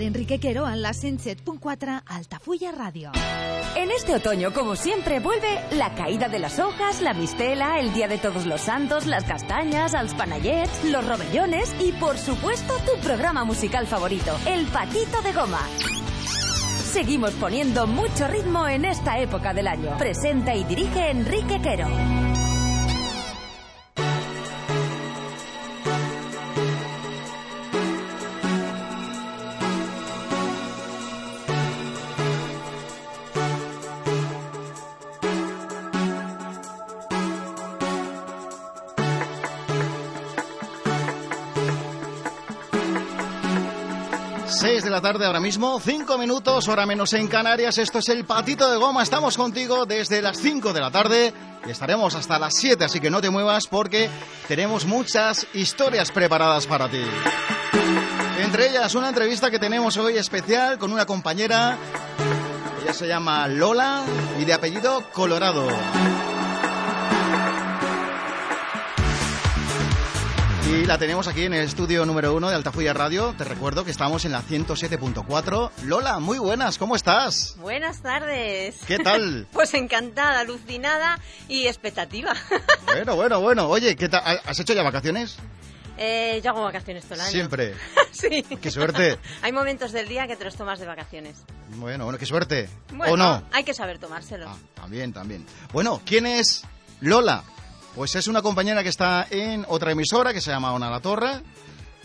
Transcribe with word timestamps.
Per 0.00 0.06
Enrique 0.06 0.38
Quero 0.38 0.66
en 0.66 0.80
la 0.80 0.92
107.4 0.92 2.04
Altafulla 2.06 2.72
Radio. 2.72 3.12
En 3.76 3.90
este 3.90 4.14
otoño, 4.14 4.50
como 4.54 4.74
siempre, 4.74 5.20
vuelve 5.20 5.60
la 5.72 5.94
caída 5.94 6.30
de 6.30 6.38
las 6.38 6.58
hojas, 6.58 7.02
la 7.02 7.12
mistela, 7.12 7.78
el 7.78 7.92
Día 7.92 8.08
de 8.08 8.16
Todos 8.16 8.46
los 8.46 8.62
Santos, 8.62 9.04
las 9.04 9.24
castañas, 9.24 9.92
los 9.92 10.14
panayets, 10.14 10.84
los 10.84 11.06
robellones 11.06 11.74
y, 11.80 11.92
por 11.92 12.16
supuesto, 12.16 12.72
tu 12.86 12.98
programa 13.02 13.44
musical 13.44 13.86
favorito, 13.86 14.34
El 14.46 14.64
Patito 14.68 15.20
de 15.20 15.32
Goma. 15.34 15.60
Seguimos 16.78 17.32
poniendo 17.32 17.86
mucho 17.86 18.26
ritmo 18.26 18.66
en 18.68 18.86
esta 18.86 19.18
época 19.18 19.52
del 19.52 19.68
año. 19.68 19.98
Presenta 19.98 20.54
y 20.54 20.64
dirige 20.64 21.10
Enrique 21.10 21.60
Quero. 21.60 22.19
Tarde 45.12 45.26
ahora 45.26 45.40
mismo, 45.40 45.80
5 45.80 46.18
minutos, 46.18 46.68
hora 46.68 46.86
menos 46.86 47.12
en 47.14 47.26
Canarias. 47.26 47.78
Esto 47.78 47.98
es 47.98 48.08
el 48.10 48.24
Patito 48.24 48.70
de 48.70 48.76
Goma. 48.76 49.02
Estamos 49.02 49.36
contigo 49.36 49.84
desde 49.84 50.22
las 50.22 50.38
5 50.38 50.72
de 50.72 50.80
la 50.80 50.92
tarde 50.92 51.34
y 51.66 51.70
estaremos 51.70 52.14
hasta 52.14 52.38
las 52.38 52.54
7, 52.54 52.84
así 52.84 53.00
que 53.00 53.10
no 53.10 53.20
te 53.20 53.28
muevas 53.28 53.66
porque 53.66 54.08
tenemos 54.46 54.86
muchas 54.86 55.48
historias 55.52 56.12
preparadas 56.12 56.68
para 56.68 56.88
ti. 56.88 57.02
Entre 58.38 58.68
ellas, 58.68 58.94
una 58.94 59.08
entrevista 59.08 59.50
que 59.50 59.58
tenemos 59.58 59.96
hoy 59.96 60.16
especial 60.16 60.78
con 60.78 60.92
una 60.92 61.06
compañera. 61.06 61.76
Ella 62.80 62.92
se 62.92 63.08
llama 63.08 63.48
Lola 63.48 64.04
y 64.38 64.44
de 64.44 64.52
apellido 64.52 65.10
Colorado. 65.12 65.66
Y 70.70 70.86
la 70.86 70.98
tenemos 70.98 71.26
aquí 71.26 71.42
en 71.42 71.52
el 71.52 71.64
estudio 71.64 72.06
número 72.06 72.32
uno 72.32 72.48
de 72.48 72.54
Altafulla 72.54 72.92
Radio. 72.92 73.34
Te 73.36 73.42
recuerdo 73.42 73.84
que 73.84 73.90
estamos 73.90 74.24
en 74.24 74.30
la 74.30 74.40
107.4. 74.40 75.70
Lola, 75.82 76.20
muy 76.20 76.38
buenas, 76.38 76.78
¿cómo 76.78 76.94
estás? 76.94 77.56
Buenas 77.58 78.02
tardes. 78.02 78.76
¿Qué 78.86 78.98
tal? 78.98 79.48
pues 79.52 79.74
encantada, 79.74 80.38
alucinada 80.38 81.18
y 81.48 81.66
expectativa. 81.66 82.34
bueno, 82.86 83.16
bueno, 83.16 83.40
bueno. 83.40 83.68
Oye, 83.68 83.96
¿qué 83.96 84.08
tal? 84.08 84.40
¿has 84.46 84.60
hecho 84.60 84.72
ya 84.72 84.84
vacaciones? 84.84 85.38
Eh, 85.98 86.40
yo 86.44 86.50
hago 86.50 86.62
vacaciones 86.62 87.02
todo 87.02 87.14
el 87.14 87.22
año. 87.22 87.30
Siempre. 87.32 87.74
sí. 88.12 88.44
Qué 88.62 88.70
suerte. 88.70 89.18
hay 89.42 89.50
momentos 89.50 89.90
del 89.90 90.06
día 90.06 90.28
que 90.28 90.36
te 90.36 90.44
los 90.44 90.54
tomas 90.54 90.78
de 90.78 90.86
vacaciones. 90.86 91.38
Bueno, 91.78 92.04
bueno, 92.04 92.16
qué 92.16 92.26
suerte. 92.26 92.68
Bueno, 92.94 93.14
¿O 93.14 93.16
no? 93.16 93.42
Hay 93.50 93.64
que 93.64 93.74
saber 93.74 93.98
tomárselos. 93.98 94.48
Ah, 94.48 94.56
también, 94.76 95.12
también. 95.12 95.44
Bueno, 95.72 96.00
¿quién 96.06 96.26
es 96.26 96.62
Lola? 97.00 97.42
Pues 97.94 98.14
es 98.14 98.28
una 98.28 98.40
compañera 98.40 98.82
que 98.82 98.88
está 98.88 99.26
en 99.30 99.64
otra 99.68 99.92
emisora 99.92 100.32
que 100.32 100.40
se 100.40 100.50
llama 100.50 100.72
Ona 100.72 100.90
la 100.90 101.00
Torre. 101.00 101.42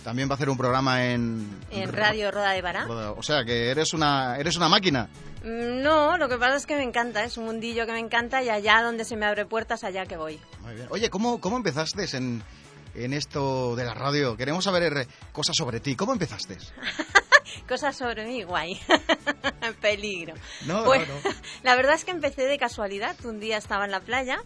También 0.03 0.27
va 0.27 0.33
a 0.33 0.35
hacer 0.35 0.49
un 0.49 0.57
programa 0.57 1.05
en... 1.05 1.59
En 1.71 1.91
Radio 1.93 2.31
Roda 2.31 2.51
de 2.51 2.61
Bará. 2.61 2.85
O 3.17 3.23
sea, 3.23 3.43
que 3.43 3.69
eres 3.69 3.93
una, 3.93 4.37
eres 4.37 4.55
una 4.55 4.69
máquina. 4.69 5.09
Mm, 5.43 5.81
no, 5.81 6.17
lo 6.17 6.27
que 6.27 6.37
pasa 6.37 6.57
es 6.57 6.65
que 6.65 6.75
me 6.75 6.83
encanta, 6.83 7.23
es 7.23 7.37
un 7.37 7.45
mundillo 7.45 7.85
que 7.85 7.91
me 7.91 7.99
encanta 7.99 8.43
y 8.43 8.49
allá 8.49 8.81
donde 8.81 9.05
se 9.05 9.15
me 9.15 9.25
abre 9.25 9.45
puertas, 9.45 9.83
allá 9.83 10.05
que 10.05 10.17
voy. 10.17 10.39
Muy 10.61 10.75
bien. 10.75 10.87
Oye, 10.89 11.09
¿cómo, 11.09 11.39
cómo 11.39 11.57
empezaste 11.57 12.05
en, 12.17 12.43
en 12.93 13.13
esto 13.13 13.75
de 13.75 13.85
la 13.85 13.93
radio? 13.93 14.35
Queremos 14.37 14.63
saber 14.63 15.07
cosas 15.31 15.55
sobre 15.55 15.79
ti. 15.79 15.95
¿Cómo 15.95 16.13
empezaste? 16.13 16.57
cosas 17.67 17.95
sobre 17.95 18.25
mí, 18.25 18.43
guay. 18.43 18.79
Peligro. 19.81 20.33
No, 20.65 20.83
pues, 20.83 21.07
no, 21.07 21.15
no. 21.15 21.35
La 21.63 21.75
verdad 21.75 21.95
es 21.95 22.05
que 22.05 22.11
empecé 22.11 22.43
de 22.43 22.57
casualidad. 22.57 23.15
Un 23.23 23.39
día 23.39 23.57
estaba 23.57 23.85
en 23.85 23.91
la 23.91 24.01
playa 24.01 24.39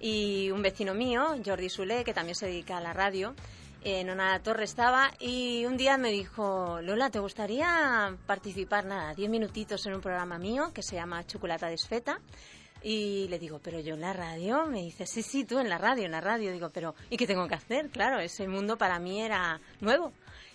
y 0.00 0.50
un 0.50 0.62
vecino 0.62 0.94
mío, 0.94 1.36
Jordi 1.44 1.68
Sule, 1.68 2.02
que 2.04 2.14
también 2.14 2.34
se 2.34 2.46
dedica 2.46 2.78
a 2.78 2.80
la 2.80 2.92
radio, 2.92 3.34
en 3.82 4.10
una 4.10 4.42
torre 4.42 4.64
estaba 4.64 5.10
y 5.18 5.64
un 5.66 5.76
día 5.76 5.96
me 5.96 6.10
dijo, 6.10 6.80
Lola, 6.82 7.10
¿te 7.10 7.18
gustaría 7.18 8.16
participar, 8.26 8.84
nada, 8.84 9.14
diez 9.14 9.30
minutitos 9.30 9.86
en 9.86 9.94
un 9.94 10.00
programa 10.00 10.38
mío 10.38 10.72
que 10.74 10.82
se 10.82 10.96
llama 10.96 11.26
Chocolata 11.26 11.68
Desfeta? 11.68 12.20
Y 12.82 13.28
le 13.28 13.38
digo, 13.38 13.60
pero 13.62 13.78
yo 13.80 13.94
en 13.94 14.00
la 14.00 14.12
radio, 14.12 14.64
me 14.66 14.82
dice, 14.82 15.06
sí, 15.06 15.22
sí, 15.22 15.44
tú 15.44 15.58
en 15.58 15.68
la 15.68 15.76
radio, 15.76 16.06
en 16.06 16.12
la 16.12 16.20
radio. 16.20 16.50
Digo, 16.50 16.70
pero 16.70 16.94
¿y 17.10 17.16
qué 17.18 17.26
tengo 17.26 17.46
que 17.46 17.54
hacer? 17.54 17.90
Claro, 17.90 18.20
ese 18.20 18.48
mundo 18.48 18.78
para 18.78 18.98
mí 18.98 19.20
era 19.20 19.60
nuevo. 19.80 20.12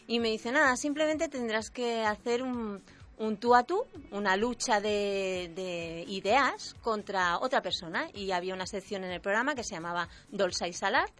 Y 0.08 0.20
me 0.20 0.30
dice, 0.30 0.52
nada, 0.52 0.76
simplemente 0.76 1.30
tendrás 1.30 1.70
que 1.70 2.04
hacer 2.04 2.42
un, 2.42 2.82
un 3.18 3.38
tú 3.38 3.56
a 3.56 3.64
tú, 3.64 3.86
una 4.12 4.36
lucha 4.36 4.80
de, 4.80 5.52
de, 5.56 6.06
ideas 6.08 6.76
contra 6.81 7.40
otra 7.40 7.62
persona. 7.62 8.08
Y 8.14 8.31
había 8.31 8.53
una 8.53 8.68
sección 8.68 9.03
en 9.03 9.12
el 9.12 9.22
programa 9.22 9.56
que 9.56 9.64
se 9.64 9.76
llamaba 9.76 10.09
Dolsa 10.30 10.68
y 10.68 10.74
Salat 10.74 11.12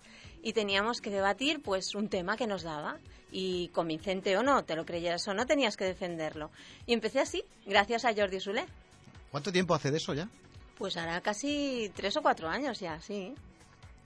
y 0.44 0.54
teníamos 0.54 1.02
que 1.02 1.10
debatir 1.10 1.62
pues 1.62 1.96
un 1.96 2.08
tema 2.08 2.38
que 2.38 2.48
nos 2.48 2.64
daba. 2.64 2.98
Y 3.32 3.70
convincente 3.70 4.38
o 4.38 4.44
no, 4.44 4.64
te 4.64 4.76
lo 4.76 4.86
creyeras 4.86 5.28
o 5.28 5.34
no, 5.34 5.46
tenías 5.46 5.76
que 5.76 5.84
defenderlo. 5.86 6.52
Y 6.86 6.94
empecé 6.94 7.20
así, 7.20 7.44
gracias 7.66 8.06
a 8.06 8.14
Jordi 8.14 8.40
Sule. 8.40 8.66
¿Cuánto 9.32 9.52
tiempo 9.52 9.74
hace 9.74 9.92
de 9.92 9.98
eso 9.98 10.14
ya? 10.14 10.30
Pues 10.78 10.96
hará 10.96 11.20
casi 11.22 11.92
tres 11.96 12.16
o 12.16 12.22
cuatro 12.22 12.48
años 12.48 12.80
ya, 12.80 13.02
sí. 13.02 13.34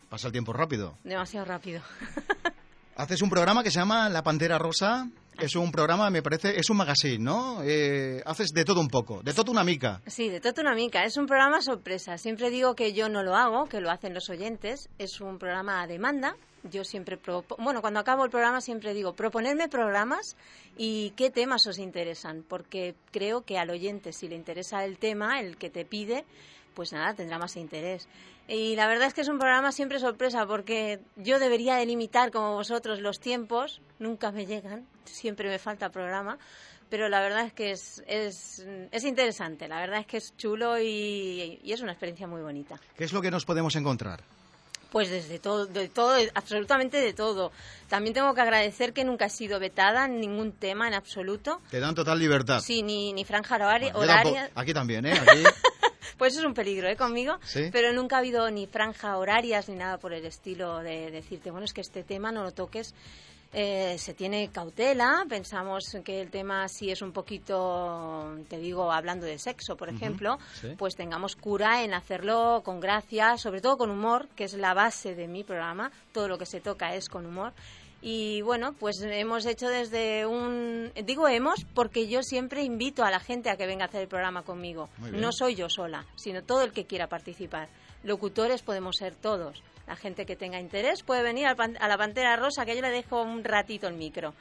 ¿Pasa 0.09 0.27
el 0.27 0.31
tiempo 0.31 0.53
rápido? 0.53 0.97
Demasiado 1.03 1.45
rápido. 1.45 1.81
Haces 2.95 3.21
un 3.21 3.29
programa 3.29 3.63
que 3.63 3.71
se 3.71 3.79
llama 3.79 4.09
La 4.09 4.23
Pantera 4.23 4.57
Rosa. 4.57 5.07
Es 5.41 5.55
un 5.55 5.71
programa, 5.71 6.09
me 6.09 6.21
parece, 6.21 6.59
es 6.59 6.69
un 6.69 6.77
magazine, 6.77 7.23
¿no? 7.23 7.63
Eh, 7.63 8.21
haces 8.25 8.49
de 8.49 8.65
todo 8.65 8.81
un 8.81 8.89
poco, 8.89 9.21
de 9.23 9.33
todo 9.33 9.51
una 9.51 9.63
mica. 9.63 10.01
Sí, 10.05 10.27
de 10.27 10.41
todo 10.41 10.61
una 10.61 10.75
mica. 10.75 11.05
Es 11.05 11.15
un 11.15 11.27
programa 11.27 11.61
sorpresa. 11.61 12.17
Siempre 12.17 12.49
digo 12.49 12.75
que 12.75 12.91
yo 12.91 13.07
no 13.07 13.23
lo 13.23 13.35
hago, 13.35 13.67
que 13.67 13.79
lo 13.79 13.89
hacen 13.89 14.13
los 14.13 14.29
oyentes. 14.29 14.89
Es 14.97 15.21
un 15.21 15.39
programa 15.39 15.81
a 15.81 15.87
demanda. 15.87 16.35
Yo 16.63 16.83
siempre, 16.83 17.17
bueno, 17.57 17.79
cuando 17.79 18.01
acabo 18.01 18.25
el 18.25 18.29
programa 18.29 18.59
siempre 18.59 18.93
digo, 18.93 19.13
proponerme 19.13 19.69
programas 19.69 20.35
y 20.77 21.11
qué 21.11 21.29
temas 21.29 21.65
os 21.67 21.79
interesan, 21.79 22.43
porque 22.45 22.95
creo 23.11 23.43
que 23.43 23.57
al 23.57 23.69
oyente, 23.69 24.11
si 24.11 24.27
le 24.27 24.35
interesa 24.35 24.83
el 24.83 24.97
tema, 24.97 25.39
el 25.39 25.55
que 25.55 25.69
te 25.69 25.85
pide, 25.85 26.25
pues 26.79 26.93
nada, 26.93 27.13
tendrá 27.13 27.37
más 27.37 27.57
interés. 27.57 28.07
Y 28.47 28.77
la 28.77 28.87
verdad 28.87 29.09
es 29.09 29.13
que 29.13 29.19
es 29.19 29.27
un 29.27 29.37
programa 29.37 29.73
siempre 29.73 29.99
sorpresa 29.99 30.45
porque 30.47 31.01
yo 31.17 31.37
debería 31.37 31.75
delimitar 31.75 32.31
como 32.31 32.53
vosotros 32.53 33.01
los 33.01 33.19
tiempos, 33.19 33.81
nunca 33.99 34.31
me 34.31 34.45
llegan, 34.45 34.87
siempre 35.03 35.49
me 35.49 35.59
falta 35.59 35.89
programa, 35.89 36.37
pero 36.89 37.09
la 37.09 37.19
verdad 37.19 37.45
es 37.47 37.51
que 37.51 37.71
es, 37.71 38.01
es, 38.07 38.65
es 38.91 39.03
interesante, 39.03 39.67
la 39.67 39.81
verdad 39.81 39.99
es 39.99 40.07
que 40.07 40.15
es 40.15 40.37
chulo 40.37 40.79
y, 40.79 41.59
y, 41.61 41.73
es 41.73 41.81
una 41.81 41.91
experiencia 41.91 42.27
muy 42.27 42.41
bonita. 42.41 42.79
¿Qué 42.95 43.03
es 43.03 43.11
lo 43.11 43.21
que 43.21 43.29
nos 43.29 43.43
podemos 43.43 43.75
encontrar? 43.75 44.23
Pues 44.89 45.09
desde 45.09 45.37
todo, 45.37 45.65
de 45.65 45.89
todo, 45.89 46.15
absolutamente 46.33 47.01
de 47.01 47.11
todo. 47.11 47.51
También 47.89 48.13
tengo 48.13 48.33
que 48.33 48.39
agradecer 48.39 48.93
que 48.93 49.03
nunca 49.03 49.25
he 49.25 49.29
sido 49.29 49.59
vetada 49.59 50.05
en 50.05 50.21
ningún 50.21 50.53
tema 50.53 50.87
en 50.87 50.93
absoluto. 50.93 51.59
Te 51.69 51.81
dan 51.81 51.93
total 51.93 52.17
libertad. 52.19 52.61
Sí, 52.61 52.83
ni, 52.83 53.11
ni 53.11 53.25
franja 53.25 53.55
horaria. 53.55 53.91
Bueno. 53.91 54.13
Aquí 54.55 54.73
también, 54.73 55.05
¿eh? 55.05 55.11
Aquí... 55.11 55.43
pues 56.17 56.37
es 56.37 56.43
un 56.43 56.53
peligro, 56.53 56.87
¿eh? 56.87 56.95
Conmigo. 56.95 57.37
¿Sí? 57.43 57.69
Pero 57.71 57.93
nunca 57.93 58.17
ha 58.17 58.19
habido 58.19 58.49
ni 58.51 58.67
franja 58.67 59.17
horarias 59.17 59.69
ni 59.69 59.75
nada 59.75 59.97
por 59.97 60.13
el 60.13 60.25
estilo 60.25 60.79
de 60.79 61.11
decirte, 61.11 61.51
bueno, 61.51 61.65
es 61.65 61.73
que 61.73 61.81
este 61.81 62.03
tema 62.03 62.31
no 62.31 62.43
lo 62.43 62.51
toques. 62.51 62.93
Eh, 63.51 63.95
se 63.97 64.13
tiene 64.13 64.49
cautela, 64.51 65.25
pensamos 65.27 65.97
que 66.05 66.21
el 66.21 66.29
tema 66.29 66.67
si 66.67 66.91
es 66.91 67.01
un 67.01 67.11
poquito, 67.11 68.37
te 68.47 68.59
digo, 68.59 68.91
hablando 68.91 69.25
de 69.25 69.39
sexo, 69.39 69.75
por 69.75 69.89
ejemplo, 69.89 70.35
uh 70.35 70.37
-huh, 70.37 70.61
sí. 70.61 70.75
pues 70.77 70.95
tengamos 70.95 71.35
cura 71.35 71.83
en 71.83 71.95
hacerlo 71.95 72.61
con 72.63 72.79
gracia, 72.79 73.37
sobre 73.37 73.59
todo 73.59 73.77
con 73.77 73.89
humor, 73.89 74.27
que 74.35 74.43
es 74.43 74.53
la 74.53 74.75
base 74.75 75.15
de 75.15 75.27
mi 75.27 75.43
programa, 75.43 75.91
todo 76.13 76.27
lo 76.27 76.37
que 76.37 76.45
se 76.45 76.61
toca 76.61 76.93
es 76.93 77.09
con 77.09 77.25
humor. 77.25 77.53
Y 78.01 78.41
bueno, 78.41 78.73
pues 78.79 79.01
hemos 79.01 79.45
hecho 79.45 79.67
desde 79.67 80.25
un... 80.25 80.91
Digo 81.03 81.27
hemos 81.27 81.65
porque 81.73 82.07
yo 82.07 82.23
siempre 82.23 82.63
invito 82.63 83.03
a 83.03 83.11
la 83.11 83.19
gente 83.19 83.49
a 83.49 83.57
que 83.57 83.67
venga 83.67 83.85
a 83.85 83.87
hacer 83.87 84.01
el 84.01 84.07
programa 84.07 84.43
conmigo. 84.43 84.89
No 85.11 85.31
soy 85.31 85.55
yo 85.55 85.69
sola, 85.69 86.05
sino 86.15 86.43
todo 86.43 86.63
el 86.63 86.71
que 86.71 86.85
quiera 86.85 87.07
participar. 87.07 87.67
Locutores 88.03 88.61
podemos 88.61 88.95
ser 88.95 89.15
todos. 89.15 89.61
La 89.85 89.97
gente 89.97 90.25
que 90.25 90.35
tenga 90.35 90.59
interés 90.59 91.03
puede 91.03 91.23
venir 91.23 91.47
a 91.47 91.87
la 91.87 91.97
Pantera 91.97 92.35
Rosa, 92.37 92.65
que 92.65 92.75
yo 92.75 92.81
le 92.81 92.91
dejo 92.91 93.21
un 93.21 93.43
ratito 93.43 93.87
el 93.87 93.95
micro. 93.95 94.33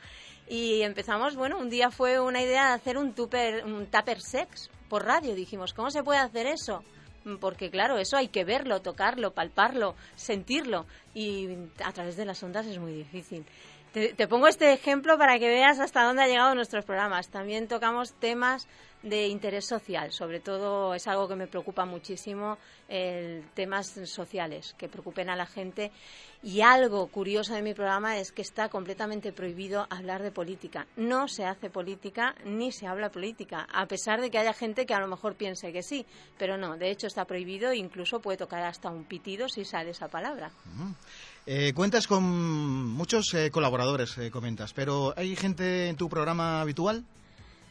Y 0.48 0.82
empezamos, 0.82 1.34
bueno, 1.34 1.58
un 1.58 1.68
día 1.68 1.90
fue 1.90 2.20
una 2.20 2.42
idea 2.42 2.68
de 2.68 2.74
hacer 2.74 2.96
un, 2.96 3.12
tupper, 3.12 3.64
un 3.64 3.86
tupper 3.86 4.20
sex 4.20 4.70
por 4.88 5.04
radio. 5.04 5.34
Dijimos, 5.34 5.72
¿cómo 5.74 5.90
se 5.90 6.02
puede 6.02 6.20
hacer 6.20 6.46
eso? 6.46 6.84
Porque 7.40 7.70
claro, 7.70 7.98
eso 7.98 8.16
hay 8.16 8.28
que 8.28 8.44
verlo, 8.44 8.80
tocarlo, 8.80 9.32
palparlo, 9.32 9.94
sentirlo. 10.16 10.86
Y 11.14 11.48
a 11.84 11.92
través 11.92 12.16
de 12.16 12.24
las 12.24 12.42
ondas 12.42 12.66
es 12.66 12.78
muy 12.78 12.92
difícil. 12.92 13.44
Te, 13.92 14.28
pongo 14.28 14.48
este 14.48 14.72
ejemplo 14.74 15.16
para 15.16 15.38
que 15.38 15.48
veas 15.48 15.80
hasta 15.80 16.04
dónde 16.04 16.22
ha 16.22 16.26
llegado 16.26 16.54
nuestros 16.54 16.84
programas. 16.84 17.28
También 17.28 17.68
tocamos 17.68 18.12
temas 18.12 18.68
de 19.02 19.28
interés 19.28 19.66
social, 19.66 20.12
sobre 20.12 20.40
todo 20.40 20.92
es 20.92 21.06
algo 21.06 21.28
que 21.28 21.36
me 21.36 21.46
preocupa 21.46 21.84
muchísimo, 21.84 22.58
el, 22.88 23.44
temas 23.54 23.86
sociales 24.04 24.74
que 24.76 24.88
preocupen 24.88 25.30
a 25.30 25.36
la 25.36 25.46
gente. 25.46 25.90
Y 26.42 26.60
algo 26.60 27.06
curioso 27.06 27.54
de 27.54 27.62
mi 27.62 27.74
programa 27.74 28.18
es 28.18 28.30
que 28.30 28.42
está 28.42 28.68
completamente 28.68 29.32
prohibido 29.32 29.86
hablar 29.88 30.22
de 30.22 30.32
política. 30.32 30.86
No 30.96 31.26
se 31.26 31.44
hace 31.46 31.70
política 31.70 32.34
ni 32.44 32.72
se 32.72 32.86
habla 32.86 33.10
política, 33.10 33.66
a 33.72 33.86
pesar 33.86 34.20
de 34.20 34.30
que 34.30 34.38
haya 34.38 34.52
gente 34.52 34.84
que 34.84 34.94
a 34.94 35.00
lo 35.00 35.08
mejor 35.08 35.34
piense 35.34 35.72
que 35.72 35.82
sí, 35.82 36.04
pero 36.36 36.58
no, 36.58 36.76
de 36.76 36.90
hecho 36.90 37.06
está 37.06 37.24
prohibido 37.24 37.70
e 37.70 37.78
incluso 37.78 38.20
puede 38.20 38.36
tocar 38.36 38.62
hasta 38.64 38.90
un 38.90 39.04
pitido 39.04 39.48
si 39.48 39.64
sale 39.64 39.90
esa 39.90 40.08
palabra. 40.08 40.50
Eh, 41.46 41.72
cuentas 41.74 42.06
con 42.06 42.22
muchos 42.24 43.32
eh, 43.34 43.50
colaboradores, 43.50 44.18
eh, 44.18 44.30
comentas, 44.30 44.72
pero 44.74 45.14
¿hay 45.16 45.34
gente 45.34 45.88
en 45.88 45.96
tu 45.96 46.08
programa 46.08 46.60
habitual? 46.60 47.04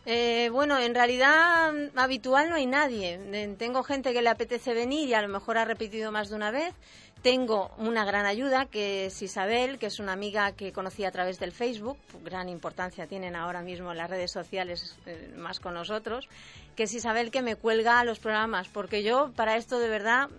Eh, 0.09 0.49
bueno, 0.53 0.79
en 0.79 0.95
realidad 0.95 1.73
mm, 1.73 1.99
habitual 1.99 2.49
no 2.49 2.55
hay 2.55 2.65
nadie. 2.65 3.19
Tengo 3.57 3.83
gente 3.83 4.13
que 4.13 4.21
le 4.21 4.29
apetece 4.29 4.73
venir 4.73 5.09
y 5.09 5.13
a 5.13 5.21
lo 5.21 5.27
mejor 5.27 5.57
ha 5.57 5.65
repetido 5.65 6.13
más 6.13 6.29
de 6.29 6.35
una 6.37 6.49
vez. 6.49 6.73
Tengo 7.21 7.71
una 7.77 8.05
gran 8.05 8.25
ayuda 8.25 8.67
que 8.67 9.07
es 9.07 9.21
Isabel, 9.21 9.77
que 9.77 9.87
es 9.87 9.99
una 9.99 10.13
amiga 10.13 10.53
que 10.53 10.71
conocí 10.71 11.03
a 11.03 11.11
través 11.11 11.39
del 11.39 11.51
Facebook. 11.51 11.97
Gran 12.23 12.47
importancia 12.47 13.05
tienen 13.05 13.35
ahora 13.35 13.61
mismo 13.61 13.93
las 13.93 14.09
redes 14.09 14.31
sociales 14.31 14.95
eh, 15.07 15.33
más 15.35 15.59
con 15.59 15.73
nosotros. 15.73 16.29
Que 16.77 16.83
es 16.83 16.93
Isabel 16.93 17.29
que 17.29 17.41
me 17.41 17.57
cuelga 17.57 18.01
los 18.05 18.19
programas, 18.19 18.69
porque 18.69 19.03
yo 19.03 19.33
para 19.35 19.57
esto 19.57 19.77
de 19.77 19.89
verdad 19.89 20.29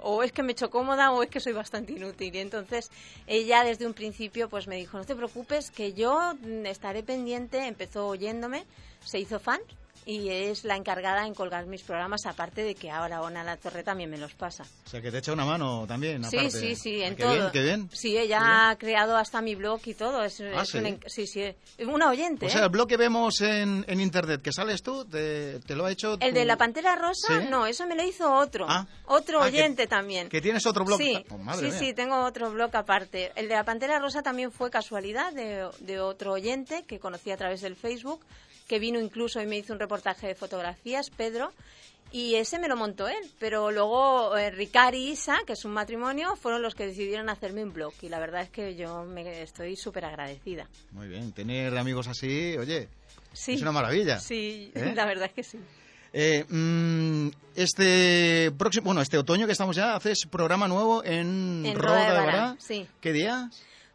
o 0.00 0.22
es 0.22 0.32
que 0.32 0.42
me 0.42 0.52
echo 0.52 0.70
cómoda 0.70 1.10
o 1.12 1.22
es 1.22 1.30
que 1.30 1.40
soy 1.40 1.52
bastante 1.52 1.92
inútil. 1.92 2.34
Y 2.34 2.38
entonces 2.38 2.90
ella 3.26 3.64
desde 3.64 3.86
un 3.86 3.94
principio 3.94 4.48
pues 4.48 4.66
me 4.66 4.76
dijo, 4.76 4.98
no 4.98 5.04
te 5.04 5.16
preocupes, 5.16 5.70
que 5.70 5.92
yo 5.92 6.34
mm, 6.40 6.66
estaré 6.66 7.02
pendiente, 7.02 7.66
empezó 7.66 8.06
oyéndome, 8.06 8.64
se 9.04 9.18
hizo 9.18 9.38
fan 9.38 9.60
y 10.10 10.30
es 10.30 10.64
la 10.64 10.74
encargada 10.74 11.26
en 11.26 11.34
colgar 11.34 11.66
mis 11.66 11.82
programas, 11.82 12.24
aparte 12.24 12.62
de 12.62 12.74
que 12.74 12.90
ahora 12.90 13.20
Ona 13.20 13.44
La 13.44 13.58
Torre 13.58 13.82
también 13.82 14.08
me 14.08 14.16
los 14.16 14.32
pasa. 14.32 14.64
O 14.86 14.88
sea, 14.88 15.02
que 15.02 15.10
te 15.10 15.18
echa 15.18 15.34
una 15.34 15.44
mano 15.44 15.84
también, 15.86 16.24
Sí, 16.24 16.38
aparte. 16.38 16.50
sí, 16.58 16.76
sí, 16.76 17.02
en 17.02 17.14
qué 17.14 17.22
todo. 17.24 17.32
Bien, 17.34 17.50
qué 17.52 17.62
bien. 17.62 17.90
Sí, 17.92 18.16
ella 18.16 18.70
ha 18.70 18.76
creado 18.78 19.18
hasta 19.18 19.42
mi 19.42 19.54
blog 19.54 19.80
y 19.84 19.92
todo. 19.92 20.24
Es, 20.24 20.40
Ah, 20.40 20.62
es 20.62 20.68
¿sí? 20.70 20.78
un 20.78 20.86
en- 20.86 21.00
sí, 21.06 21.26
sí, 21.26 21.44
una 21.86 22.08
oyente. 22.08 22.46
O 22.46 22.48
sea, 22.48 22.62
¿eh? 22.62 22.64
el 22.64 22.70
blog 22.70 22.88
que 22.88 22.96
vemos 22.96 23.42
en, 23.42 23.84
en 23.86 24.00
internet 24.00 24.40
que 24.40 24.50
sales 24.50 24.82
tú, 24.82 25.04
te, 25.04 25.60
te 25.60 25.76
lo 25.76 25.84
ha 25.84 25.90
hecho 25.90 26.14
El 26.14 26.30
tu- 26.32 26.38
de 26.38 26.44
la 26.46 26.56
Pantera 26.56 26.96
Rosa, 26.96 27.42
¿Sí? 27.42 27.46
no, 27.50 27.66
eso 27.66 27.86
me 27.86 27.94
lo 27.94 28.02
hizo 28.02 28.32
otro. 28.32 28.64
Ah. 28.66 28.86
Otro 29.08 29.42
Ah, 29.42 29.50
que- 29.50 29.58
oyente 29.58 29.86
también. 29.86 30.30
Que 30.30 30.40
tienes 30.40 30.64
otro 30.64 30.86
blog. 30.86 30.98
Sí, 30.98 31.22
Oh, 31.28 31.36
madre 31.36 31.66
sí, 31.66 31.70
mía. 31.70 31.78
sí, 31.90 31.92
tengo 31.92 32.24
otro 32.24 32.50
blog 32.50 32.74
aparte. 32.74 33.30
El 33.36 33.48
de 33.48 33.54
la 33.56 33.64
Pantera 33.64 33.98
Rosa 33.98 34.22
también 34.22 34.52
fue 34.52 34.70
casualidad 34.70 35.34
de, 35.34 35.68
de 35.80 36.00
otro 36.00 36.32
oyente 36.32 36.84
que 36.86 36.98
conocí 36.98 37.30
a 37.30 37.36
través 37.36 37.60
del 37.60 37.76
Facebook, 37.76 38.24
que 38.66 38.78
vino 38.78 39.00
incluso 39.00 39.40
y 39.40 39.46
me 39.46 39.56
hizo 39.56 39.72
un 39.72 39.78
reportaje 39.78 39.97
de 40.26 40.34
fotografías, 40.34 41.10
Pedro, 41.10 41.52
y 42.10 42.36
ese 42.36 42.58
me 42.58 42.68
lo 42.68 42.76
montó 42.76 43.06
él. 43.08 43.22
Pero 43.38 43.70
luego 43.70 44.36
eh, 44.36 44.50
y 44.94 44.96
Isa, 45.10 45.38
que 45.46 45.52
es 45.54 45.64
un 45.64 45.72
matrimonio, 45.72 46.36
fueron 46.36 46.62
los 46.62 46.74
que 46.74 46.86
decidieron 46.86 47.28
hacerme 47.28 47.62
un 47.62 47.72
blog. 47.72 47.92
Y 48.02 48.08
la 48.08 48.18
verdad 48.18 48.42
es 48.42 48.50
que 48.50 48.74
yo 48.76 49.04
me 49.04 49.42
estoy 49.42 49.76
súper 49.76 50.04
agradecida. 50.06 50.66
Muy 50.92 51.08
bien, 51.08 51.32
tener 51.32 51.76
amigos 51.76 52.08
así, 52.08 52.56
oye, 52.58 52.88
Sí. 53.32 53.52
es 53.54 53.62
una 53.62 53.72
maravilla. 53.72 54.18
Sí, 54.20 54.72
¿Eh? 54.74 54.92
la 54.94 55.04
verdad 55.04 55.26
es 55.26 55.32
que 55.32 55.42
sí. 55.42 55.58
Eh, 56.14 56.44
mm, 56.48 57.28
este 57.54 58.50
próximo, 58.56 58.86
bueno, 58.86 59.02
este 59.02 59.18
otoño 59.18 59.44
que 59.44 59.52
estamos 59.52 59.76
ya, 59.76 59.94
haces 59.94 60.20
programa 60.30 60.66
nuevo 60.66 61.04
en, 61.04 61.64
En 61.66 61.78
Roda 61.78 62.10
de 62.10 62.18
Bará. 62.18 62.56
sí. 62.58 62.86
¿Qué 63.02 63.12
día? 63.12 63.50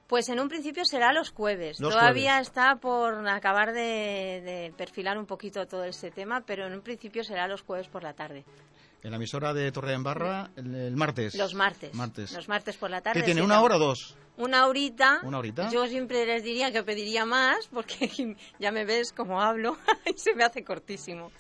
Pues 0.08 0.30
en 0.30 0.40
un 0.40 0.50
principio 0.50 0.86
será 0.86 1.14
los 1.14 1.32
jueves. 1.32 1.80
Los 1.80 1.94
Todavía 1.94 2.34
jueves. 2.34 2.48
está 2.48 2.76
por 2.76 3.28
acabar 3.28 3.74
de, 3.74 4.42
de 4.44 4.74
perfilar 4.78 5.18
un 5.18 5.26
poquito 5.26 5.66
todo 5.66 5.84
ese 5.86 6.12
tema, 6.12 6.42
pero 6.46 6.68
en 6.68 6.74
un 6.74 6.82
principio 6.82 7.24
será 7.24 7.48
los 7.48 7.62
jueves 7.62 7.88
por 7.88 8.04
la 8.04 8.14
tarde. 8.14 8.46
En 9.04 9.12
la 9.12 9.18
emisora 9.18 9.54
de 9.54 9.70
Torre 9.72 9.94
en 9.94 10.04
Barra, 10.04 10.50
el, 10.56 10.74
el 10.74 10.96
martes. 10.96 11.36
Los 11.36 11.54
martes. 11.54 11.94
Martes. 11.94 12.32
Los 12.32 12.48
martes 12.48 12.78
por 12.78 12.90
la 12.90 13.02
tarde. 13.02 13.20
¿Qué 13.20 13.26
tiene, 13.26 13.42
una 13.42 13.62
hora 13.62 13.76
o 13.76 13.80
dos? 13.80 14.16
Una 14.38 14.66
horita. 14.66 15.20
¿Una 15.24 15.40
horita? 15.40 15.70
Yo 15.70 15.88
siempre 15.88 16.26
les 16.26 16.42
diría 16.42 16.72
que 16.72 16.84
pediría 16.84 17.26
más, 17.26 17.68
porque 17.68 18.10
ya 18.60 18.72
me 18.72 18.86
ves 18.86 19.12
como 19.12 19.42
hablo 19.42 19.78
y 20.06 20.18
se 20.18 20.34
me 20.36 20.46
hace 20.46 20.64
cortísimo. 20.64 21.32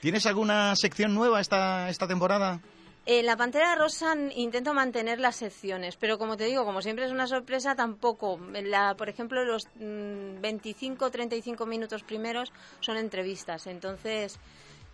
¿Tienes 0.00 0.26
alguna 0.26 0.74
sección 0.76 1.12
nueva 1.14 1.40
esta, 1.40 1.88
esta 1.88 2.06
temporada? 2.06 2.60
En 3.04 3.26
la 3.26 3.36
Pantera 3.36 3.74
Rosa 3.74 4.14
intento 4.36 4.74
mantener 4.74 5.18
las 5.18 5.34
secciones, 5.34 5.96
pero 5.96 6.18
como 6.18 6.36
te 6.36 6.44
digo, 6.44 6.64
como 6.64 6.82
siempre 6.82 7.04
es 7.04 7.10
una 7.10 7.26
sorpresa, 7.26 7.74
tampoco. 7.74 8.38
La, 8.62 8.94
por 8.94 9.08
ejemplo, 9.08 9.44
los 9.44 9.66
25-35 9.76 11.66
minutos 11.66 12.04
primeros 12.04 12.52
son 12.78 12.96
entrevistas, 12.98 13.66
entonces 13.66 14.38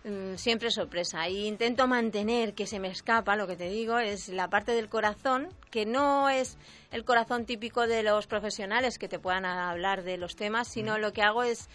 mm, 0.05 0.37
siempre 0.37 0.69
es 0.69 0.73
sorpresa. 0.73 1.29
Y 1.29 1.45
intento 1.45 1.85
mantener 1.87 2.55
que 2.55 2.65
se 2.65 2.79
me 2.79 2.87
escapa, 2.87 3.35
lo 3.35 3.45
que 3.45 3.55
te 3.55 3.69
digo, 3.69 3.99
es 3.99 4.29
la 4.29 4.49
parte 4.49 4.71
del 4.71 4.89
corazón, 4.89 5.49
que 5.69 5.85
no 5.85 6.29
es 6.29 6.57
el 6.89 7.05
corazón 7.05 7.45
típico 7.45 7.85
de 7.85 8.01
los 8.01 8.25
profesionales 8.25 8.97
que 8.97 9.07
te 9.07 9.19
puedan 9.19 9.45
hablar 9.45 10.01
de 10.01 10.17
los 10.17 10.35
temas, 10.35 10.67
sino 10.67 10.97
lo 10.97 11.13
que 11.13 11.21
hago 11.21 11.43
es 11.43 11.69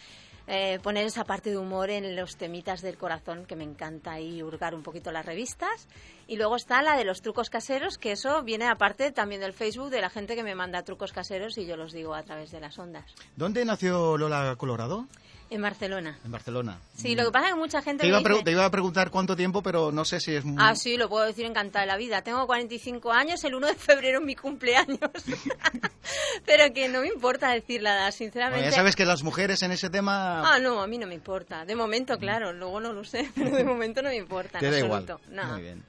eh, 0.46 0.78
poner 0.82 1.06
esa 1.06 1.24
parte 1.24 1.50
de 1.50 1.56
humor 1.56 1.90
en 1.90 2.16
los 2.16 2.36
temitas 2.36 2.82
del 2.82 2.98
corazón 2.98 3.46
que 3.46 3.56
me 3.56 3.64
encanta 3.64 4.20
y 4.20 4.42
hurgar 4.42 4.74
un 4.74 4.82
poquito 4.82 5.10
las 5.12 5.24
revistas. 5.24 5.88
Y 6.26 6.36
luego 6.36 6.56
está 6.56 6.82
la 6.82 6.96
de 6.96 7.04
los 7.04 7.22
trucos 7.22 7.50
caseros, 7.50 7.98
que 7.98 8.12
eso 8.12 8.42
viene 8.42 8.66
aparte 8.66 9.12
también 9.12 9.40
del 9.40 9.52
Facebook 9.52 9.90
de 9.90 10.00
la 10.00 10.10
gente 10.10 10.36
que 10.36 10.42
me 10.42 10.54
manda 10.54 10.82
trucos 10.82 11.12
caseros 11.12 11.56
y 11.58 11.66
yo 11.66 11.76
los 11.76 11.92
digo 11.92 12.14
a 12.14 12.22
través 12.22 12.50
de 12.50 12.60
las 12.60 12.78
ondas. 12.78 13.14
¿Dónde 13.36 13.64
nació 13.64 14.16
Lola 14.18 14.54
Colorado? 14.56 15.06
En 15.50 15.62
Barcelona. 15.62 16.18
En 16.24 16.32
Barcelona. 16.32 16.78
Sí, 16.96 17.14
lo 17.14 17.24
que 17.26 17.30
pasa 17.30 17.48
es 17.48 17.54
que 17.54 17.58
mucha 17.60 17.82
gente 17.82 18.00
Te 18.00 18.04
me 18.06 18.08
iba, 18.08 18.16
a 18.16 18.20
dice... 18.20 18.32
pre- 18.34 18.42
te 18.42 18.50
iba 18.50 18.64
a 18.64 18.70
preguntar 18.70 19.10
cuánto 19.10 19.36
tiempo, 19.36 19.62
pero 19.62 19.92
no 19.92 20.04
sé 20.04 20.18
si 20.20 20.34
es 20.34 20.44
muy... 20.44 20.56
Ah, 20.58 20.74
sí, 20.74 20.96
lo 20.96 21.08
puedo 21.08 21.24
decir 21.24 21.44
encantada 21.44 21.84
de 21.84 21.86
la 21.92 21.96
vida. 21.96 22.22
Tengo 22.22 22.44
45 22.46 23.12
años, 23.12 23.44
el 23.44 23.54
1 23.54 23.66
de 23.68 23.74
febrero 23.74 24.18
es 24.20 24.24
mi 24.24 24.34
cumpleaños. 24.34 24.98
Pero 26.46 26.72
que 26.74 26.88
no 26.88 27.00
me 27.00 27.08
importa 27.08 27.50
decir 27.50 27.82
la 27.82 27.90
edad, 27.94 28.00
Bueno, 28.04 28.12
sinceramente. 28.12 28.64
ya 28.70 28.72
sabes 28.72 28.96
que 28.96 29.04
las 29.04 29.22
mujeres 29.22 29.62
en 29.62 29.72
ese 29.72 29.90
tema 29.90 30.54
Ah, 30.54 30.58
no, 30.58 30.80
a 30.82 30.86
mí 30.86 30.98
no 30.98 31.06
me 31.06 31.14
importa. 31.14 31.64
De 31.64 31.74
momento, 31.76 32.18
claro, 32.18 32.52
luego 32.52 32.80
no 32.80 32.92
lo 32.92 33.04
sé, 33.04 33.30
pero 33.34 33.50
de 33.56 33.64
momento 33.64 34.02
no 34.02 34.08
me 34.10 34.16
importa. 34.16 34.58
te 34.58 34.70
da 34.70 34.78
igual. 34.78 35.06
No. 35.30 35.44
Muy 35.52 35.62
bien. 35.62 35.82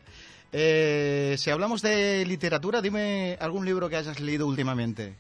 Eh, 0.58 1.36
si 1.38 1.50
hablamos 1.50 1.82
de 1.82 2.26
literatura, 2.26 2.82
dime 2.82 3.38
algún 3.42 3.66
libro 3.66 3.90
que 3.90 3.98
hayas 3.98 4.20
leído 4.20 4.48
últimamente. 4.48 5.16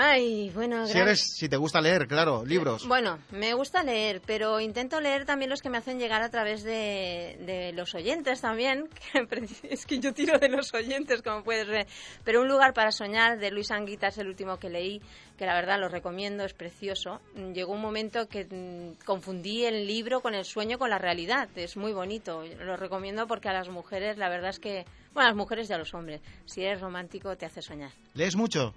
Ay, 0.00 0.50
bueno, 0.54 0.86
Si, 0.86 0.96
eres, 0.96 1.34
si 1.34 1.48
te 1.48 1.56
gusta 1.56 1.80
leer, 1.80 2.06
claro, 2.06 2.44
libros. 2.44 2.86
Bueno, 2.86 3.18
me 3.32 3.52
gusta 3.54 3.82
leer, 3.82 4.22
pero 4.24 4.60
intento 4.60 5.00
leer 5.00 5.24
también 5.26 5.50
los 5.50 5.60
que 5.60 5.70
me 5.70 5.78
hacen 5.78 5.98
llegar 5.98 6.22
a 6.22 6.28
través 6.30 6.62
de, 6.62 7.36
de 7.40 7.72
los 7.72 7.96
oyentes 7.96 8.40
también. 8.40 8.88
Es 9.64 9.86
que 9.86 9.98
yo 9.98 10.14
tiro 10.14 10.38
de 10.38 10.50
los 10.50 10.72
oyentes, 10.72 11.20
como 11.20 11.42
puedes 11.42 11.66
ver. 11.66 11.88
Pero 12.22 12.42
Un 12.42 12.48
lugar 12.48 12.74
para 12.74 12.92
soñar, 12.92 13.40
de 13.40 13.50
Luis 13.50 13.72
Anguita, 13.72 14.06
es 14.06 14.18
el 14.18 14.28
último 14.28 14.58
que 14.60 14.68
leí, 14.70 15.02
que 15.36 15.46
la 15.46 15.54
verdad 15.54 15.80
lo 15.80 15.88
recomiendo, 15.88 16.44
es 16.44 16.54
precioso. 16.54 17.20
Mm, 17.34 17.50
Llegó 17.52 17.72
un 17.72 17.80
momento 17.80 18.28
que 18.28 18.44
mm, 18.44 19.04
confundí 19.04 19.64
el 19.64 19.84
libro 19.88 20.20
con 20.20 20.34
el 20.36 20.44
sueño, 20.44 20.78
con 20.78 20.90
la 20.90 20.98
realidad. 20.98 21.48
Es 21.56 21.76
muy 21.76 21.92
bonito. 21.92 22.44
Lo 22.60 22.76
recomiendo 22.76 23.26
porque 23.26 23.48
a 23.48 23.52
las 23.52 23.68
mujeres, 23.68 24.16
la 24.16 24.28
verdad 24.28 24.50
es 24.50 24.60
que... 24.60 24.84
Bueno, 25.12 25.26
a 25.26 25.30
las 25.30 25.36
mujeres 25.36 25.68
y 25.68 25.72
a 25.72 25.78
los 25.78 25.92
hombres. 25.92 26.20
Si 26.46 26.62
eres 26.62 26.80
romántico, 26.80 27.36
te 27.36 27.46
hace 27.46 27.62
soñar. 27.62 27.90
¿Lees 28.14 28.36
mucho? 28.36 28.72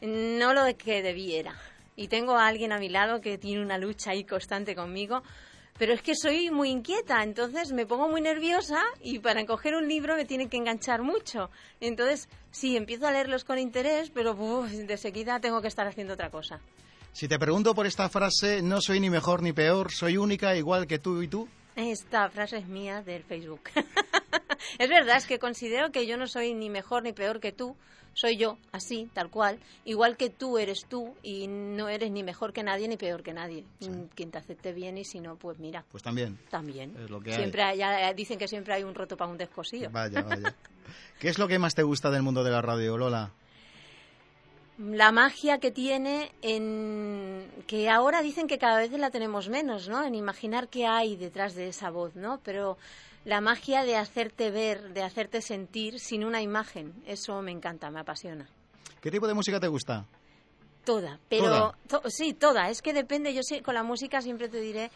No 0.00 0.52
lo 0.52 0.64
que 0.76 1.02
debiera. 1.02 1.54
Y 1.96 2.08
tengo 2.08 2.36
a 2.36 2.46
alguien 2.46 2.72
a 2.72 2.78
mi 2.78 2.88
lado 2.88 3.20
que 3.20 3.38
tiene 3.38 3.62
una 3.62 3.78
lucha 3.78 4.10
ahí 4.10 4.24
constante 4.24 4.74
conmigo. 4.74 5.22
Pero 5.78 5.92
es 5.92 6.00
que 6.00 6.14
soy 6.14 6.50
muy 6.50 6.70
inquieta, 6.70 7.22
entonces 7.22 7.72
me 7.72 7.84
pongo 7.84 8.08
muy 8.08 8.22
nerviosa 8.22 8.82
y 9.02 9.18
para 9.18 9.44
coger 9.44 9.74
un 9.74 9.86
libro 9.86 10.16
me 10.16 10.24
tiene 10.24 10.48
que 10.48 10.56
enganchar 10.56 11.02
mucho. 11.02 11.50
Entonces, 11.80 12.28
sí, 12.50 12.76
empiezo 12.76 13.06
a 13.06 13.12
leerlos 13.12 13.44
con 13.44 13.58
interés, 13.58 14.10
pero 14.10 14.32
uf, 14.32 14.70
de 14.70 14.96
seguida 14.96 15.38
tengo 15.38 15.60
que 15.60 15.68
estar 15.68 15.86
haciendo 15.86 16.14
otra 16.14 16.30
cosa. 16.30 16.60
Si 17.12 17.28
te 17.28 17.38
pregunto 17.38 17.74
por 17.74 17.86
esta 17.86 18.08
frase, 18.08 18.62
no 18.62 18.80
soy 18.80 19.00
ni 19.00 19.10
mejor 19.10 19.42
ni 19.42 19.52
peor, 19.52 19.92
soy 19.92 20.16
única 20.16 20.56
igual 20.56 20.86
que 20.86 20.98
tú 20.98 21.20
y 21.22 21.28
tú. 21.28 21.46
Esta 21.74 22.30
frase 22.30 22.56
es 22.58 22.66
mía 22.66 23.02
del 23.02 23.22
Facebook. 23.22 23.70
es 24.78 24.88
verdad, 24.88 25.18
es 25.18 25.26
que 25.26 25.38
considero 25.38 25.92
que 25.92 26.06
yo 26.06 26.16
no 26.16 26.26
soy 26.26 26.54
ni 26.54 26.70
mejor 26.70 27.02
ni 27.02 27.12
peor 27.12 27.38
que 27.38 27.52
tú. 27.52 27.76
Soy 28.18 28.38
yo, 28.38 28.56
así, 28.72 29.10
tal 29.12 29.28
cual. 29.28 29.58
Igual 29.84 30.16
que 30.16 30.30
tú 30.30 30.56
eres 30.56 30.86
tú 30.88 31.14
y 31.22 31.48
no 31.48 31.90
eres 31.90 32.10
ni 32.10 32.22
mejor 32.22 32.54
que 32.54 32.62
nadie 32.62 32.88
ni 32.88 32.96
peor 32.96 33.22
que 33.22 33.34
nadie. 33.34 33.66
Mm, 33.80 34.04
Quien 34.14 34.30
te 34.30 34.38
acepte 34.38 34.72
bien 34.72 34.96
y 34.96 35.04
si 35.04 35.20
no, 35.20 35.36
pues 35.36 35.58
mira, 35.58 35.84
Pues 35.92 36.02
también. 36.02 36.38
también. 36.48 36.96
Es 36.98 37.10
lo 37.10 37.20
que 37.20 37.32
hay. 37.32 37.36
siempre 37.36 37.62
hay- 37.62 37.76
ya 37.76 38.12
dicen 38.14 38.38
que 38.38 38.48
siempre 38.48 38.72
hay 38.72 38.84
un 38.84 38.94
roto 38.94 39.18
para 39.18 39.30
un 39.30 39.36
descosío. 39.36 39.90
Vaya, 39.90 40.22
vaya. 40.22 40.54
¿Qué 41.20 41.28
es 41.28 41.38
lo 41.38 41.46
que 41.46 41.58
más 41.58 41.74
te 41.74 41.82
gusta 41.82 42.10
del 42.10 42.22
mundo 42.22 42.42
de 42.42 42.50
la 42.52 42.62
radio, 42.62 42.96
Lola? 42.96 43.32
la 44.78 45.10
magia 45.10 45.58
que 45.58 45.70
tiene 45.70 46.30
en 46.42 47.46
que 47.66 47.88
ahora 47.88 48.20
dicen 48.20 48.46
que 48.46 48.58
cada 48.58 48.78
vez 48.78 48.90
la 48.92 49.10
tenemos 49.10 49.48
menos, 49.48 49.88
¿no? 49.88 50.04
En 50.04 50.14
imaginar 50.14 50.68
qué 50.68 50.86
hay 50.86 51.16
detrás 51.16 51.54
de 51.54 51.68
esa 51.68 51.88
voz, 51.90 52.14
¿no? 52.14 52.40
Pero 52.44 52.76
la 53.26 53.42
magia 53.42 53.84
de 53.84 53.96
hacerte 53.96 54.50
ver, 54.50 54.94
de 54.94 55.02
hacerte 55.02 55.42
sentir 55.42 56.00
sin 56.00 56.24
una 56.24 56.40
imagen, 56.40 56.94
eso 57.06 57.42
me 57.42 57.50
encanta, 57.52 57.90
me 57.90 58.00
apasiona. 58.00 58.48
¿Qué 59.02 59.10
tipo 59.10 59.26
de 59.28 59.34
música 59.34 59.60
te 59.60 59.68
gusta? 59.68 60.06
Toda, 60.84 61.18
pero 61.28 61.74
to- 61.88 62.02
sí, 62.08 62.32
toda. 62.32 62.70
Es 62.70 62.80
que 62.80 62.92
depende. 62.92 63.34
Yo 63.34 63.42
sé, 63.42 63.60
con 63.60 63.74
la 63.74 63.82
música 63.82 64.22
siempre 64.22 64.48
te 64.48 64.60
diré 64.60 64.90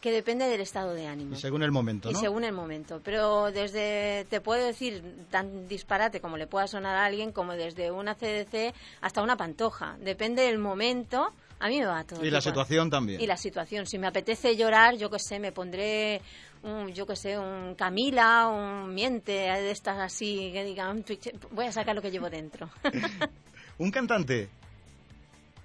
que 0.00 0.10
depende 0.10 0.46
del 0.46 0.60
estado 0.62 0.94
de 0.94 1.06
ánimo. 1.06 1.34
Y 1.34 1.38
según 1.38 1.62
el 1.62 1.70
momento, 1.72 2.08
Y 2.10 2.14
¿no? 2.14 2.18
según 2.20 2.44
el 2.44 2.52
momento. 2.52 3.00
Pero 3.04 3.50
desde, 3.52 4.26
te 4.30 4.40
puedo 4.40 4.64
decir 4.64 5.02
tan 5.30 5.68
disparate 5.68 6.20
como 6.20 6.38
le 6.38 6.46
pueda 6.46 6.66
sonar 6.66 6.96
a 6.96 7.04
alguien, 7.04 7.32
como 7.32 7.52
desde 7.52 7.90
una 7.90 8.14
CDC 8.14 8.72
hasta 9.02 9.22
una 9.22 9.36
pantoja. 9.36 9.96
Depende 10.00 10.42
del 10.42 10.56
momento. 10.58 11.30
A 11.58 11.68
mí 11.68 11.80
me 11.80 11.86
va 11.86 12.04
todo. 12.04 12.24
Y 12.24 12.30
la 12.30 12.40
situación 12.42 12.88
también. 12.90 13.20
Y 13.20 13.26
la 13.26 13.36
situación. 13.38 13.86
Si 13.86 13.98
me 13.98 14.06
apetece 14.06 14.56
llorar, 14.56 14.96
yo 14.96 15.10
qué 15.10 15.18
sé, 15.18 15.38
me 15.38 15.52
pondré, 15.52 16.20
un, 16.62 16.92
yo 16.92 17.06
qué 17.06 17.16
sé, 17.16 17.38
un 17.38 17.74
Camila, 17.74 18.48
un 18.48 18.94
Miente, 18.94 19.32
de 19.32 19.70
estas 19.70 19.98
así, 19.98 20.50
que 20.52 20.64
digan, 20.64 21.04
voy 21.50 21.66
a 21.66 21.72
sacar 21.72 21.94
lo 21.94 22.02
que 22.02 22.10
llevo 22.10 22.28
dentro. 22.30 22.68
Un 23.78 23.90
cantante. 23.90 24.48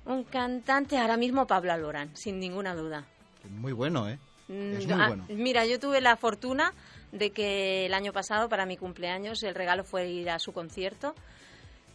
un 0.05 0.25
cantante, 0.25 0.97
ahora 0.97 1.15
mismo 1.15 1.47
Pablo 1.47 1.71
Alborán, 1.71 2.09
sin 2.15 2.39
ninguna 2.39 2.75
duda. 2.75 3.05
Muy 3.49 3.71
bueno, 3.71 4.09
¿eh? 4.09 4.19
Es 4.49 4.85
Mm, 4.85 4.91
muy 4.91 5.01
ah, 5.01 5.07
bueno. 5.07 5.25
Mira, 5.29 5.65
yo 5.65 5.79
tuve 5.79 6.01
la 6.01 6.17
fortuna 6.17 6.73
de 7.13 7.29
que 7.29 7.85
el 7.85 7.93
año 7.93 8.11
pasado, 8.11 8.49
para 8.49 8.65
mi 8.65 8.75
cumpleaños, 8.75 9.41
el 9.43 9.55
regalo 9.55 9.85
fue 9.85 10.09
ir 10.09 10.29
a 10.29 10.39
su 10.39 10.51
concierto. 10.51 11.15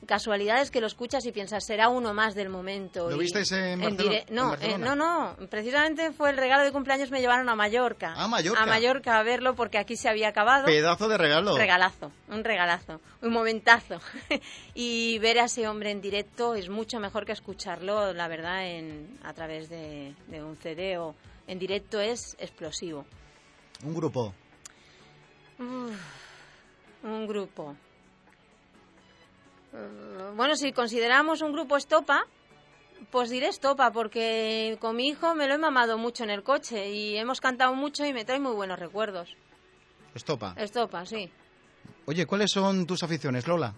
Casualidades 0.05 0.71
que 0.71 0.81
lo 0.81 0.87
escuchas 0.87 1.25
y 1.27 1.33
piensas, 1.33 1.65
será 1.65 1.89
uno 1.89 2.13
más 2.15 2.35
del 2.35 2.49
momento. 2.49 3.09
¿Lo 3.11 3.17
y- 3.17 3.21
visteis 3.21 3.51
en 3.53 3.81
Barcelona- 3.81 4.19
en 4.29 4.35
No, 4.35 4.49
Barcelona? 4.51 4.77
eh, 4.77 4.89
no, 4.89 4.95
no. 4.97 5.49
Precisamente 5.49 6.13
fue 6.13 6.31
el 6.31 6.37
regalo 6.37 6.63
de 6.65 6.71
cumpleaños, 6.71 7.11
me 7.11 7.21
llevaron 7.21 7.49
a 7.49 7.57
Mallorca. 7.57 8.13
Ah, 8.17 8.29
Mallorca. 8.29 8.63
A 8.63 8.67
Mallorca 8.67 9.19
a 9.19 9.23
verlo 9.23 9.55
porque 9.57 9.79
aquí 9.79 9.97
se 9.97 10.09
había 10.09 10.29
acabado. 10.29 10.67
Pedazo 10.67 11.09
de 11.09 11.17
regalo. 11.19 11.57
Regalazo, 11.57 12.13
un 12.29 12.45
regalazo, 12.45 13.01
un 13.23 13.33
momentazo. 13.33 14.01
y 14.75 15.19
ver 15.19 15.41
a 15.41 15.45
ese 15.47 15.67
hombre 15.67 15.91
en 15.91 16.01
directo 16.03 16.55
es 16.55 16.69
mucho 16.69 17.01
mejor 17.01 17.25
que 17.25 17.33
escucharlo, 17.33 18.13
la 18.13 18.29
verdad, 18.29 18.67
en, 18.67 19.19
a 19.25 19.33
través 19.33 19.69
de, 19.71 20.15
de 20.29 20.45
un 20.45 20.57
CD 20.57 20.99
o 20.99 21.15
en 21.49 21.59
directo 21.59 22.01
es 22.01 22.37
explosivo. 22.39 23.07
Un 23.83 23.95
grupo. 23.95 24.33
Un 25.59 27.27
grupo. 27.27 27.77
Bueno, 30.37 30.57
si 30.57 30.73
consideramos 30.73 31.41
un 31.41 31.53
grupo 31.53 31.77
estopa, 31.77 32.27
pues 33.11 33.31
diré 33.31 33.49
estopa, 33.49 33.91
porque 33.91 34.77
con 34.81 34.97
mi 34.97 35.09
hijo 35.09 35.35
me 35.35 35.47
lo 35.47 35.55
he 35.55 35.59
mamado 35.59 35.99
mucho 35.99 36.25
en 36.25 36.31
el 36.31 36.43
coche 36.43 36.91
y 36.91 37.17
hemos 37.17 37.41
cantado 37.41 37.75
mucho 37.75 38.05
y 38.05 38.13
me 38.13 38.25
trae 38.25 38.41
muy 38.41 38.53
buenos 38.53 38.79
recuerdos. 38.79 39.35
Estopa. 40.15 40.55
Estopa, 40.57 41.05
sí. 41.07 41.31
Oye, 42.07 42.27
¿cuáles 42.27 42.51
son 42.51 42.87
tus 42.87 43.03
aficiones, 43.03 43.47
Lola? 43.47 43.75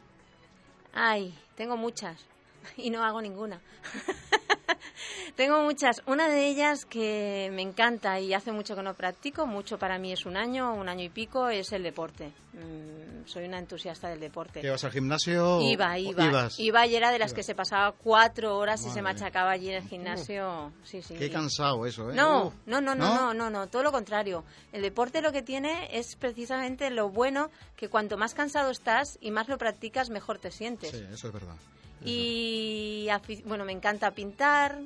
Ay, 0.93 1.35
tengo 1.57 1.77
muchas 1.77 2.25
y 2.77 2.91
no 2.91 3.05
hago 3.05 3.21
ninguna. 3.21 3.61
tengo 5.37 5.63
muchas. 5.63 6.03
Una 6.07 6.29
de 6.29 6.49
ellas 6.49 6.85
que 6.85 7.51
me 7.53 7.63
encanta 7.63 8.21
y 8.21 8.35
hace 8.35 8.53
mucho 8.53 8.77
que 8.77 8.83
no 8.83 8.95
practico, 8.95 9.47
mucho 9.47 9.79
para 9.79 9.99
mí 9.99 10.13
es 10.13 10.27
un 10.27 10.37
año, 10.37 10.75
un 10.75 10.89
año 10.89 11.05
y 11.05 11.09
pico, 11.09 11.49
es 11.49 11.73
el 11.73 11.83
deporte. 11.83 12.33
Mm, 12.53 13.27
soy 13.27 13.45
una 13.45 13.59
entusiasta 13.59 14.09
del 14.09 14.21
deporte. 14.21 14.61
¿Que 14.61 14.71
vas 14.71 14.85
al 14.85 14.91
gimnasio? 14.91 15.61
Iba, 15.61 15.99
iba. 15.99 16.25
ibas? 16.25 16.59
Iba 16.59 16.87
y 16.87 16.97
era 16.97 17.11
de 17.11 17.19
las 17.19 17.35
que 17.35 17.43
se 17.43 17.55
pasaba 17.55 17.93
cuatro 17.93 18.57
horas 18.57 18.85
y 18.87 18.91
se 18.91 19.03
machacaba 19.03 19.51
allí 19.51 19.69
en 19.69 19.77
el 19.77 19.89
gimnasio. 19.89 20.73
Sí, 20.85 21.03
sí. 21.03 21.15
Qué 21.15 21.31
cansado 21.31 21.87
eso, 21.87 22.11
¿eh? 22.11 22.15
No, 22.15 22.47
Uf. 22.47 22.55
no, 22.67 22.81
no, 22.81 22.95
no, 22.95 23.15
no, 23.15 23.35
no, 23.35 23.51
no, 23.51 23.67
todo 23.69 23.83
lo 23.83 23.93
contrario. 23.93 24.45
El 24.73 24.83
deporte 24.83 25.21
lo 25.21 25.33
que 25.33 25.43
tiene 25.43 25.89
es 25.93 26.17
precisamente 26.17 26.91
lo 26.91 27.11
bueno 27.11 27.51
que 27.77 27.89
cuanto 27.89 28.17
más 28.17 28.35
cansado 28.35 28.71
estás 28.71 29.19
y 29.21 29.31
más 29.31 29.49
lo 29.49 29.59
practicas, 29.59 30.11
mejor 30.11 30.39
te 30.39 30.51
sientes. 30.51 30.91
Sí, 30.91 31.05
eso 31.13 31.29
es 31.29 31.33
verdad. 31.33 31.57
Y 32.05 33.09
bueno, 33.45 33.65
me 33.65 33.73
encanta 33.73 34.11
pintar, 34.13 34.79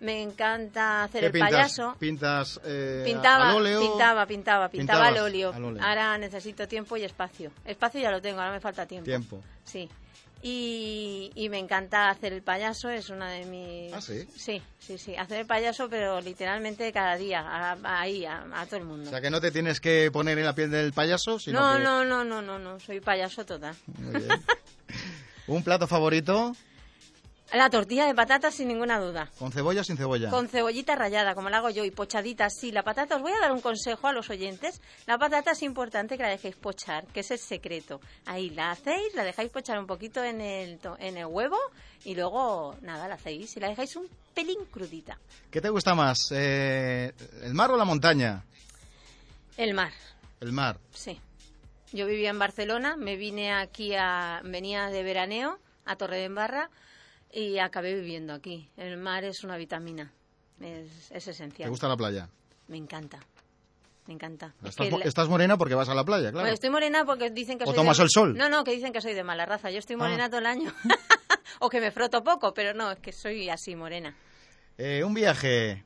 me 0.00 0.22
encanta 0.22 1.04
hacer 1.04 1.20
¿Qué 1.20 1.26
el 1.26 1.32
pintas? 1.32 1.50
payaso. 1.50 1.96
¿Pintas 1.98 2.60
eh, 2.64 3.02
Pintaba, 3.04 3.50
al 3.50 3.56
óleo? 3.56 3.80
pintaba, 3.80 4.26
pintaba, 4.26 4.68
pintaba 4.68 5.06
al 5.08 5.18
óleo. 5.18 5.52
al 5.52 5.64
óleo. 5.64 5.82
Ahora 5.82 6.16
necesito 6.18 6.68
tiempo 6.68 6.96
y 6.96 7.04
espacio. 7.04 7.50
Espacio 7.64 8.00
ya 8.00 8.10
lo 8.10 8.20
tengo, 8.20 8.40
ahora 8.40 8.52
me 8.52 8.60
falta 8.60 8.86
tiempo. 8.86 9.06
Tiempo. 9.06 9.42
Sí. 9.64 9.88
Y, 10.42 11.32
y 11.34 11.48
me 11.48 11.58
encanta 11.58 12.08
hacer 12.10 12.32
el 12.34 12.42
payaso, 12.42 12.90
es 12.90 13.08
una 13.08 13.30
de 13.30 13.46
mis... 13.46 13.92
¿Ah, 13.92 14.00
sí? 14.02 14.28
Sí, 14.36 14.62
sí, 14.78 14.98
sí. 14.98 15.16
Hacer 15.16 15.40
el 15.40 15.46
payaso, 15.46 15.88
pero 15.88 16.20
literalmente 16.20 16.92
cada 16.92 17.16
día, 17.16 17.40
a- 17.40 17.76
ahí, 18.00 18.26
a, 18.26 18.44
a 18.54 18.66
todo 18.66 18.76
el 18.76 18.84
mundo. 18.84 19.08
O 19.08 19.10
sea, 19.10 19.20
que 19.22 19.30
no 19.30 19.40
te 19.40 19.50
tienes 19.50 19.80
que 19.80 20.10
poner 20.12 20.38
en 20.38 20.44
la 20.44 20.54
piel 20.54 20.70
del 20.70 20.92
payaso, 20.92 21.38
sino 21.40 21.60
no, 21.60 21.78
que... 21.78 21.82
no, 21.82 22.04
no, 22.04 22.22
no, 22.22 22.42
no, 22.42 22.58
no, 22.58 22.78
soy 22.78 23.00
payaso 23.00 23.44
total. 23.46 23.74
Muy 23.98 24.20
bien. 24.20 24.28
¿Un 25.48 25.62
plato 25.62 25.86
favorito? 25.86 26.54
La 27.52 27.70
tortilla 27.70 28.06
de 28.06 28.14
patatas 28.14 28.54
sin 28.56 28.66
ninguna 28.66 28.98
duda. 28.98 29.30
¿Con 29.38 29.52
cebolla 29.52 29.82
o 29.82 29.84
sin 29.84 29.96
cebolla? 29.96 30.30
Con 30.30 30.48
cebollita 30.48 30.96
rallada, 30.96 31.36
como 31.36 31.48
la 31.48 31.58
hago 31.58 31.70
yo, 31.70 31.84
y 31.84 31.92
pochadita, 31.92 32.50
sí. 32.50 32.72
La 32.72 32.82
patata, 32.82 33.14
os 33.14 33.22
voy 33.22 33.30
a 33.30 33.38
dar 33.38 33.52
un 33.52 33.60
consejo 33.60 34.08
a 34.08 34.12
los 34.12 34.28
oyentes. 34.30 34.80
La 35.06 35.16
patata 35.16 35.52
es 35.52 35.62
importante 35.62 36.16
que 36.16 36.24
la 36.24 36.28
dejéis 36.30 36.56
pochar, 36.56 37.06
que 37.06 37.20
es 37.20 37.30
el 37.30 37.38
secreto. 37.38 38.00
Ahí 38.24 38.50
la 38.50 38.72
hacéis, 38.72 39.14
la 39.14 39.22
dejáis 39.22 39.50
pochar 39.50 39.78
un 39.78 39.86
poquito 39.86 40.24
en 40.24 40.40
el, 40.40 40.80
en 40.98 41.16
el 41.18 41.26
huevo 41.26 41.56
y 42.04 42.16
luego, 42.16 42.74
nada, 42.82 43.06
la 43.06 43.14
hacéis 43.14 43.56
y 43.56 43.60
la 43.60 43.68
dejáis 43.68 43.94
un 43.94 44.08
pelín 44.34 44.64
crudita. 44.72 45.16
¿Qué 45.48 45.60
te 45.60 45.68
gusta 45.68 45.94
más? 45.94 46.18
eh, 46.32 47.12
¿El 47.44 47.54
mar 47.54 47.70
o 47.70 47.76
la 47.76 47.84
montaña? 47.84 48.42
El 49.56 49.72
mar, 49.72 49.92
El 50.40 50.52
mar. 50.52 50.78
sí. 50.92 51.20
Yo 51.92 52.06
vivía 52.06 52.30
en 52.30 52.38
Barcelona, 52.38 52.96
me 52.96 53.16
vine 53.16 53.52
aquí 53.52 53.94
a... 53.94 54.40
venía 54.44 54.88
de 54.88 55.02
veraneo 55.02 55.58
a 55.84 55.96
Torredembarra 55.96 56.70
y 57.32 57.58
acabé 57.58 57.94
viviendo 57.94 58.32
aquí. 58.34 58.68
El 58.76 58.96
mar 58.96 59.24
es 59.24 59.44
una 59.44 59.56
vitamina, 59.56 60.12
es, 60.60 61.10
es 61.10 61.24
¿Te 61.24 61.30
esencial. 61.30 61.70
gusta 61.70 61.88
la 61.88 61.96
playa? 61.96 62.28
Me 62.68 62.76
encanta, 62.76 63.20
me 64.06 64.14
encanta. 64.14 64.52
Es 64.64 64.70
Estás, 64.70 64.86
que 64.86 64.90
mo- 64.90 64.98
la- 64.98 65.04
estás 65.04 65.28
morena 65.28 65.56
porque 65.56 65.74
vas 65.76 65.88
a 65.88 65.94
la 65.94 66.04
playa, 66.04 66.30
claro. 66.32 66.40
Bueno, 66.42 66.54
estoy 66.54 66.70
morena 66.70 67.04
porque 67.04 67.30
dicen 67.30 67.56
que 67.58 67.64
¿O 67.64 67.68
soy 67.68 67.76
tomas 67.76 67.98
de... 67.98 68.02
el 68.04 68.10
sol? 68.10 68.36
No, 68.36 68.48
no, 68.48 68.64
que 68.64 68.72
dicen 68.72 68.92
que 68.92 69.00
soy 69.00 69.14
de 69.14 69.22
mala 69.22 69.46
raza. 69.46 69.70
Yo 69.70 69.78
estoy 69.78 69.94
morena 69.96 70.24
Ah. 70.24 70.28
todo 70.28 70.40
el 70.40 70.46
año. 70.46 70.72
o 71.60 71.68
que 71.68 71.80
me 71.80 71.92
froto 71.92 72.24
poco, 72.24 72.52
pero 72.52 72.74
no, 72.74 72.90
es 72.90 72.98
que 72.98 73.12
soy 73.12 73.48
así 73.48 73.76
morena. 73.76 74.16
Eh, 74.78 75.04
un 75.04 75.14
viaje. 75.14 75.84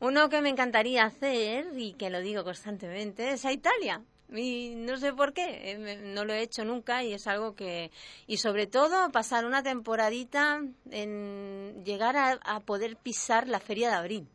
Uno 0.00 0.28
que 0.30 0.40
me 0.40 0.48
encantaría 0.48 1.04
hacer, 1.04 1.66
y 1.76 1.92
que 1.94 2.08
lo 2.08 2.20
digo 2.20 2.44
constantemente, 2.44 3.32
es 3.32 3.44
a 3.44 3.52
Italia. 3.52 4.02
Y 4.34 4.74
no 4.76 4.98
sé 4.98 5.12
por 5.14 5.32
qué, 5.32 5.72
eh, 5.72 6.00
no 6.04 6.24
lo 6.24 6.34
he 6.34 6.42
hecho 6.42 6.64
nunca 6.64 7.02
y 7.02 7.14
es 7.14 7.26
algo 7.26 7.54
que... 7.54 7.90
Y 8.26 8.36
sobre 8.36 8.66
todo 8.66 9.10
pasar 9.10 9.46
una 9.46 9.62
temporadita 9.62 10.62
en 10.90 11.82
llegar 11.84 12.16
a, 12.16 12.32
a 12.44 12.60
poder 12.60 12.96
pisar 12.96 13.48
la 13.48 13.58
Feria 13.60 13.88
de 13.88 13.94
Abril, 13.94 14.28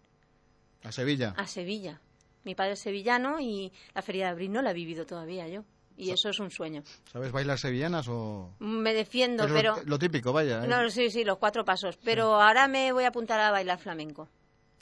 A 0.84 0.92
Sevilla. 0.92 1.34
a 1.38 1.46
Sevilla. 1.46 2.02
Mi 2.44 2.56
padre 2.56 2.74
es 2.74 2.80
sevillano 2.80 3.40
y 3.40 3.72
la 3.94 4.02
Feria 4.02 4.26
de 4.26 4.32
Abril 4.32 4.52
no 4.52 4.62
la 4.62 4.72
he 4.72 4.74
vivido 4.74 5.06
todavía 5.06 5.48
yo. 5.48 5.64
Y 5.96 6.10
eso 6.10 6.30
es 6.30 6.40
un 6.40 6.50
sueño. 6.50 6.82
¿Sabes 7.12 7.32
bailar 7.32 7.60
sevillanas 7.60 8.08
o...? 8.10 8.52
Me 8.60 8.96
defiendo, 8.96 9.46
Es 9.46 9.52
pero... 9.54 9.76
Lo, 9.86 10.00
típico, 10.00 10.34
vaya. 10.34 10.66
¿eh? 10.66 10.68
No, 10.68 10.90
sí, 10.90 11.12
sí, 11.12 11.24
los 11.24 11.38
cuatro 11.38 11.64
pasos. 11.64 11.98
Pero 12.04 12.42
ahora 12.42 12.68
me 12.68 12.92
voy 12.92 13.04
a 13.04 13.10
apuntar 13.10 13.40
a 13.40 13.52
bailar 13.52 13.78
flamenco. 13.78 14.28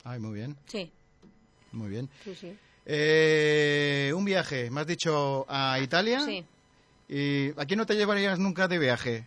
Ay, 0.05 0.19
muy 0.19 0.33
bien, 0.35 0.55
Sí, 0.67 0.89
muy 1.73 1.89
bien. 1.89 2.09
sí, 2.23 2.33
sí. 2.33 2.57
Eh, 2.85 4.11
un 4.15 4.25
viaje, 4.25 4.69
me 4.71 4.81
has 4.81 4.87
dicho 4.87 5.45
a 5.47 5.79
Italia. 5.79 6.21
Sí. 6.21 6.45
¿Y 7.09 7.49
a 7.59 7.65
quién 7.65 7.77
no 7.77 7.85
te 7.85 7.95
llevarías 7.95 8.39
nunca 8.39 8.67
de 8.67 8.79
viaje? 8.79 9.25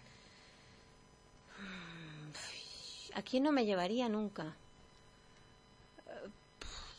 Aquí 3.15 3.41
no 3.41 3.53
me 3.53 3.65
llevaría 3.65 4.09
nunca. 4.09 4.55
Eh, 6.07 6.29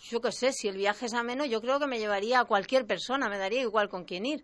Yo 0.09 0.21
qué 0.21 0.31
sé, 0.31 0.53
si 0.53 0.67
el 0.67 0.77
viaje 0.77 1.07
es 1.07 1.13
ameno, 1.13 1.45
yo 1.45 1.61
creo 1.61 1.79
que 1.79 1.87
me 1.87 1.99
llevaría 1.99 2.39
a 2.39 2.45
cualquier 2.45 2.85
persona, 2.85 3.27
me 3.29 3.37
daría 3.37 3.61
igual 3.61 3.89
con 3.89 4.05
quién 4.05 4.25
ir. 4.25 4.43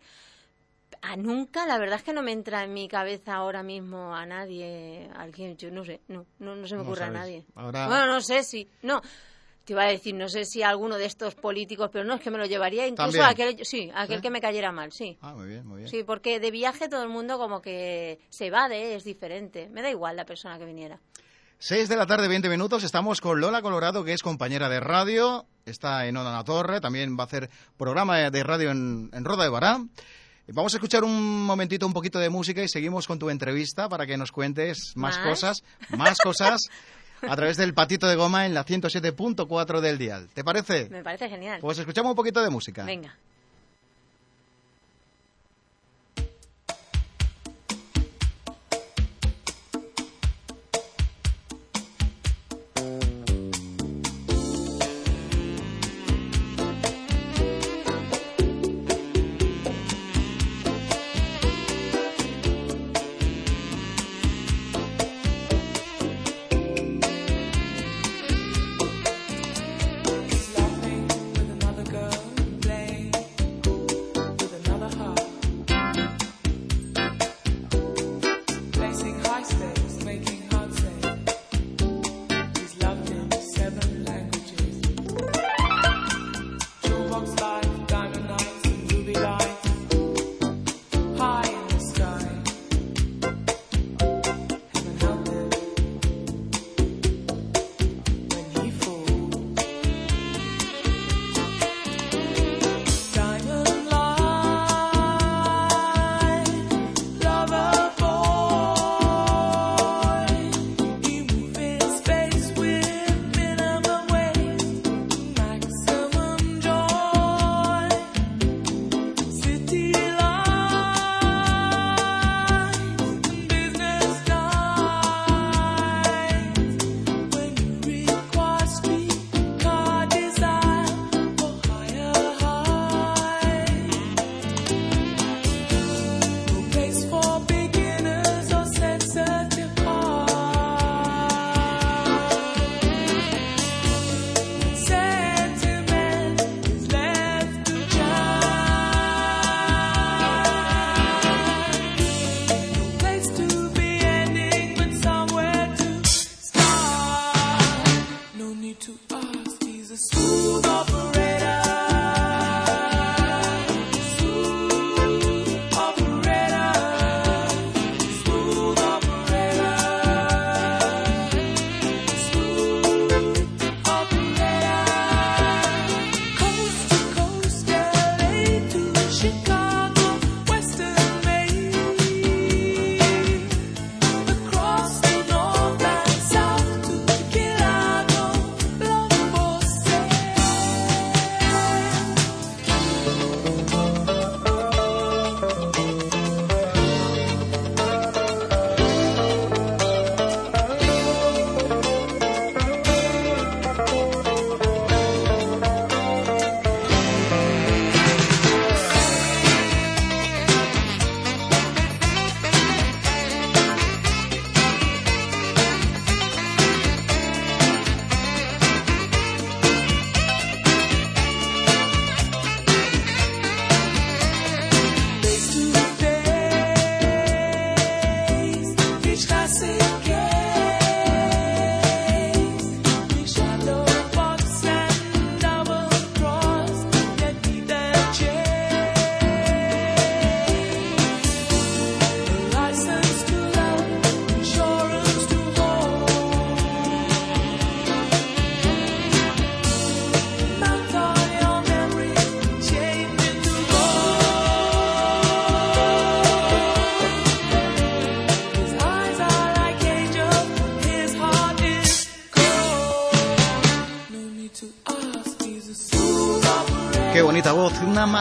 A 1.01 1.15
nunca, 1.15 1.65
la 1.65 1.77
verdad 1.80 1.96
es 1.98 2.03
que 2.03 2.13
no 2.13 2.22
me 2.22 2.34
entra 2.34 2.63
en 2.63 2.74
mi 2.74 2.88
cabeza 2.89 3.36
ahora 3.36 3.63
mismo 3.63 4.13
a 4.13 4.25
nadie, 4.25 5.10
a 5.15 5.22
alguien, 5.22 5.56
yo 5.58 5.72
no 5.72 5.86
sé, 5.86 6.01
no, 6.10 6.25
no, 6.39 6.56
no 6.56 6.68
se 6.68 6.75
me 6.75 6.84
No 6.84 6.89
ocurre 6.89 7.06
a 7.06 7.10
nadie. 7.10 7.46
Ahora- 7.56 7.88
Bueno, 7.88 8.08
no 8.08 8.22
sé 8.22 8.44
si, 8.44 8.68
no, 8.84 9.01
te 9.71 9.75
iba 9.75 9.83
a 9.83 9.87
decir, 9.87 10.13
no 10.13 10.27
sé 10.27 10.43
si 10.43 10.63
alguno 10.63 10.97
de 10.97 11.05
estos 11.05 11.33
políticos, 11.33 11.89
pero 11.93 12.03
no, 12.03 12.15
es 12.15 12.21
que 12.21 12.29
me 12.29 12.37
lo 12.37 12.45
llevaría 12.45 12.87
incluso 12.87 13.17
También. 13.19 13.23
a 13.23 13.29
aquel, 13.29 13.65
sí, 13.65 13.89
a 13.93 14.01
aquel 14.01 14.17
¿Sí? 14.17 14.21
que 14.21 14.29
me 14.29 14.41
cayera 14.41 14.73
mal, 14.73 14.91
sí. 14.91 15.17
Ah, 15.21 15.33
muy 15.33 15.47
bien, 15.47 15.65
muy 15.65 15.77
bien. 15.77 15.89
Sí, 15.89 16.03
porque 16.03 16.41
de 16.41 16.51
viaje 16.51 16.89
todo 16.89 17.03
el 17.03 17.07
mundo 17.07 17.37
como 17.37 17.61
que 17.61 18.19
se 18.29 18.47
evade, 18.47 18.95
es 18.95 19.05
diferente. 19.05 19.69
Me 19.69 19.81
da 19.81 19.89
igual 19.89 20.17
la 20.17 20.25
persona 20.25 20.59
que 20.59 20.65
viniera. 20.65 20.99
6 21.59 21.87
de 21.87 21.95
la 21.95 22.05
tarde, 22.05 22.27
20 22.27 22.49
minutos. 22.49 22.83
Estamos 22.83 23.21
con 23.21 23.39
Lola 23.39 23.61
Colorado, 23.61 24.03
que 24.03 24.11
es 24.11 24.21
compañera 24.21 24.67
de 24.67 24.81
radio. 24.81 25.45
Está 25.65 26.05
en 26.05 26.17
Onda 26.17 26.43
Torre. 26.43 26.81
También 26.81 27.17
va 27.17 27.23
a 27.23 27.27
hacer 27.27 27.49
programa 27.77 28.29
de 28.29 28.43
radio 28.43 28.71
en, 28.71 29.09
en 29.13 29.23
Roda 29.23 29.43
de 29.43 29.49
Bará. 29.49 29.79
Vamos 30.47 30.73
a 30.73 30.77
escuchar 30.77 31.05
un 31.05 31.45
momentito, 31.45 31.87
un 31.87 31.93
poquito 31.93 32.19
de 32.19 32.29
música 32.29 32.61
y 32.61 32.67
seguimos 32.67 33.07
con 33.07 33.17
tu 33.19 33.29
entrevista 33.29 33.87
para 33.87 34.05
que 34.05 34.17
nos 34.17 34.33
cuentes 34.33 34.91
más, 34.95 35.17
¿Más? 35.17 35.25
cosas, 35.25 35.63
más 35.91 36.17
cosas, 36.17 36.59
a 37.21 37.35
través 37.35 37.57
del 37.57 37.73
patito 37.73 38.07
de 38.07 38.15
goma 38.15 38.45
en 38.45 38.53
la 38.53 38.65
107.4 38.65 39.79
del 39.79 39.97
dial. 39.97 40.29
¿Te 40.33 40.43
parece? 40.43 40.89
Me 40.89 41.03
parece 41.03 41.29
genial. 41.29 41.59
Pues 41.61 41.77
escuchamos 41.77 42.11
un 42.11 42.15
poquito 42.15 42.41
de 42.41 42.49
música. 42.49 42.83
Venga. 42.83 43.15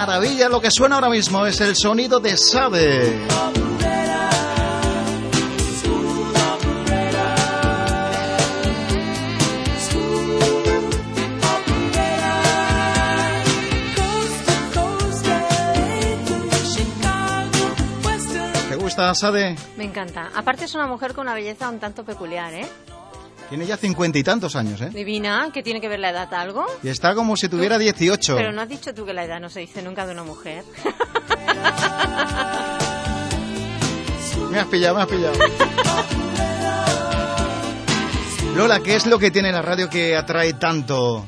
Maravilla. 0.07 0.49
Lo 0.49 0.61
que 0.61 0.71
suena 0.71 0.95
ahora 0.95 1.11
mismo 1.11 1.45
es 1.45 1.61
el 1.61 1.77
sonido 1.77 2.21
de 2.21 2.37
Sade. 2.37 3.27
¿Te 18.69 18.77
gusta 18.77 19.15
Sade? 19.15 19.57
Me 19.77 19.85
encanta. 19.85 20.31
Aparte 20.35 20.65
es 20.65 20.75
una 20.75 20.87
mujer 20.87 21.13
con 21.13 21.27
una 21.27 21.35
belleza 21.35 21.69
un 21.69 21.79
tanto 21.79 22.05
peculiar, 22.05 22.55
¿eh? 22.55 22.67
Tiene 23.51 23.67
ya 23.67 23.77
cincuenta 23.77 24.17
y 24.17 24.23
tantos 24.23 24.55
años, 24.55 24.81
¿eh? 24.81 24.91
Divina, 24.91 25.51
¿qué 25.53 25.65
tiene 25.65 25.81
que 25.81 25.89
ver 25.89 25.99
la 25.99 26.11
edad 26.11 26.33
algo? 26.35 26.65
Y 26.85 26.89
está 26.89 27.17
como 27.17 27.37
si 27.37 27.49
tuviera 27.49 27.79
dieciocho. 27.79 28.37
Pero 28.37 28.53
no 28.53 28.63
has 28.63 28.69
dicho 28.69 28.95
tú 28.95 29.05
que 29.05 29.13
la 29.13 29.25
edad 29.25 29.41
no 29.41 29.51
se 29.51 29.59
dice 29.59 29.83
nunca 29.83 30.07
de 30.07 30.13
una 30.13 30.23
mujer. 30.23 30.63
me 34.53 34.61
has 34.61 34.67
pillado, 34.69 34.95
me 34.95 35.03
has 35.03 35.09
pillado. 35.09 35.35
Lola, 38.55 38.79
¿qué 38.79 38.95
es 38.95 39.07
lo 39.07 39.19
que 39.19 39.33
tiene 39.33 39.51
la 39.51 39.63
radio 39.63 39.91
que 39.91 40.15
atrae 40.15 40.53
tanto? 40.53 41.27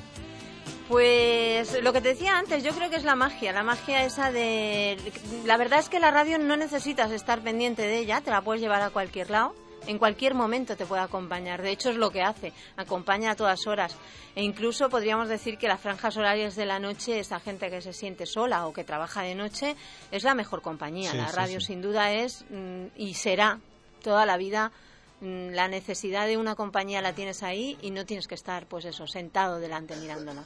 Pues 0.89 1.83
lo 1.83 1.93
que 1.93 2.01
te 2.01 2.11
decía 2.11 2.39
antes, 2.39 2.63
yo 2.63 2.71
creo 2.71 2.89
que 2.89 2.97
es 2.97 3.05
la 3.05 3.17
magia, 3.17 3.53
la 3.53 3.65
magia 3.65 4.05
esa 4.05 4.31
de... 4.31 4.97
La 5.45 5.57
verdad 5.57 5.81
es 5.81 5.89
que 5.89 5.99
la 5.99 6.13
radio 6.13 6.39
no 6.39 6.57
necesitas 6.57 7.11
estar 7.11 7.41
pendiente 7.41 7.83
de 7.83 7.99
ella, 7.99 8.21
te 8.21 8.31
la 8.31 8.43
puedes 8.43 8.63
llevar 8.63 8.83
a 8.83 8.91
cualquier 8.91 9.29
lado 9.29 9.57
en 9.87 9.99
cualquier 9.99 10.35
momento 10.35 10.77
te 10.77 10.87
puede 10.87 11.03
acompañar. 11.03 11.63
De 11.63 11.71
hecho, 11.71 11.91
es 11.91 11.97
lo 11.97 12.11
que 12.11 12.23
hace, 12.23 12.53
acompaña 12.77 13.33
a 13.33 13.37
todas 13.37 13.67
horas. 13.67 13.97
E 14.35 14.43
incluso 14.43 14.89
podríamos 14.89 15.29
decir 15.29 15.59
que 15.59 15.69
las 15.69 15.81
franjas 15.81 16.17
horarias 16.17 16.57
de 16.57 16.67
la 16.67 16.79
noche, 16.79 17.19
esa 17.19 17.41
gente 17.41 17.71
que 17.71 17.81
se 17.81 17.93
siente 17.93 18.27
sola 18.27 18.67
o 18.67 18.73
que 18.73 18.85
trabaja 18.85 19.23
de 19.23 19.35
noche, 19.35 19.77
es 20.11 20.25
la 20.25 20.35
mejor 20.35 20.63
compañía. 20.63 21.15
la 21.15 21.31
radio, 21.33 21.61
sin 21.61 21.83
duda, 21.83 22.13
es 22.13 22.45
mm, 22.51 22.87
y 22.97 23.15
será 23.15 23.59
toda 24.03 24.27
la 24.27 24.37
vida. 24.37 24.73
Mm, 25.21 25.51
la 25.51 25.69
necesidad 25.69 26.27
de 26.27 26.37
una 26.37 26.55
compañía 26.55 27.01
la 27.01 27.13
tienes 27.13 27.43
ahí 27.43 27.79
y 27.83 27.91
no 27.91 28.05
tienes 28.07 28.27
que 28.27 28.35
estar, 28.35 28.67
pues 28.67 28.85
eso, 28.85 29.07
sentado 29.07 29.59
delante 29.59 29.97
mirándola. 29.97 30.45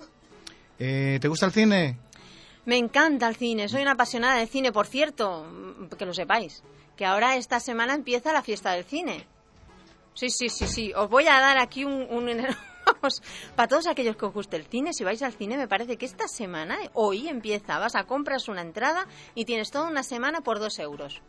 Eh, 0.79 1.19
¿Te 1.21 1.29
gusta 1.29 1.47
el 1.47 1.53
cine? 1.53 1.99
Me 2.67 2.77
encanta 2.77 3.29
el 3.29 3.37
cine, 3.37 3.69
soy 3.69 3.83
una 3.83 3.93
apasionada 3.93 4.39
de 4.39 4.47
cine, 4.47 4.73
por 4.73 4.87
cierto, 4.87 5.47
que 5.97 6.05
lo 6.05 6.13
sepáis 6.13 6.63
que 6.97 7.05
ahora 7.05 7.37
esta 7.37 7.61
semana 7.61 7.95
empieza 7.95 8.33
la 8.33 8.43
fiesta 8.43 8.73
del 8.73 8.85
cine. 8.85 9.27
Sí, 10.15 10.31
sí, 10.31 10.49
sí, 10.49 10.67
sí. 10.67 10.93
Os 10.95 11.11
voy 11.11 11.27
a 11.29 11.39
dar 11.41 11.59
aquí 11.59 11.85
un... 11.85 12.07
para 13.57 13.69
todos 13.69 13.87
aquellos 13.87 14.17
que 14.17 14.25
os 14.25 14.33
guste 14.33 14.57
el 14.57 14.65
cine, 14.65 14.93
si 14.93 15.05
vais 15.05 15.23
al 15.23 15.33
cine, 15.33 15.57
me 15.57 15.69
parece 15.69 15.97
que 15.97 16.07
esta 16.07 16.29
semana, 16.29 16.79
hoy 16.95 17.29
empieza, 17.29 17.79
vas 17.79 17.95
a 17.95 18.05
compras 18.05 18.49
una 18.49 18.63
entrada 18.63 19.07
y 19.35 19.45
tienes 19.45 19.71
toda 19.71 19.89
una 19.89 20.03
semana 20.03 20.41
por 20.41 20.59
dos 20.59 20.79
euros. 20.79 21.21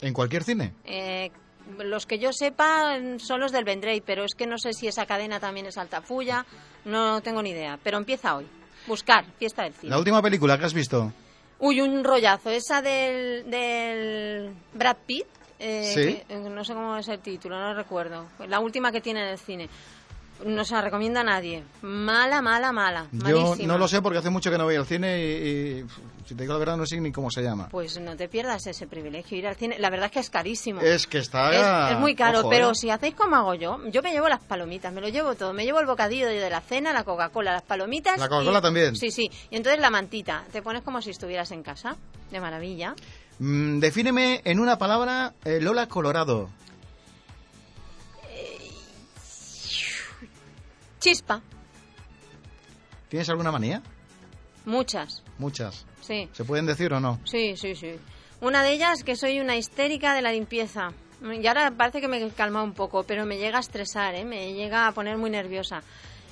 ¿En 0.00 0.14
cualquier 0.14 0.44
cine? 0.44 0.72
Eh, 0.84 1.30
los 1.78 2.06
que 2.06 2.18
yo 2.18 2.32
sepa 2.32 2.98
son 3.18 3.40
los 3.40 3.52
del 3.52 3.64
Vendrey, 3.64 4.00
pero 4.00 4.24
es 4.24 4.34
que 4.34 4.46
no 4.46 4.58
sé 4.58 4.72
si 4.72 4.86
esa 4.86 5.06
cadena 5.06 5.40
también 5.40 5.66
es 5.66 5.78
Altafulla, 5.78 6.46
no 6.84 7.20
tengo 7.22 7.42
ni 7.42 7.50
idea. 7.50 7.78
Pero 7.82 7.98
empieza 7.98 8.36
hoy. 8.36 8.46
Buscar, 8.86 9.24
fiesta 9.38 9.62
del 9.62 9.72
cine. 9.72 9.90
¿La 9.90 9.98
última 9.98 10.20
película 10.20 10.58
que 10.58 10.66
has 10.66 10.74
visto? 10.74 11.12
Uy, 11.58 11.80
un 11.80 12.04
rollazo. 12.04 12.50
Esa 12.50 12.82
del, 12.82 13.50
del 13.50 14.52
Brad 14.72 14.96
Pitt. 15.06 15.26
Eh, 15.58 16.22
¿Sí? 16.26 16.34
no 16.50 16.64
sé 16.64 16.74
cómo 16.74 16.96
es 16.96 17.08
el 17.08 17.20
título, 17.20 17.58
no 17.58 17.74
recuerdo. 17.74 18.26
La 18.48 18.60
última 18.60 18.92
que 18.92 19.00
tiene 19.00 19.22
en 19.22 19.28
el 19.28 19.38
cine. 19.38 19.68
No 20.44 20.64
se 20.64 20.74
la 20.74 20.82
recomienda 20.82 21.20
a 21.20 21.24
nadie. 21.24 21.62
Mala, 21.82 22.42
mala, 22.42 22.72
mala. 22.72 23.06
Yo 23.12 23.54
no 23.66 23.78
lo 23.78 23.88
sé 23.88 24.02
porque 24.02 24.18
hace 24.18 24.30
mucho 24.30 24.50
que 24.50 24.58
no 24.58 24.64
voy 24.64 24.76
al 24.76 24.86
cine 24.86 25.22
y, 25.22 25.84
si 26.26 26.34
te 26.34 26.42
digo 26.42 26.54
la 26.54 26.58
verdad 26.58 26.76
no 26.76 26.86
sé 26.86 27.00
ni 27.00 27.12
cómo 27.12 27.30
se 27.30 27.42
llama. 27.42 27.68
Pues 27.70 28.00
no 28.00 28.16
te 28.16 28.28
pierdas 28.28 28.66
ese 28.66 28.86
privilegio 28.86 29.38
ir 29.38 29.46
al 29.46 29.56
cine. 29.56 29.78
La 29.78 29.90
verdad 29.90 30.06
es 30.06 30.12
que 30.12 30.20
es 30.20 30.30
carísimo. 30.30 30.80
Es 30.80 31.06
que 31.06 31.18
está... 31.18 31.90
Es, 31.90 31.98
muy 31.98 32.14
caro, 32.14 32.48
pero 32.48 32.70
¿eh? 32.70 32.74
si 32.74 32.90
hacéis 32.90 33.14
como 33.14 33.36
hago 33.36 33.54
yo, 33.54 33.78
yo 33.90 34.02
me 34.02 34.12
llevo 34.12 34.28
las 34.28 34.42
palomitas, 34.42 34.92
me 34.92 35.00
lo 35.00 35.08
llevo 35.08 35.34
todo. 35.34 35.52
Me 35.52 35.64
llevo 35.64 35.80
el 35.80 35.86
bocadillo 35.86 36.26
de 36.26 36.50
la 36.50 36.60
cena, 36.60 36.92
la 36.92 37.04
Coca-Cola, 37.04 37.52
las 37.52 37.62
palomitas... 37.62 38.18
La 38.18 38.28
Coca-Cola 38.28 38.60
también. 38.60 38.96
Sí, 38.96 39.10
sí. 39.10 39.30
Y 39.50 39.56
entonces 39.56 39.80
la 39.80 39.90
mantita. 39.90 40.44
Te 40.52 40.62
pones 40.62 40.82
como 40.82 41.00
si 41.00 41.10
estuvieras 41.10 41.52
en 41.52 41.62
casa. 41.62 41.96
De 42.30 42.40
maravilla. 42.40 42.94
Mm, 43.38 43.78
defíneme 43.78 44.40
en 44.44 44.60
una 44.60 44.78
palabra 44.78 45.34
eh, 45.44 45.60
Lola 45.60 45.88
Colorado. 45.88 46.48
Chispa. 51.04 51.42
¿Tienes 53.10 53.28
alguna 53.28 53.52
manía? 53.52 53.82
Muchas. 54.64 55.22
Muchas. 55.36 55.84
Sí. 56.00 56.30
¿Se 56.32 56.46
pueden 56.46 56.64
decir 56.64 56.94
o 56.94 57.00
no? 57.00 57.20
Sí, 57.24 57.58
sí, 57.58 57.74
sí. 57.74 57.96
Una 58.40 58.62
de 58.62 58.72
ellas 58.72 59.00
es 59.00 59.04
que 59.04 59.14
soy 59.14 59.38
una 59.38 59.54
histérica 59.54 60.14
de 60.14 60.22
la 60.22 60.32
limpieza. 60.32 60.92
Y 61.22 61.46
ahora 61.46 61.70
parece 61.76 62.00
que 62.00 62.08
me 62.08 62.24
he 62.24 62.30
calmado 62.30 62.64
un 62.64 62.72
poco, 62.72 63.02
pero 63.02 63.26
me 63.26 63.36
llega 63.36 63.58
a 63.58 63.60
estresar, 63.60 64.14
¿eh? 64.14 64.24
me 64.24 64.54
llega 64.54 64.86
a 64.86 64.92
poner 64.92 65.18
muy 65.18 65.28
nerviosa. 65.28 65.82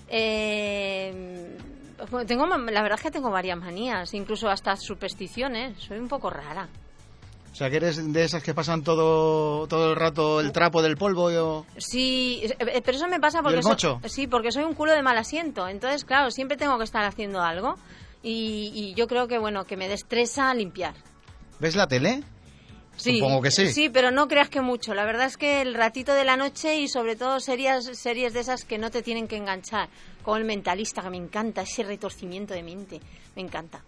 Eh, 0.08 1.54
tengo, 2.26 2.46
la 2.46 2.82
verdad 2.82 2.98
es 2.98 3.02
que 3.02 3.11
tengo 3.11 3.30
varias 3.30 3.58
manías, 3.58 4.14
incluso 4.14 4.48
hasta 4.48 4.74
supersticiones. 4.76 5.82
Soy 5.82 5.98
un 5.98 6.08
poco 6.08 6.30
rara. 6.30 6.66
O 7.52 7.54
sea, 7.54 7.68
que 7.68 7.76
eres 7.76 8.12
de 8.12 8.24
esas 8.24 8.42
que 8.42 8.54
pasan 8.54 8.82
todo, 8.82 9.66
todo 9.66 9.90
el 9.90 9.96
rato 9.96 10.40
el 10.40 10.52
trapo 10.52 10.80
del 10.80 10.96
polvo. 10.96 11.30
Yo... 11.30 11.66
Sí, 11.76 12.40
eh, 12.44 12.80
pero 12.82 12.96
eso 12.96 13.06
me 13.08 13.20
pasa 13.20 13.42
porque, 13.42 13.62
soy, 13.62 13.76
sí, 14.08 14.26
porque 14.26 14.50
soy 14.50 14.64
un 14.64 14.74
culo 14.74 14.92
de 14.92 15.02
mal 15.02 15.18
asiento. 15.18 15.68
Entonces, 15.68 16.06
claro, 16.06 16.30
siempre 16.30 16.56
tengo 16.56 16.78
que 16.78 16.84
estar 16.84 17.04
haciendo 17.04 17.42
algo. 17.42 17.76
Y, 18.22 18.94
yo 18.96 19.06
creo 19.06 19.28
que, 19.28 19.38
bueno, 19.38 19.64
que 19.64 19.76
me 19.76 19.88
destresa 19.88 20.54
limpiar. 20.54 20.94
¿Ves 21.58 21.76
la 21.76 21.88
tele? 21.88 22.22
Sí, 22.96 23.18
Supongo 23.18 23.42
que 23.42 23.50
sí. 23.50 23.70
Sí, 23.72 23.88
pero 23.90 24.10
no 24.10 24.28
creas 24.28 24.48
que 24.48 24.60
mucho. 24.60 24.94
La 24.94 25.04
verdad 25.04 25.26
es 25.26 25.36
que 25.36 25.60
el 25.60 25.74
ratito 25.74 26.14
de 26.14 26.24
la 26.24 26.36
noche 26.36 26.78
y 26.80 26.88
sobre 26.88 27.16
todo 27.16 27.40
series, 27.40 27.98
series 27.98 28.32
de 28.32 28.40
esas 28.40 28.64
que 28.64 28.78
no 28.78 28.90
te 28.90 29.02
tienen 29.02 29.28
que 29.28 29.36
enganchar. 29.36 29.88
Como 30.22 30.36
El 30.36 30.44
Mentalista, 30.44 31.02
que 31.02 31.10
me 31.10 31.16
encanta, 31.16 31.62
ese 31.62 31.82
retorcimiento 31.82 32.54
de 32.54 32.62
mente. 32.62 33.00
Me 33.34 33.42
encanta. 33.42 33.82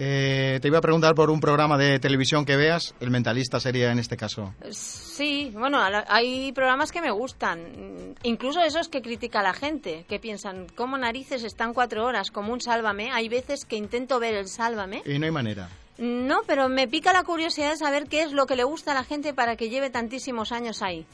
Eh, 0.00 0.60
te 0.62 0.68
iba 0.68 0.78
a 0.78 0.80
preguntar 0.80 1.16
por 1.16 1.28
un 1.28 1.40
programa 1.40 1.76
de 1.76 1.98
televisión 1.98 2.44
que 2.44 2.56
veas. 2.56 2.94
El 3.00 3.10
mentalista 3.10 3.58
sería 3.58 3.90
en 3.90 3.98
este 3.98 4.16
caso. 4.16 4.54
Sí, 4.70 5.50
bueno, 5.54 5.78
a 5.78 6.04
hay 6.08 6.52
programas 6.52 6.92
que 6.92 7.00
me 7.00 7.10
gustan. 7.10 8.14
Incluso 8.22 8.60
esos 8.60 8.88
que 8.88 9.02
critica 9.02 9.42
la 9.42 9.52
gente, 9.52 10.04
que 10.08 10.20
piensan, 10.20 10.68
¿cómo 10.76 10.96
narices 10.96 11.42
están 11.42 11.74
cuatro 11.74 12.04
horas? 12.04 12.30
Como 12.30 12.52
un 12.52 12.60
sálvame. 12.60 13.10
Hay 13.10 13.28
veces 13.28 13.64
que 13.64 13.76
intento 13.76 14.20
ver 14.20 14.34
el 14.34 14.48
sálvame. 14.48 15.02
Y 15.04 15.18
no 15.18 15.26
hay 15.26 15.32
manera. 15.32 15.68
No, 15.98 16.42
pero 16.46 16.68
me 16.68 16.86
pica 16.86 17.12
la 17.12 17.24
curiosidad 17.24 17.70
de 17.70 17.76
saber 17.76 18.06
qué 18.06 18.22
es 18.22 18.32
lo 18.32 18.46
que 18.46 18.54
le 18.54 18.62
gusta 18.62 18.92
a 18.92 18.94
la 18.94 19.02
gente 19.02 19.34
para 19.34 19.56
que 19.56 19.68
lleve 19.68 19.90
tantísimos 19.90 20.52
años 20.52 20.80
ahí. 20.80 21.04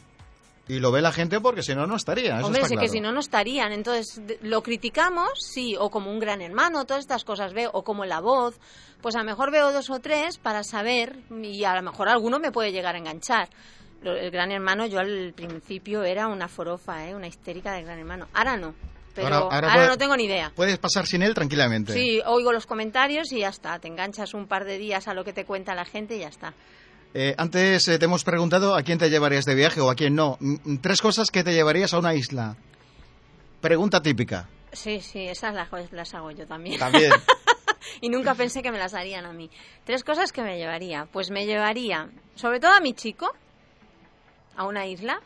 Y 0.66 0.79
lo 0.79 0.90
ve 0.90 1.03
la 1.03 1.12
gente 1.12 1.40
porque 1.40 1.62
si 1.62 1.74
no, 1.74 1.87
no 1.87 1.96
estaría. 1.96 2.38
Eso 2.38 2.46
Hombre, 2.46 2.62
está 2.62 2.74
claro. 2.74 2.81
que 2.83 2.88
si 2.88 3.00
no, 3.00 3.12
no 3.12 3.20
estarían. 3.20 3.72
Entonces, 3.72 4.20
lo 4.40 4.62
criticamos, 4.62 5.29
sí, 5.40 5.77
o 5.79 5.90
como 5.90 6.11
un 6.11 6.18
gran 6.18 6.40
hermano, 6.40 6.87
todas 6.87 7.03
estas 7.03 7.22
cosas 7.24 7.53
veo, 7.53 7.70
o 7.74 7.85
como 7.85 8.05
la 8.07 8.20
voz. 8.20 8.59
Pues 9.03 9.14
a 9.14 9.18
lo 9.18 9.24
mejor 9.24 9.50
veo 9.50 9.72
dos 9.72 9.90
o 9.90 10.00
tres 10.00 10.38
para 10.38 10.62
saber, 10.62 11.18
y 11.42 11.64
a 11.64 11.74
lo 11.74 11.83
mejor 11.83 12.09
alguno 12.09 12.38
me 12.38 12.50
puede 12.50 12.72
llegar 12.72 12.94
a 12.94 12.98
enganchar. 12.98 13.50
El 14.03 14.31
gran 14.31 14.53
hermano, 14.53 14.87
yo 14.87 14.98
al 15.00 15.33
principio 15.35 16.03
era 16.03 16.29
una 16.29 16.48
forofa, 16.48 17.07
¿eh? 17.09 17.14
una 17.14 17.27
histérica 17.27 17.72
del 17.72 17.85
gran 17.85 17.98
hermano. 17.98 18.29
Ahora 18.35 18.57
no, 18.57 18.74
pero 19.14 19.27
Ahora- 19.29 19.38
ahora, 19.38 19.57
ahora 19.68 19.72
puede- 19.74 19.88
no 19.88 19.98
tengo 19.98 20.16
ni 20.16 20.24
idea. 20.24 20.53
Puedes 20.55 20.79
pasar 20.79 21.07
sin 21.07 21.22
él 21.22 21.35
tranquilamente. 21.35 21.92
Sí, 21.92 22.20
oigo 22.27 22.53
los 22.53 22.66
comentarios 22.66 23.33
y 23.33 23.40
ya 23.40 23.48
está. 23.48 23.79
Te 23.79 23.88
enganchas 23.88 24.33
un 24.35 24.46
par 24.46 24.64
de 24.64 24.79
días 24.79 25.09
a 25.09 25.14
lo 25.14 25.24
que 25.24 25.33
te 25.35 25.44
cuenta 25.44 25.74
la 25.74 25.85
gente 25.85 26.16
y 26.16 26.20
ya 26.20 26.29
está. 26.29 26.53
Eh, 27.16 27.33
antes 27.38 27.87
eh, 27.87 27.98
te 28.00 28.07
hemos 28.07 28.24
preguntado 28.24 28.74
a 28.74 28.83
quién 28.83 28.98
te 28.98 29.09
llevarías 29.09 29.44
de 29.44 29.55
viaje 29.55 29.81
o 29.81 29.88
a 29.88 29.94
quién 29.94 30.16
no. 30.16 30.37
Mm, 30.40 30.55
mm, 30.64 30.79
Tres 30.79 31.00
cosas 31.00 31.31
que 31.31 31.44
te 31.44 31.53
llevarías 31.55 31.94
a 31.94 31.98
una 32.00 32.12
isla. 32.12 32.57
Pregunta 33.61 34.03
típica. 34.03 34.48
Sí, 34.72 35.00
sí, 35.00 35.20
esas 35.29 35.55
las, 35.55 35.68
las 35.92 36.12
hago 36.14 36.33
yo 36.33 36.44
también. 36.44 36.81
También. 36.81 37.12
y 38.00 38.09
nunca 38.09 38.35
pensé 38.35 38.62
que 38.62 38.72
me 38.72 38.79
las 38.79 38.94
harían 38.94 39.27
a 39.27 39.33
mí. 39.33 39.48
Tres 39.85 40.03
cosas 40.03 40.33
que 40.33 40.42
me 40.42 40.59
llevaría. 40.59 41.07
Pues 41.12 41.31
me 41.31 41.46
llevaría, 41.46 42.11
sobre 42.35 42.59
todo 42.59 42.72
a 42.72 42.81
mi 42.81 42.94
chico, 42.94 43.33
a 44.57 44.64
una 44.64 44.85
isla. 44.85 45.20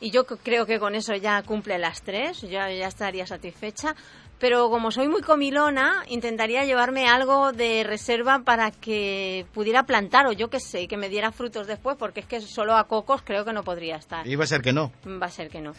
Y 0.00 0.10
yo 0.12 0.24
creo 0.24 0.66
que 0.66 0.78
con 0.78 0.94
eso 0.94 1.14
ya 1.16 1.42
cumple 1.42 1.78
las 1.78 2.02
tres, 2.02 2.40
yo 2.42 2.48
ya 2.48 2.86
estaría 2.86 3.26
satisfecha. 3.26 3.96
Pero 4.42 4.68
como 4.70 4.90
soy 4.90 5.06
muy 5.06 5.22
comilona, 5.22 6.02
intentaría 6.08 6.64
llevarme 6.64 7.06
algo 7.08 7.52
de 7.52 7.84
reserva 7.84 8.40
para 8.40 8.72
que 8.72 9.46
pudiera 9.54 9.84
plantar 9.84 10.26
o 10.26 10.32
yo 10.32 10.50
qué 10.50 10.58
sé, 10.58 10.88
que 10.88 10.96
me 10.96 11.08
diera 11.08 11.30
frutos 11.30 11.68
después, 11.68 11.96
porque 11.96 12.18
es 12.20 12.26
que 12.26 12.40
solo 12.40 12.74
a 12.76 12.88
cocos 12.88 13.22
creo 13.24 13.44
que 13.44 13.52
no 13.52 13.62
podría 13.62 13.94
estar. 13.94 14.26
Iba 14.26 14.42
a 14.42 14.46
ser 14.48 14.60
que 14.60 14.72
no. 14.72 14.90
Va 15.06 15.26
a 15.26 15.30
ser 15.30 15.48
que 15.48 15.60
no. 15.60 15.74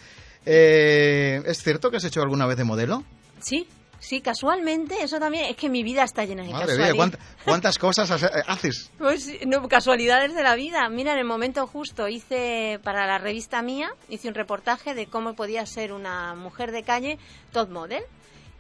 Eh, 0.45 1.41
¿Es 1.45 1.62
cierto 1.62 1.91
que 1.91 1.97
has 1.97 2.06
hecho 2.06 2.21
alguna 2.21 2.45
vez 2.45 2.56
de 2.56 2.63
modelo? 2.63 3.04
Sí, 3.41 3.67
sí, 3.99 4.21
casualmente, 4.21 4.95
eso 5.04 5.19
también, 5.19 5.43
es 5.43 5.58
que 5.58 5.67
mi 5.67 5.84
vida 5.84 6.04
está 6.06 6.23
llena 6.23 6.43
de 6.43 6.52
Madre 6.54 6.67
casualidades. 6.78 6.95
¿cuánt- 6.95 7.19
¿cuántas 7.43 7.78
cosas 7.78 8.23
eh, 8.23 8.28
haces? 8.47 8.91
Pues 8.97 9.28
no, 9.45 9.67
casualidades 9.67 10.34
de 10.34 10.41
la 10.41 10.56
vida. 10.56 10.88
Mira, 10.88 11.12
en 11.12 11.19
el 11.19 11.26
momento 11.26 11.67
justo 11.67 12.08
hice 12.08 12.80
para 12.82 13.06
la 13.08 13.17
revista 13.17 13.62
mía, 13.62 13.89
hice 14.08 14.30
un 14.30 14.36
reportaje 14.36 14.93
de 14.93 15.08
cómo 15.08 15.34
podía 15.34 15.65
ser 15.65 15.91
una 15.91 16.34
mujer 16.34 16.71
de 16.71 16.84
calle 16.84 17.17
top 17.52 17.69
model. 17.69 18.04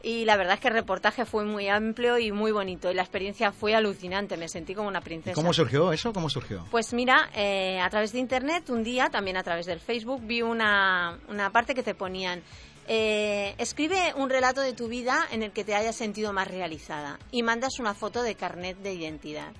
Y 0.05 0.25
la 0.25 0.35
verdad 0.35 0.55
es 0.55 0.59
que 0.59 0.67
el 0.67 0.73
reportaje 0.73 1.25
fue 1.25 1.45
muy 1.45 1.69
amplio 1.69 2.19
y 2.19 2.33
muy 2.33 2.51
bonito. 2.51 2.91
Y 2.91 2.93
la 2.93 3.03
experiencia 3.03 3.53
fue 3.53 3.73
alucinante. 3.73 4.35
Me 4.35 4.49
sentí 4.49 4.75
como 4.75 4.89
una 4.89 4.99
princesa. 4.99 5.33
¿Cómo 5.33 5.53
surgió 5.53 5.93
eso? 5.93 6.11
¿Cómo 6.11 6.29
surgió? 6.29 6.65
Pues 6.69 6.91
mira, 6.93 7.29
eh, 7.33 7.79
a 7.79 7.89
través 7.89 8.11
de 8.11 8.19
internet, 8.19 8.69
un 8.69 8.83
día, 8.83 9.09
también 9.09 9.37
a 9.37 9.43
través 9.43 9.65
del 9.65 9.79
Facebook, 9.79 10.21
vi 10.25 10.41
una, 10.41 11.17
una 11.29 11.49
parte 11.51 11.73
que 11.73 11.83
te 11.83 11.95
ponían. 11.95 12.43
eh, 12.85 13.55
escribe 13.59 14.13
un 14.17 14.29
relato 14.29 14.59
de 14.59 14.73
tu 14.73 14.89
vida 14.89 15.25
en 15.31 15.41
el 15.41 15.51
que 15.51 15.63
te 15.63 15.73
hayas 15.73 15.95
sentido 15.95 16.33
más 16.33 16.49
realizada 16.49 17.17
y 17.31 17.41
mandas 17.41 17.79
una 17.79 17.93
foto 17.93 18.21
de 18.23 18.35
carnet 18.35 18.77
de 18.79 18.93
identidad. 18.93 19.53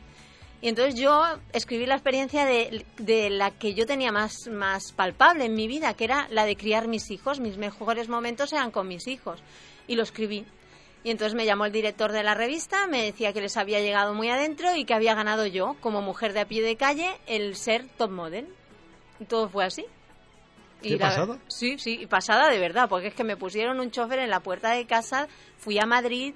Y 0.63 0.69
entonces 0.69 0.95
yo 0.95 1.21
escribí 1.52 1.86
la 1.86 1.95
experiencia 1.95 2.45
de, 2.45 2.86
de 2.97 3.30
la 3.30 3.52
que 3.52 3.73
yo 3.73 3.86
tenía 3.86 4.12
más, 4.13 4.47
más 4.47 4.93
palpable 4.93 5.43
en 5.45 5.56
mi 5.56 5.67
vida, 5.67 5.93
que 5.93 6.06
era 6.06 6.26
la 6.32 6.45
de 6.45 6.56
criar 6.56 6.88
mis 6.88 7.12
hijos. 7.12 7.39
Mis 7.41 7.58
mejores 7.58 8.08
momentos 8.08 8.54
eran 8.54 8.71
con 8.71 8.88
mis 8.88 9.08
hijos. 9.08 9.41
Y 9.88 9.95
lo 9.95 10.04
escribí. 10.04 10.45
Y 11.04 11.12
entonces 11.12 11.36
me 11.36 11.45
llamó 11.45 11.65
el 11.65 11.73
director 11.73 12.13
de 12.13 12.23
la 12.23 12.34
revista, 12.34 12.88
me 12.88 13.04
decía 13.04 13.34
que 13.34 13.41
les 13.41 13.58
había 13.58 13.82
llegado 13.82 14.13
muy 14.13 14.30
adentro 14.30 14.73
y 14.73 14.86
que 14.86 14.93
había 14.93 15.13
ganado 15.15 15.45
yo, 15.45 15.76
como 15.82 16.02
mujer 16.02 16.32
de 16.32 16.39
a 16.39 16.45
pie 16.47 16.62
de 16.62 16.78
calle, 16.78 17.10
el 17.28 17.58
ser 17.58 17.86
top 17.97 18.12
model. 18.12 18.47
Y 19.19 19.26
todo 19.26 19.49
fue 19.49 19.65
así. 19.65 19.84
¿Qué 20.82 20.91
la- 20.97 21.10
pasada? 21.10 21.39
Sí, 21.49 21.78
sí, 21.78 21.99
y 22.02 22.06
pasada 22.08 22.49
de 22.49 22.60
verdad, 22.60 22.88
porque 22.88 23.08
es 23.08 23.13
que 23.13 23.26
me 23.26 23.36
pusieron 23.36 23.82
un 23.82 23.91
chofer 23.91 24.19
en 24.19 24.30
la 24.30 24.39
puerta 24.39 24.71
de 24.71 24.86
casa, 24.86 25.28
fui 25.58 25.78
a 25.78 25.86
Madrid, 25.86 26.34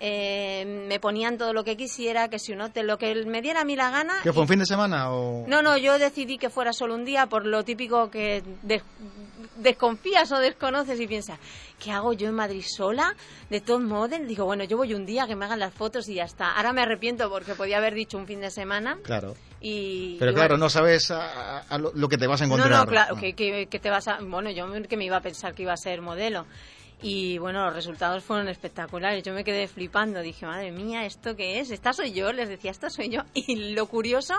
eh, 0.00 0.64
me 0.88 0.98
ponían 0.98 1.36
todo 1.38 1.52
lo 1.52 1.62
que 1.62 1.76
quisiera, 1.76 2.28
que 2.28 2.38
si 2.38 2.52
un 2.52 2.62
hotel, 2.62 2.86
lo 2.86 2.96
que 2.98 3.14
me 3.26 3.42
diera 3.42 3.60
a 3.60 3.64
mí 3.64 3.76
la 3.76 3.90
gana. 3.90 4.14
¿Qué 4.22 4.32
fue 4.32 4.42
un 4.42 4.48
fin 4.48 4.58
de 4.58 4.66
semana 4.66 5.12
o...? 5.12 5.44
No, 5.46 5.62
no, 5.62 5.76
yo 5.76 5.98
decidí 5.98 6.38
que 6.38 6.48
fuera 6.50 6.72
solo 6.72 6.94
un 6.94 7.04
día 7.04 7.26
por 7.26 7.44
lo 7.46 7.64
típico 7.64 8.10
que 8.10 8.42
des- 8.62 8.82
desconfías 9.56 10.32
o 10.32 10.38
desconoces 10.38 10.98
y 11.00 11.06
piensas, 11.06 11.38
¿qué 11.78 11.90
hago 11.92 12.12
yo 12.12 12.28
en 12.28 12.34
Madrid 12.34 12.64
sola? 12.66 13.14
De 13.50 13.60
top 13.60 13.80
model. 13.82 14.26
Digo, 14.26 14.44
bueno, 14.46 14.64
yo 14.64 14.76
voy 14.76 14.94
un 14.94 15.04
día 15.06 15.26
que 15.26 15.36
me 15.36 15.44
hagan 15.44 15.58
las 15.60 15.74
fotos 15.74 16.08
y 16.08 16.14
ya 16.14 16.24
está. 16.24 16.52
Ahora 16.56 16.72
me 16.72 16.82
arrepiento 16.82 17.28
porque 17.30 17.54
podía 17.54 17.78
haber 17.78 17.94
dicho 17.94 18.16
un 18.16 18.26
fin 18.26 18.40
de 18.40 18.50
semana 18.50 18.98
Claro. 19.02 19.34
y... 19.60 20.16
Pero 20.18 20.30
y 20.30 20.34
claro, 20.34 20.54
bueno. 20.54 20.64
no 20.64 20.70
sabes 20.70 21.10
a, 21.10 21.78
lo, 21.78 21.92
lo 21.94 22.08
que 22.08 22.16
te 22.16 22.26
vas 22.26 22.40
a 22.40 22.44
encontrar. 22.46 22.70
no, 22.70 22.86
claro, 22.86 23.14
Ah. 23.16 23.20
que, 23.20 23.34
que- 23.34 23.66
que 23.70 23.78
te 23.78 23.90
vas 23.90 24.08
a... 24.08 24.18
Bueno, 24.22 24.50
yo 24.50 24.66
que 24.88 24.96
me 24.96 25.04
iba 25.04 25.16
a 25.18 25.20
pensar 25.20 25.54
que 25.54 25.62
iba 25.62 25.72
a 25.72 25.76
ser 25.76 26.00
modelo. 26.00 26.46
Y 27.02 27.38
bueno, 27.38 27.64
los 27.64 27.74
resultados 27.74 28.22
fueron 28.22 28.48
espectaculares. 28.48 29.22
Yo 29.22 29.32
me 29.32 29.44
quedé 29.44 29.66
flipando. 29.68 30.20
Dije, 30.20 30.46
madre 30.46 30.70
mía, 30.70 31.06
¿esto 31.06 31.34
qué 31.34 31.60
es? 31.60 31.70
¿Esta 31.70 31.92
soy 31.92 32.12
yo? 32.12 32.32
Les 32.32 32.48
decía, 32.48 32.70
¿esta 32.70 32.90
soy 32.90 33.08
yo? 33.08 33.22
Y 33.34 33.72
lo 33.72 33.86
curioso 33.86 34.34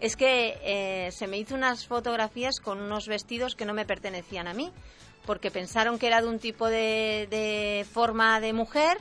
es 0.00 0.16
que 0.16 0.58
eh, 0.62 1.12
se 1.12 1.26
me 1.26 1.38
hizo 1.38 1.54
unas 1.54 1.86
fotografías 1.86 2.58
con 2.60 2.80
unos 2.80 3.06
vestidos 3.06 3.54
que 3.54 3.64
no 3.64 3.74
me 3.74 3.84
pertenecían 3.84 4.48
a 4.48 4.54
mí. 4.54 4.70
Porque 5.24 5.50
pensaron 5.50 5.98
que 5.98 6.06
era 6.08 6.22
de 6.22 6.28
un 6.28 6.38
tipo 6.38 6.68
de, 6.68 7.28
de 7.30 7.86
forma 7.92 8.40
de 8.40 8.52
mujer 8.52 8.96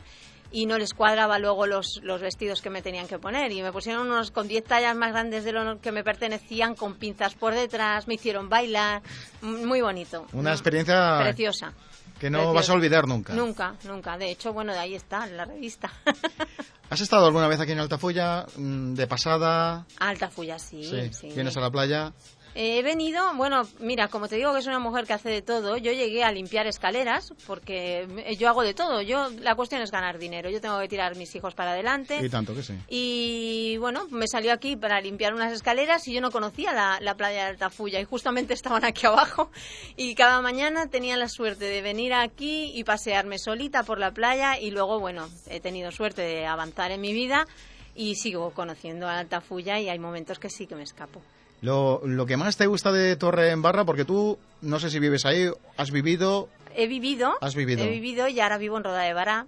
y 0.51 0.65
no 0.65 0.77
les 0.77 0.93
cuadraba 0.93 1.37
luego 1.39 1.67
los, 1.67 1.99
los 2.03 2.21
vestidos 2.21 2.61
que 2.61 2.69
me 2.69 2.81
tenían 2.81 3.07
que 3.07 3.19
poner. 3.19 3.51
Y 3.51 3.61
me 3.61 3.71
pusieron 3.71 4.07
unos 4.07 4.31
con 4.31 4.47
10 4.47 4.63
tallas 4.63 4.95
más 4.95 5.11
grandes 5.11 5.43
de 5.43 5.51
lo 5.51 5.79
que 5.79 5.91
me 5.91 6.03
pertenecían, 6.03 6.75
con 6.75 6.95
pinzas 6.95 7.35
por 7.35 7.53
detrás, 7.53 8.07
me 8.07 8.15
hicieron 8.15 8.49
bailar. 8.49 9.01
Muy 9.41 9.81
bonito. 9.81 10.25
Una 10.33 10.51
experiencia 10.51 11.19
Preciosa. 11.19 11.73
Que 12.19 12.29
no 12.29 12.53
vas 12.53 12.69
a 12.69 12.73
olvidar 12.73 13.07
nunca. 13.07 13.33
Nunca, 13.33 13.75
nunca. 13.85 14.17
De 14.17 14.31
hecho, 14.31 14.53
bueno, 14.53 14.73
de 14.73 14.79
ahí 14.79 14.95
está, 14.95 15.25
en 15.25 15.37
la 15.37 15.45
revista. 15.45 15.89
¿Has 16.89 17.01
estado 17.01 17.27
alguna 17.27 17.47
vez 17.47 17.59
aquí 17.59 17.71
en 17.71 17.79
Altafulla 17.79 18.45
mm, 18.55 18.93
de 18.95 19.07
pasada? 19.07 19.85
Altafulla, 19.99 20.57
sí. 20.57 20.83
sí. 21.11 21.31
¿Vienes 21.33 21.55
a 21.55 21.61
la 21.61 21.69
playa? 21.69 22.13
Eh, 22.55 22.79
he 22.79 22.83
venido, 22.83 23.33
bueno, 23.35 23.63
mira, 23.79 24.07
como 24.07 24.27
te 24.27 24.35
digo 24.35 24.53
que 24.53 24.59
es 24.59 24.67
una 24.67 24.79
mujer 24.79 25.05
que 25.05 25.13
hace 25.13 25.29
de 25.29 25.41
todo, 25.41 25.77
yo 25.77 25.91
llegué 25.91 26.23
a 26.23 26.31
limpiar 26.31 26.67
escaleras 26.67 27.33
porque 27.47 28.35
yo 28.37 28.49
hago 28.49 28.63
de 28.63 28.73
todo. 28.73 29.01
Yo 29.01 29.29
la 29.39 29.55
cuestión 29.55 29.81
es 29.81 29.91
ganar 29.91 30.17
dinero. 30.17 30.49
Yo 30.49 30.61
tengo 30.61 30.79
que 30.79 30.87
tirar 30.87 31.15
mis 31.15 31.33
hijos 31.35 31.53
para 31.53 31.71
adelante. 31.71 32.19
Y 32.23 32.29
tanto 32.29 32.55
que 32.55 32.63
sí. 32.63 32.73
Y 32.89 33.77
bueno, 33.77 34.07
me 34.09 34.27
salió 34.27 34.51
aquí 34.53 34.75
para 34.75 34.99
limpiar 35.01 35.33
unas 35.33 35.53
escaleras 35.53 36.07
y 36.07 36.13
yo 36.13 36.21
no 36.21 36.31
conocía 36.31 36.73
la, 36.73 36.99
la 37.01 37.15
playa 37.15 37.43
de 37.43 37.49
Altafulla 37.51 37.99
y 37.99 38.05
justamente 38.05 38.53
estaban 38.53 38.83
aquí 38.83 39.05
abajo 39.05 39.51
y 39.95 40.15
cada 40.15 40.41
mañana 40.41 40.87
tenía 40.87 41.17
la 41.17 41.29
suerte 41.29 41.65
de 41.65 41.81
venir 41.81 42.13
aquí 42.13 42.71
y 42.73 42.83
pasearme 42.83 43.37
solita 43.39 43.83
por 43.83 43.99
la 43.99 44.11
playa 44.11 44.59
y 44.59 44.71
luego, 44.71 44.99
bueno, 44.99 45.29
he 45.47 45.59
tenido 45.59 45.91
suerte 45.91 46.21
de 46.21 46.45
avanzar 46.45 46.91
en 46.91 47.01
mi 47.01 47.13
vida 47.13 47.47
y 47.95 48.15
sigo 48.15 48.51
conociendo 48.51 49.07
a 49.07 49.19
Altafulla 49.19 49.79
y 49.79 49.89
hay 49.89 49.99
momentos 49.99 50.39
que 50.39 50.49
sí 50.49 50.67
que 50.67 50.75
me 50.75 50.83
escapo. 50.83 51.21
Lo, 51.61 52.01
lo 52.05 52.25
que 52.25 52.37
más 52.37 52.55
te 52.57 52.67
gusta 52.67 52.91
de 52.91 53.15
Torre 53.15 53.51
en 53.51 53.61
Barra, 53.61 53.83
porque 53.85 54.05
tú, 54.05 54.37
no 54.61 54.79
sé 54.79 54.89
si 54.89 54.99
vives 54.99 55.25
ahí, 55.25 55.49
has 55.77 55.91
vivido... 55.91 56.49
He 56.75 56.87
vivido, 56.87 57.35
Has 57.41 57.55
vivido. 57.55 57.83
he 57.83 57.89
vivido 57.89 58.27
y 58.27 58.39
ahora 58.39 58.57
vivo 58.57 58.77
en 58.77 58.83
Roda 58.83 59.01
de 59.01 59.13
Bará 59.13 59.47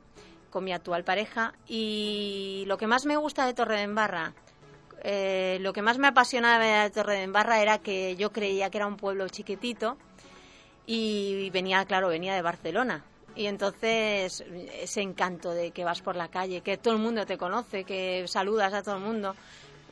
con 0.49 0.63
mi 0.63 0.73
actual 0.73 1.03
pareja 1.03 1.53
y 1.67 2.63
lo 2.67 2.77
que 2.77 2.87
más 2.87 3.05
me 3.05 3.15
gusta 3.15 3.45
de 3.45 3.53
Torredembarra, 3.53 4.33
eh, 5.03 5.57
lo 5.61 5.71
que 5.71 5.81
más 5.81 5.97
me 5.97 6.07
apasionaba 6.07 6.83
de 6.83 6.89
Torredembarra 6.89 7.61
era 7.61 7.77
que 7.77 8.15
yo 8.17 8.31
creía 8.31 8.69
que 8.69 8.77
era 8.77 8.87
un 8.87 8.97
pueblo 8.97 9.29
chiquitito 9.29 9.97
y 10.85 11.49
venía, 11.51 11.85
claro, 11.85 12.09
venía 12.09 12.33
de 12.35 12.41
Barcelona. 12.41 13.05
Y 13.35 13.45
entonces 13.45 14.43
ese 14.81 15.01
encanto 15.01 15.51
de 15.51 15.71
que 15.71 15.85
vas 15.85 16.01
por 16.01 16.15
la 16.17 16.27
calle, 16.27 16.61
que 16.61 16.77
todo 16.77 16.95
el 16.95 16.99
mundo 16.99 17.25
te 17.25 17.37
conoce, 17.37 17.85
que 17.85 18.25
saludas 18.27 18.73
a 18.73 18.83
todo 18.83 18.95
el 18.95 19.01
mundo, 19.01 19.35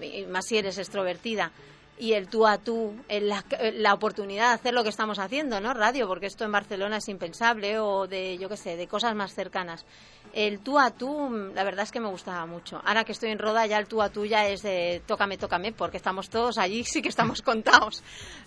y 0.02 0.24
más 0.26 0.46
si 0.46 0.58
eres 0.58 0.78
extrovertida. 0.78 1.52
Y 2.00 2.14
el 2.14 2.30
tú 2.30 2.48
a 2.48 2.58
tú, 2.58 2.96
la, 3.10 3.44
la, 3.74 3.94
oportunidad 3.94 4.48
de 4.48 4.54
hacer 4.56 4.74
lo 4.74 4.84
que 4.84 4.90
estamos 4.90 5.20
haciendo, 5.20 5.60
¿no? 5.60 5.74
Radio, 5.74 6.08
porque 6.08 6.28
esto 6.28 6.46
en 6.46 6.52
Barcelona 6.54 6.98
es 6.98 7.10
impensable, 7.10 7.78
o 7.78 8.08
de, 8.08 8.38
yo 8.38 8.48
qué 8.48 8.56
sé, 8.56 8.78
de 8.78 8.88
cosas 8.88 9.14
más 9.16 9.34
cercanas. 9.34 9.86
El 10.34 10.60
tú 10.60 10.80
a 10.80 10.92
tú, 10.92 11.52
la 11.54 11.64
verdad 11.66 11.84
es 11.84 11.92
que 11.92 12.00
me 12.00 12.08
gustaba 12.08 12.46
mucho. 12.46 12.82
Ahora 12.86 13.04
que 13.04 13.12
estoy 13.12 13.32
en 13.32 13.40
Roda, 13.40 13.66
ya 13.66 13.78
el 13.78 13.88
tú 13.88 14.02
a 14.02 14.10
tú 14.10 14.26
ya 14.26 14.48
es 14.48 14.62
de 14.62 15.02
tócame, 15.06 15.38
tócame, 15.38 15.74
porque 15.74 15.98
estamos 15.98 16.30
todos 16.30 16.58
allí, 16.58 16.84
sí 16.86 17.02
que 17.02 17.10
estamos 17.10 17.42
contados. 17.42 18.02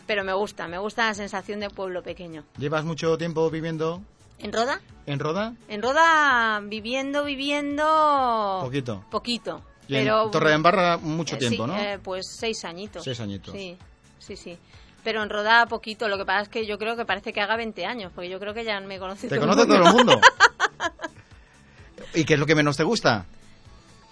Pero 0.07 0.25
me 0.25 0.33
gusta, 0.33 0.67
me 0.67 0.79
gusta 0.79 1.09
la 1.09 1.15
sensación 1.15 1.61
de 1.61 1.69
pueblo 1.69 2.03
pequeño. 2.03 2.45
¿Llevas 2.57 2.85
mucho 2.85 3.19
tiempo 3.19 3.51
viviendo? 3.51 4.01
¿En 4.39 4.53
Roda? 4.53 4.81
¿En 5.07 5.21
Roda? 5.21 5.55
En 5.69 5.83
Roda, 5.83 6.61
viviendo, 6.65 7.25
viviendo. 7.25 8.61
Poquito. 8.63 9.05
Poquito. 9.11 9.63
Y 9.93 9.99
pero, 9.99 10.25
en 10.25 10.31
Torredembarra 10.31 10.97
mucho 10.97 11.37
eh, 11.37 11.39
tiempo, 11.39 11.67
sí, 11.67 11.71
¿no? 11.71 11.79
Eh, 11.79 11.99
pues 12.03 12.27
seis 12.29 12.65
añitos. 12.65 13.05
Seis 13.05 13.21
añitos. 13.21 13.55
Sí, 13.55 13.77
sí, 14.19 14.37
sí. 14.37 14.59
Pero 15.05 15.23
en 15.23 15.31
Roda 15.31 15.67
poquito, 15.67 16.09
lo 16.09 16.17
que 16.17 16.25
pasa 16.25 16.43
es 16.43 16.49
que 16.49 16.67
yo 16.67 16.79
creo 16.79 16.97
que 16.97 17.05
parece 17.05 17.33
que 17.33 17.41
haga 17.41 17.57
20 17.57 17.85
años, 17.85 18.13
porque 18.15 18.31
yo 18.31 18.39
creo 18.39 18.55
que 18.55 18.65
ya 18.65 18.81
me 18.81 18.99
conoce 18.99 19.29
¿Te 19.29 19.37
todo 19.37 19.49
conoce 19.49 19.63
el 19.63 19.69
mundo. 19.69 19.83
todo 19.83 19.91
el 19.91 19.97
mundo? 19.97 20.21
¿Y 22.15 22.25
qué 22.25 22.35
es 22.35 22.41
lo 22.41 22.47
que 22.47 22.55
menos 22.55 22.77
te 22.77 22.85
gusta? 22.85 23.27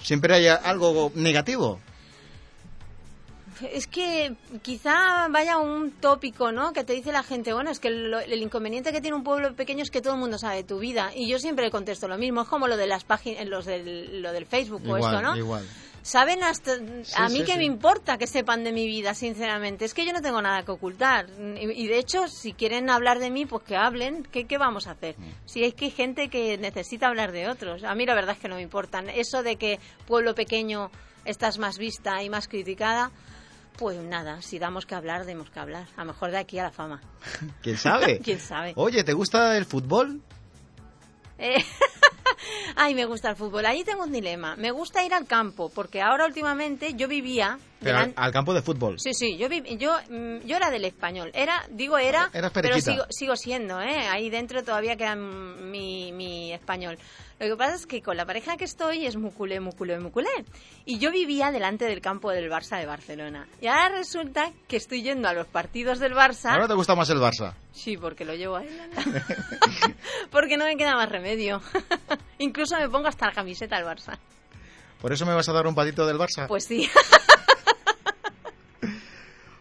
¿Siempre 0.02 0.34
hay 0.34 0.46
algo 0.48 1.12
negativo? 1.14 1.80
Es 3.72 3.86
que 3.86 4.34
quizá 4.62 5.28
vaya 5.28 5.58
un 5.58 5.92
tópico, 5.92 6.52
¿no? 6.52 6.72
Que 6.72 6.84
te 6.84 6.92
dice 6.92 7.12
la 7.12 7.22
gente, 7.22 7.52
bueno, 7.52 7.70
es 7.70 7.80
que 7.80 7.90
lo, 7.90 8.18
el 8.20 8.42
inconveniente 8.42 8.92
que 8.92 9.00
tiene 9.00 9.16
un 9.16 9.24
pueblo 9.24 9.54
pequeño 9.54 9.82
es 9.82 9.90
que 9.90 10.00
todo 10.00 10.14
el 10.14 10.20
mundo 10.20 10.38
sabe 10.38 10.64
tu 10.64 10.78
vida. 10.78 11.10
Y 11.14 11.28
yo 11.28 11.38
siempre 11.38 11.64
le 11.64 11.70
contesto 11.70 12.08
lo 12.08 12.18
mismo. 12.18 12.42
Es 12.42 12.48
como 12.48 12.68
lo 12.68 12.76
de 12.76 12.86
las 12.86 13.04
páginas, 13.04 13.46
los 13.46 13.66
del, 13.66 14.22
lo 14.22 14.32
del 14.32 14.46
Facebook 14.46 14.82
igual, 14.84 15.02
o 15.02 15.06
esto, 15.06 15.22
¿no? 15.22 15.36
Igual. 15.36 15.66
Saben 16.02 16.42
hasta... 16.42 16.76
Sí, 16.76 17.12
a 17.14 17.28
mí 17.28 17.40
sí, 17.40 17.44
que 17.44 17.52
sí. 17.52 17.58
me 17.58 17.64
importa 17.64 18.16
que 18.16 18.26
sepan 18.26 18.64
de 18.64 18.72
mi 18.72 18.86
vida, 18.86 19.12
sinceramente. 19.14 19.84
Es 19.84 19.92
que 19.92 20.06
yo 20.06 20.14
no 20.14 20.22
tengo 20.22 20.40
nada 20.40 20.62
que 20.62 20.70
ocultar. 20.70 21.26
Y, 21.38 21.84
y 21.84 21.86
de 21.88 21.98
hecho, 21.98 22.26
si 22.26 22.54
quieren 22.54 22.88
hablar 22.88 23.18
de 23.18 23.30
mí, 23.30 23.44
pues 23.44 23.64
que 23.64 23.76
hablen. 23.76 24.22
¿Qué, 24.22 24.46
qué 24.46 24.56
vamos 24.56 24.86
a 24.86 24.92
hacer? 24.92 25.16
Si 25.44 25.62
es 25.62 25.74
que 25.74 25.86
hay 25.86 25.90
gente 25.90 26.28
que 26.28 26.56
necesita 26.56 27.08
hablar 27.08 27.32
de 27.32 27.48
otros. 27.48 27.84
A 27.84 27.94
mí 27.94 28.06
la 28.06 28.14
verdad 28.14 28.34
es 28.36 28.40
que 28.40 28.48
no 28.48 28.56
me 28.56 28.62
importan. 28.62 29.10
Eso 29.10 29.42
de 29.42 29.56
que 29.56 29.78
pueblo 30.06 30.34
pequeño 30.34 30.90
estás 31.26 31.58
más 31.58 31.76
vista 31.76 32.22
y 32.22 32.30
más 32.30 32.48
criticada... 32.48 33.10
Pues 33.80 33.96
nada, 33.98 34.42
si 34.42 34.58
damos 34.58 34.84
que 34.84 34.94
hablar, 34.94 35.24
demos 35.24 35.48
que 35.48 35.58
hablar. 35.58 35.86
A 35.96 36.04
lo 36.04 36.12
mejor 36.12 36.30
de 36.30 36.36
aquí 36.36 36.58
a 36.58 36.64
la 36.64 36.70
fama. 36.70 37.00
¿Quién 37.62 37.78
sabe? 37.78 38.18
¿Quién 38.24 38.38
sabe? 38.38 38.74
Oye, 38.76 39.02
¿te 39.04 39.14
gusta 39.14 39.56
el 39.56 39.64
fútbol? 39.64 40.20
Eh, 41.38 41.64
Ay, 42.76 42.94
me 42.94 43.06
gusta 43.06 43.30
el 43.30 43.36
fútbol. 43.36 43.64
Ahí 43.64 43.82
tengo 43.82 44.02
un 44.02 44.12
dilema. 44.12 44.54
Me 44.56 44.70
gusta 44.70 45.02
ir 45.02 45.14
al 45.14 45.26
campo, 45.26 45.70
porque 45.74 46.02
ahora 46.02 46.26
últimamente 46.26 46.92
yo 46.92 47.08
vivía... 47.08 47.58
Pero 47.82 48.12
al, 48.14 48.32
campo 48.32 48.52
de 48.52 48.62
fútbol. 48.62 49.00
Sí, 49.00 49.14
sí, 49.14 49.36
yo, 49.38 49.48
vi- 49.48 49.78
yo, 49.78 49.96
mm, 50.10 50.46
yo 50.46 50.56
era 50.56 50.70
del 50.70 50.84
español. 50.84 51.30
Era, 51.34 51.64
digo 51.70 51.96
era, 51.96 52.30
Eras 52.32 52.52
pero 52.52 52.78
sigo, 52.80 53.04
sigo 53.08 53.36
siendo, 53.36 53.80
¿eh? 53.80 54.06
Ahí 54.08 54.28
dentro 54.28 54.62
todavía 54.62 54.96
queda 54.96 55.16
mi, 55.16 56.12
mi 56.12 56.52
español. 56.52 56.98
Lo 57.38 57.46
que 57.46 57.56
pasa 57.56 57.76
es 57.76 57.86
que 57.86 58.02
con 58.02 58.18
la 58.18 58.26
pareja 58.26 58.58
que 58.58 58.64
estoy 58.66 59.06
es 59.06 59.16
muculé, 59.16 59.60
muculé, 59.60 59.98
muculé. 59.98 60.28
Y 60.84 60.98
yo 60.98 61.10
vivía 61.10 61.50
delante 61.50 61.86
del 61.86 62.02
campo 62.02 62.30
del 62.30 62.50
Barça 62.50 62.78
de 62.78 62.84
Barcelona. 62.84 63.48
Y 63.62 63.66
ahora 63.68 63.88
resulta 63.96 64.52
que 64.68 64.76
estoy 64.76 65.02
yendo 65.02 65.26
a 65.26 65.32
los 65.32 65.46
partidos 65.46 66.00
del 66.00 66.12
Barça. 66.12 66.50
Ahora 66.50 66.68
te 66.68 66.74
gusta 66.74 66.94
más 66.94 67.08
el 67.08 67.16
Barça. 67.16 67.54
Sí, 67.72 67.96
porque 67.96 68.26
lo 68.26 68.34
llevo 68.34 68.56
a 68.56 68.62
él. 68.62 68.78
porque 70.30 70.58
no 70.58 70.66
me 70.66 70.76
queda 70.76 70.94
más 70.96 71.08
remedio. 71.08 71.62
Incluso 72.38 72.76
me 72.76 72.90
pongo 72.90 73.08
hasta 73.08 73.26
la 73.28 73.32
camiseta 73.32 73.76
del 73.76 73.86
Barça. 73.86 74.18
¿Por 75.00 75.10
eso 75.14 75.24
me 75.24 75.32
vas 75.32 75.48
a 75.48 75.54
dar 75.54 75.66
un 75.66 75.74
patito 75.74 76.06
del 76.06 76.18
Barça? 76.18 76.46
Pues 76.46 76.66
sí. 76.66 76.90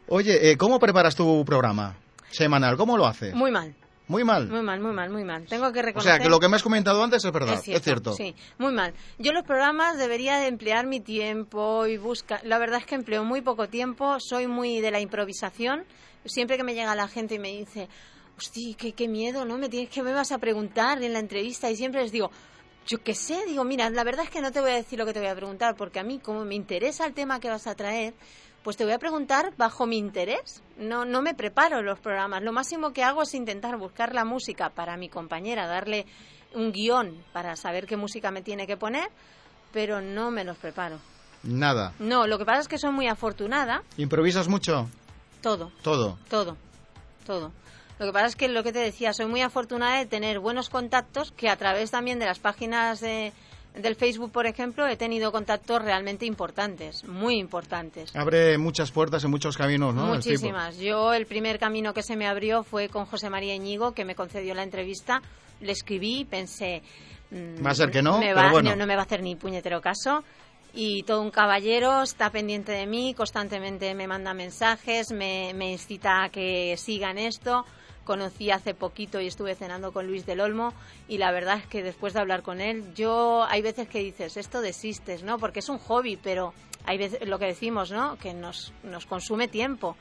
Oye, 0.09 0.51
eh, 0.51 0.57
¿cómo 0.57 0.79
preparas 0.79 1.15
tu 1.15 1.45
programa 1.45 1.95
semanal? 2.31 2.77
¿Cómo 2.77 2.97
lo 2.97 3.05
haces? 3.05 3.33
Muy 3.33 3.51
mal. 3.51 3.75
Muy 4.07 4.23
mal. 4.23 4.47
Muy 4.47 4.63
mal, 4.63 4.79
muy 4.79 4.91
mal, 4.91 5.09
muy 5.11 5.23
mal. 5.23 5.45
Tengo 5.45 5.71
que 5.71 5.79
o 5.79 5.83
reconocer... 5.83 6.13
sea, 6.13 6.19
que 6.19 6.29
lo 6.29 6.39
que 6.39 6.49
me 6.49 6.55
has 6.55 6.63
comentado 6.63 7.03
antes 7.03 7.23
es 7.23 7.31
verdad, 7.31 7.61
Es 7.63 7.81
cierto, 7.83 8.13
Sí, 8.13 8.33
muy 8.57 8.73
mal. 8.73 8.95
Yo 9.19 9.33
los 9.33 9.43
programas 9.43 9.99
debería 9.99 10.37
de 10.39 10.47
emplear 10.47 10.87
mi 10.87 10.99
tiempo 10.99 11.85
y 11.85 11.97
buscar. 11.97 12.41
La 12.43 12.57
verdad 12.57 12.79
es 12.79 12.87
que 12.87 12.95
empleo 12.95 13.23
muy 13.23 13.41
poco 13.41 13.67
tiempo. 13.67 14.19
Soy 14.19 14.47
muy 14.47 14.81
de 14.81 14.89
la 14.89 14.99
improvisación. 14.99 15.85
Siempre 16.25 16.57
que 16.57 16.63
me 16.63 16.73
llega 16.73 16.95
la 16.95 17.07
gente 17.07 17.35
y 17.35 17.39
me 17.39 17.49
dice, 17.49 17.87
hostia, 18.35 18.75
qué, 18.79 18.93
qué 18.93 19.07
miedo, 19.07 19.45
¿no? 19.45 19.59
Me 19.59 19.69
tienes 19.69 19.89
que 19.91 20.01
me 20.01 20.11
vas 20.11 20.31
a 20.31 20.39
preguntar 20.39 21.03
en 21.03 21.13
la 21.13 21.19
entrevista 21.19 21.69
y 21.69 21.75
siempre 21.75 22.01
les 22.01 22.11
digo. 22.11 22.31
Yo 22.87 22.97
qué 23.03 23.13
sé, 23.13 23.45
digo, 23.45 23.63
mira, 23.63 23.87
la 23.91 24.03
verdad 24.03 24.25
es 24.25 24.31
que 24.31 24.41
no 24.41 24.51
te 24.51 24.61
voy 24.61 24.71
a 24.71 24.75
decir 24.75 24.97
lo 24.97 25.05
que 25.05 25.13
te 25.13 25.19
voy 25.19 25.27
a 25.29 25.35
preguntar, 25.35 25.75
porque 25.75 25.99
a 25.99 26.03
mí, 26.03 26.17
como 26.17 26.43
me 26.43 26.55
interesa 26.55 27.05
el 27.05 27.13
tema 27.13 27.39
que 27.39 27.47
vas 27.47 27.67
a 27.67 27.75
traer, 27.75 28.15
pues 28.69 28.77
te 28.77 28.83
voy 28.83 28.93
a 28.93 28.99
preguntar 28.99 29.51
bajo 29.57 29.87
mi 29.87 29.97
interés. 29.97 30.61
No, 30.77 31.03
no 31.03 31.23
me 31.23 31.33
preparo 31.33 31.81
los 31.81 31.97
programas. 31.97 32.43
Lo 32.43 32.51
máximo 32.51 32.93
que 32.93 33.03
hago 33.03 33.23
es 33.23 33.33
intentar 33.33 33.75
buscar 33.79 34.13
la 34.13 34.25
música 34.25 34.69
para 34.69 34.95
mi 34.95 35.09
compañera, 35.09 35.65
darle 35.65 36.05
un 36.53 36.71
guion 36.71 37.17
para 37.33 37.55
saber 37.55 37.87
qué 37.87 37.97
música 37.97 38.29
me 38.29 38.43
tiene 38.43 38.67
que 38.67 38.77
poner, 38.77 39.09
pero 39.73 40.01
no 40.01 40.29
me 40.29 40.43
los 40.43 40.55
preparo. 40.55 40.99
Nada. 41.41 41.93
No, 41.97 42.27
lo 42.27 42.37
que 42.37 42.45
pasa 42.45 42.59
es 42.59 42.67
que 42.67 42.77
soy 42.77 42.91
muy 42.91 43.07
afortunada. 43.07 43.81
¿Improvisas 43.97 44.47
mucho? 44.47 44.87
Todo, 45.41 45.71
Todo. 45.81 46.19
todo, 46.29 46.55
todo. 47.25 47.51
Lo 47.97 48.05
que 48.05 48.13
pasa 48.13 48.27
es 48.27 48.35
que 48.35 48.49
lo 48.49 48.61
que 48.61 48.71
te 48.71 48.77
decía, 48.77 49.13
soy 49.13 49.25
muy 49.25 49.41
afortunada 49.41 49.97
de 49.97 50.05
tener 50.05 50.37
buenos 50.39 50.69
contactos 50.69 51.31
que 51.31 51.49
a 51.49 51.55
través 51.57 51.89
también 51.89 52.19
de 52.19 52.27
las 52.27 52.37
páginas 52.37 52.99
de, 52.99 53.33
del 53.75 53.95
Facebook, 53.95 54.31
por 54.31 54.45
ejemplo, 54.45 54.87
he 54.87 54.97
tenido 54.97 55.31
contactos 55.31 55.81
realmente 55.81 56.25
importantes, 56.25 57.03
muy 57.05 57.37
importantes. 57.37 58.15
Abre 58.15 58.57
muchas 58.57 58.91
puertas 58.91 59.23
y 59.23 59.27
muchos 59.27 59.55
caminos, 59.57 59.93
¿no? 59.95 60.07
El. 60.07 60.15
Muchísimas. 60.15 60.77
Yo 60.77 61.13
el 61.13 61.25
primer 61.25 61.59
camino 61.59 61.93
que 61.93 62.03
se 62.03 62.15
me 62.15 62.27
abrió 62.27 62.63
fue 62.63 62.89
con 62.89 63.05
José 63.05 63.29
María 63.29 63.55
Íñigo, 63.55 63.93
que 63.93 64.05
me 64.05 64.15
concedió 64.15 64.53
la 64.53 64.63
entrevista. 64.63 65.21
Le 65.61 65.71
escribí 65.71 66.25
pensé... 66.25 66.81
mm, 67.31 67.65
Va 67.65 67.71
a 67.71 67.75
ser 67.75 67.91
que 67.91 68.01
no, 68.01 68.17
me 68.19 68.27
pero 68.33 68.35
va- 68.47 68.51
bueno. 68.51 68.69
no, 68.71 68.75
no 68.75 68.85
me 68.87 68.95
va 68.95 69.01
a 69.03 69.05
hacer 69.05 69.21
ni 69.21 69.35
puñetero 69.35 69.81
caso. 69.81 70.23
Y 70.73 71.01
todo 71.03 71.21
un 71.21 71.31
caballero 71.31 72.03
está 72.03 72.29
pendiente 72.29 72.71
de 72.71 72.85
mí, 72.85 73.13
constantemente 73.15 73.95
me 73.95 74.07
manda 74.07 74.33
mensajes, 74.35 75.11
me, 75.11 75.51
me 75.55 75.71
incita 75.71 76.23
a 76.25 76.29
que 76.29 76.75
siga 76.77 77.09
en 77.11 77.17
esto. 77.17 77.65
Conocí 78.09 78.49
hace 78.49 78.73
poquito 78.73 79.21
y 79.21 79.27
estuve 79.27 79.53
cenando 79.53 79.91
con 79.91 80.07
Luis 80.07 80.25
del 80.25 80.39
Olmo 80.39 80.73
y 81.07 81.19
la 81.19 81.31
verdad 81.31 81.59
es 81.59 81.67
que 81.67 81.83
después 81.83 82.13
de 82.13 82.19
hablar 82.19 82.41
con 82.41 82.59
él, 82.59 82.91
yo 82.95 83.45
hay 83.47 83.61
veces 83.61 83.87
que 83.87 83.99
dices, 83.99 84.35
esto 84.35 84.61
desistes, 84.61 85.21
¿no? 85.21 85.37
Porque 85.37 85.59
es 85.59 85.69
un 85.69 85.77
hobby, 85.77 86.17
pero 86.17 86.55
hay 86.85 86.97
veces 86.97 87.27
lo 87.27 87.37
que 87.37 87.45
decimos, 87.45 87.91
¿no? 87.91 88.17
Que 88.17 88.33
nos, 88.33 88.73
nos 88.81 89.05
consume 89.05 89.47
tiempo. 89.47 89.95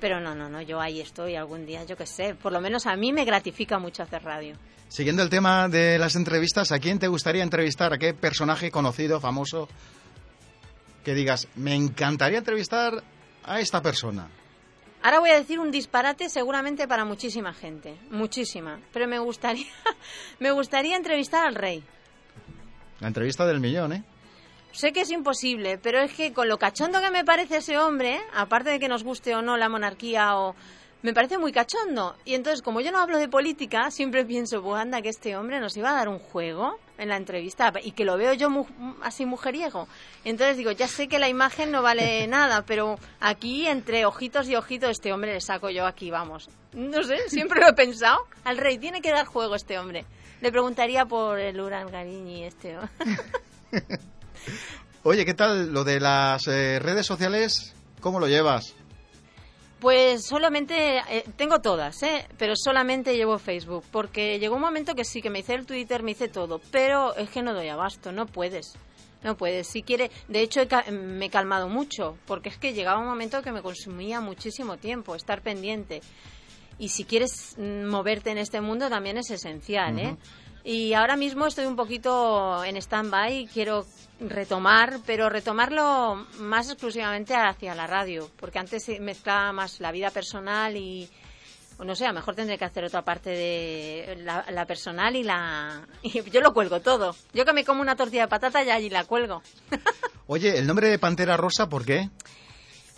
Pero 0.00 0.20
no, 0.20 0.34
no, 0.34 0.50
no, 0.50 0.60
yo 0.60 0.82
ahí 0.82 1.00
estoy 1.00 1.34
algún 1.34 1.64
día, 1.64 1.82
yo 1.84 1.96
qué 1.96 2.04
sé. 2.04 2.34
Por 2.34 2.52
lo 2.52 2.60
menos 2.60 2.84
a 2.84 2.94
mí 2.94 3.10
me 3.10 3.24
gratifica 3.24 3.78
mucho 3.78 4.02
hacer 4.02 4.22
radio. 4.22 4.54
Siguiendo 4.88 5.22
el 5.22 5.30
tema 5.30 5.66
de 5.70 5.98
las 5.98 6.16
entrevistas, 6.16 6.72
¿a 6.72 6.78
quién 6.78 6.98
te 6.98 7.08
gustaría 7.08 7.42
entrevistar? 7.42 7.94
¿A 7.94 7.96
qué 7.96 8.12
personaje 8.12 8.70
conocido, 8.70 9.18
famoso? 9.18 9.66
Que 11.02 11.14
digas, 11.14 11.48
me 11.54 11.74
encantaría 11.74 12.36
entrevistar 12.36 13.02
a 13.44 13.60
esta 13.60 13.80
persona. 13.80 14.28
Ahora 15.02 15.20
voy 15.20 15.30
a 15.30 15.38
decir 15.38 15.58
un 15.58 15.70
disparate 15.70 16.28
seguramente 16.28 16.86
para 16.86 17.04
muchísima 17.04 17.54
gente, 17.54 17.96
muchísima. 18.10 18.80
Pero 18.92 19.08
me 19.08 19.18
gustaría, 19.18 19.66
me 20.38 20.50
gustaría 20.50 20.96
entrevistar 20.96 21.46
al 21.46 21.54
rey. 21.54 21.82
La 23.00 23.08
entrevista 23.08 23.46
del 23.46 23.60
millón, 23.60 23.94
¿eh? 23.94 24.04
Sé 24.72 24.92
que 24.92 25.00
es 25.00 25.10
imposible, 25.10 25.78
pero 25.78 26.00
es 26.00 26.12
que 26.12 26.32
con 26.32 26.48
lo 26.48 26.58
cachondo 26.58 27.00
que 27.00 27.10
me 27.10 27.24
parece 27.24 27.56
ese 27.56 27.76
hombre, 27.76 28.20
aparte 28.34 28.70
de 28.70 28.78
que 28.78 28.88
nos 28.88 29.02
guste 29.02 29.34
o 29.34 29.42
no 29.42 29.56
la 29.56 29.68
monarquía 29.68 30.36
o 30.36 30.54
me 31.02 31.14
parece 31.14 31.38
muy 31.38 31.52
cachondo. 31.52 32.14
Y 32.24 32.34
entonces, 32.34 32.62
como 32.62 32.80
yo 32.80 32.92
no 32.92 32.98
hablo 33.00 33.18
de 33.18 33.28
política, 33.28 33.90
siempre 33.90 34.24
pienso, 34.24 34.62
pues 34.62 34.80
anda, 34.80 35.00
que 35.02 35.08
este 35.08 35.36
hombre 35.36 35.60
nos 35.60 35.76
iba 35.76 35.90
a 35.90 35.94
dar 35.94 36.08
un 36.08 36.18
juego 36.18 36.78
en 36.98 37.08
la 37.08 37.16
entrevista 37.16 37.72
y 37.82 37.92
que 37.92 38.04
lo 38.04 38.16
veo 38.18 38.34
yo 38.34 38.50
mu- 38.50 38.66
así 39.02 39.24
mujeriego. 39.24 39.88
Entonces 40.24 40.56
digo, 40.58 40.70
ya 40.72 40.86
sé 40.88 41.08
que 41.08 41.18
la 41.18 41.28
imagen 41.28 41.70
no 41.70 41.80
vale 41.82 42.26
nada, 42.28 42.62
pero 42.66 42.98
aquí 43.20 43.66
entre 43.66 44.04
ojitos 44.04 44.48
y 44.48 44.56
ojitos 44.56 44.90
este 44.90 45.12
hombre 45.12 45.32
le 45.32 45.40
saco 45.40 45.70
yo 45.70 45.86
aquí, 45.86 46.10
vamos. 46.10 46.50
No 46.72 47.02
sé, 47.02 47.28
siempre 47.28 47.60
lo 47.60 47.68
he 47.68 47.72
pensado. 47.72 48.26
Al 48.44 48.58
rey 48.58 48.78
tiene 48.78 49.00
que 49.00 49.10
dar 49.10 49.26
juego 49.26 49.54
este 49.54 49.78
hombre. 49.78 50.04
Le 50.42 50.50
preguntaría 50.52 51.04
por 51.06 51.38
el 51.38 51.60
Urangariñi 51.60 52.44
este. 52.44 52.74
¿no? 52.74 52.88
Oye, 55.02 55.24
¿qué 55.24 55.32
tal 55.34 55.72
lo 55.72 55.84
de 55.84 55.98
las 56.00 56.46
eh, 56.46 56.78
redes 56.78 57.06
sociales? 57.06 57.74
¿Cómo 58.00 58.20
lo 58.20 58.28
llevas? 58.28 58.74
Pues 59.80 60.26
solamente, 60.26 60.98
eh, 60.98 61.24
tengo 61.36 61.60
todas, 61.60 62.02
¿eh? 62.02 62.26
pero 62.36 62.54
solamente 62.54 63.16
llevo 63.16 63.38
Facebook, 63.38 63.82
porque 63.90 64.38
llegó 64.38 64.56
un 64.56 64.60
momento 64.60 64.94
que 64.94 65.04
sí, 65.04 65.22
que 65.22 65.30
me 65.30 65.38
hice 65.38 65.54
el 65.54 65.64
Twitter, 65.64 66.02
me 66.02 66.10
hice 66.10 66.28
todo, 66.28 66.60
pero 66.70 67.16
es 67.16 67.30
que 67.30 67.42
no 67.42 67.54
doy 67.54 67.68
abasto, 67.68 68.12
no 68.12 68.26
puedes, 68.26 68.74
no 69.22 69.38
puedes. 69.38 69.68
Si 69.68 69.82
quiere, 69.82 70.10
de 70.28 70.42
hecho 70.42 70.60
he 70.60 70.92
me 70.92 71.26
he 71.26 71.30
calmado 71.30 71.70
mucho, 71.70 72.18
porque 72.26 72.50
es 72.50 72.58
que 72.58 72.74
llegaba 72.74 73.00
un 73.00 73.06
momento 73.06 73.40
que 73.40 73.52
me 73.52 73.62
consumía 73.62 74.20
muchísimo 74.20 74.76
tiempo 74.76 75.14
estar 75.14 75.40
pendiente. 75.40 76.02
Y 76.78 76.90
si 76.90 77.04
quieres 77.04 77.54
mm, 77.56 77.86
moverte 77.86 78.30
en 78.30 78.38
este 78.38 78.60
mundo 78.60 78.90
también 78.90 79.16
es 79.16 79.30
esencial, 79.30 79.98
¿eh? 79.98 80.16
Y 80.64 80.92
ahora 80.94 81.16
mismo 81.16 81.46
estoy 81.46 81.66
un 81.66 81.76
poquito 81.76 82.62
en 82.64 82.76
stand-by, 82.76 83.48
quiero 83.52 83.86
retomar, 84.20 85.00
pero 85.06 85.30
retomarlo 85.30 86.26
más 86.38 86.68
exclusivamente 86.68 87.34
hacia 87.34 87.74
la 87.74 87.86
radio, 87.86 88.30
porque 88.38 88.58
antes 88.58 88.86
mezclaba 89.00 89.52
más 89.52 89.80
la 89.80 89.90
vida 89.92 90.10
personal 90.10 90.76
y, 90.76 91.08
no 91.82 91.94
sé, 91.94 92.04
a 92.04 92.08
lo 92.08 92.14
mejor 92.14 92.34
tendré 92.34 92.58
que 92.58 92.66
hacer 92.66 92.84
otra 92.84 93.02
parte 93.02 93.30
de 93.30 94.18
la, 94.22 94.44
la 94.50 94.66
personal 94.66 95.16
y 95.16 95.22
la... 95.22 95.86
Y 96.02 96.22
yo 96.30 96.40
lo 96.40 96.52
cuelgo 96.52 96.80
todo. 96.80 97.16
Yo 97.32 97.44
que 97.44 97.52
me 97.54 97.64
como 97.64 97.80
una 97.80 97.96
tortilla 97.96 98.22
de 98.22 98.28
patata 98.28 98.62
ya 98.62 98.74
allí 98.74 98.90
la 98.90 99.04
cuelgo. 99.04 99.42
Oye, 100.26 100.58
el 100.58 100.66
nombre 100.66 100.88
de 100.88 100.98
Pantera 100.98 101.36
Rosa, 101.36 101.68
¿por 101.68 101.84
qué? 101.84 102.10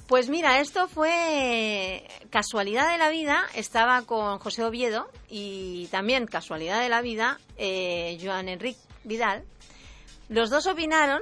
Pues 0.08 0.28
mira, 0.28 0.60
esto 0.60 0.88
fue 0.88 2.06
casualidad 2.30 2.90
de 2.90 2.98
la 2.98 3.08
vida. 3.08 3.44
Estaba 3.54 4.02
con 4.02 4.38
José 4.38 4.64
Oviedo 4.64 5.08
y 5.28 5.86
también 5.86 6.26
casualidad 6.26 6.80
de 6.82 6.88
la 6.88 7.00
vida, 7.00 7.38
eh, 7.56 8.18
Joan 8.22 8.48
Enrique 8.48 8.80
Vidal. 9.04 9.44
Los 10.28 10.50
dos 10.50 10.66
opinaron, 10.66 11.20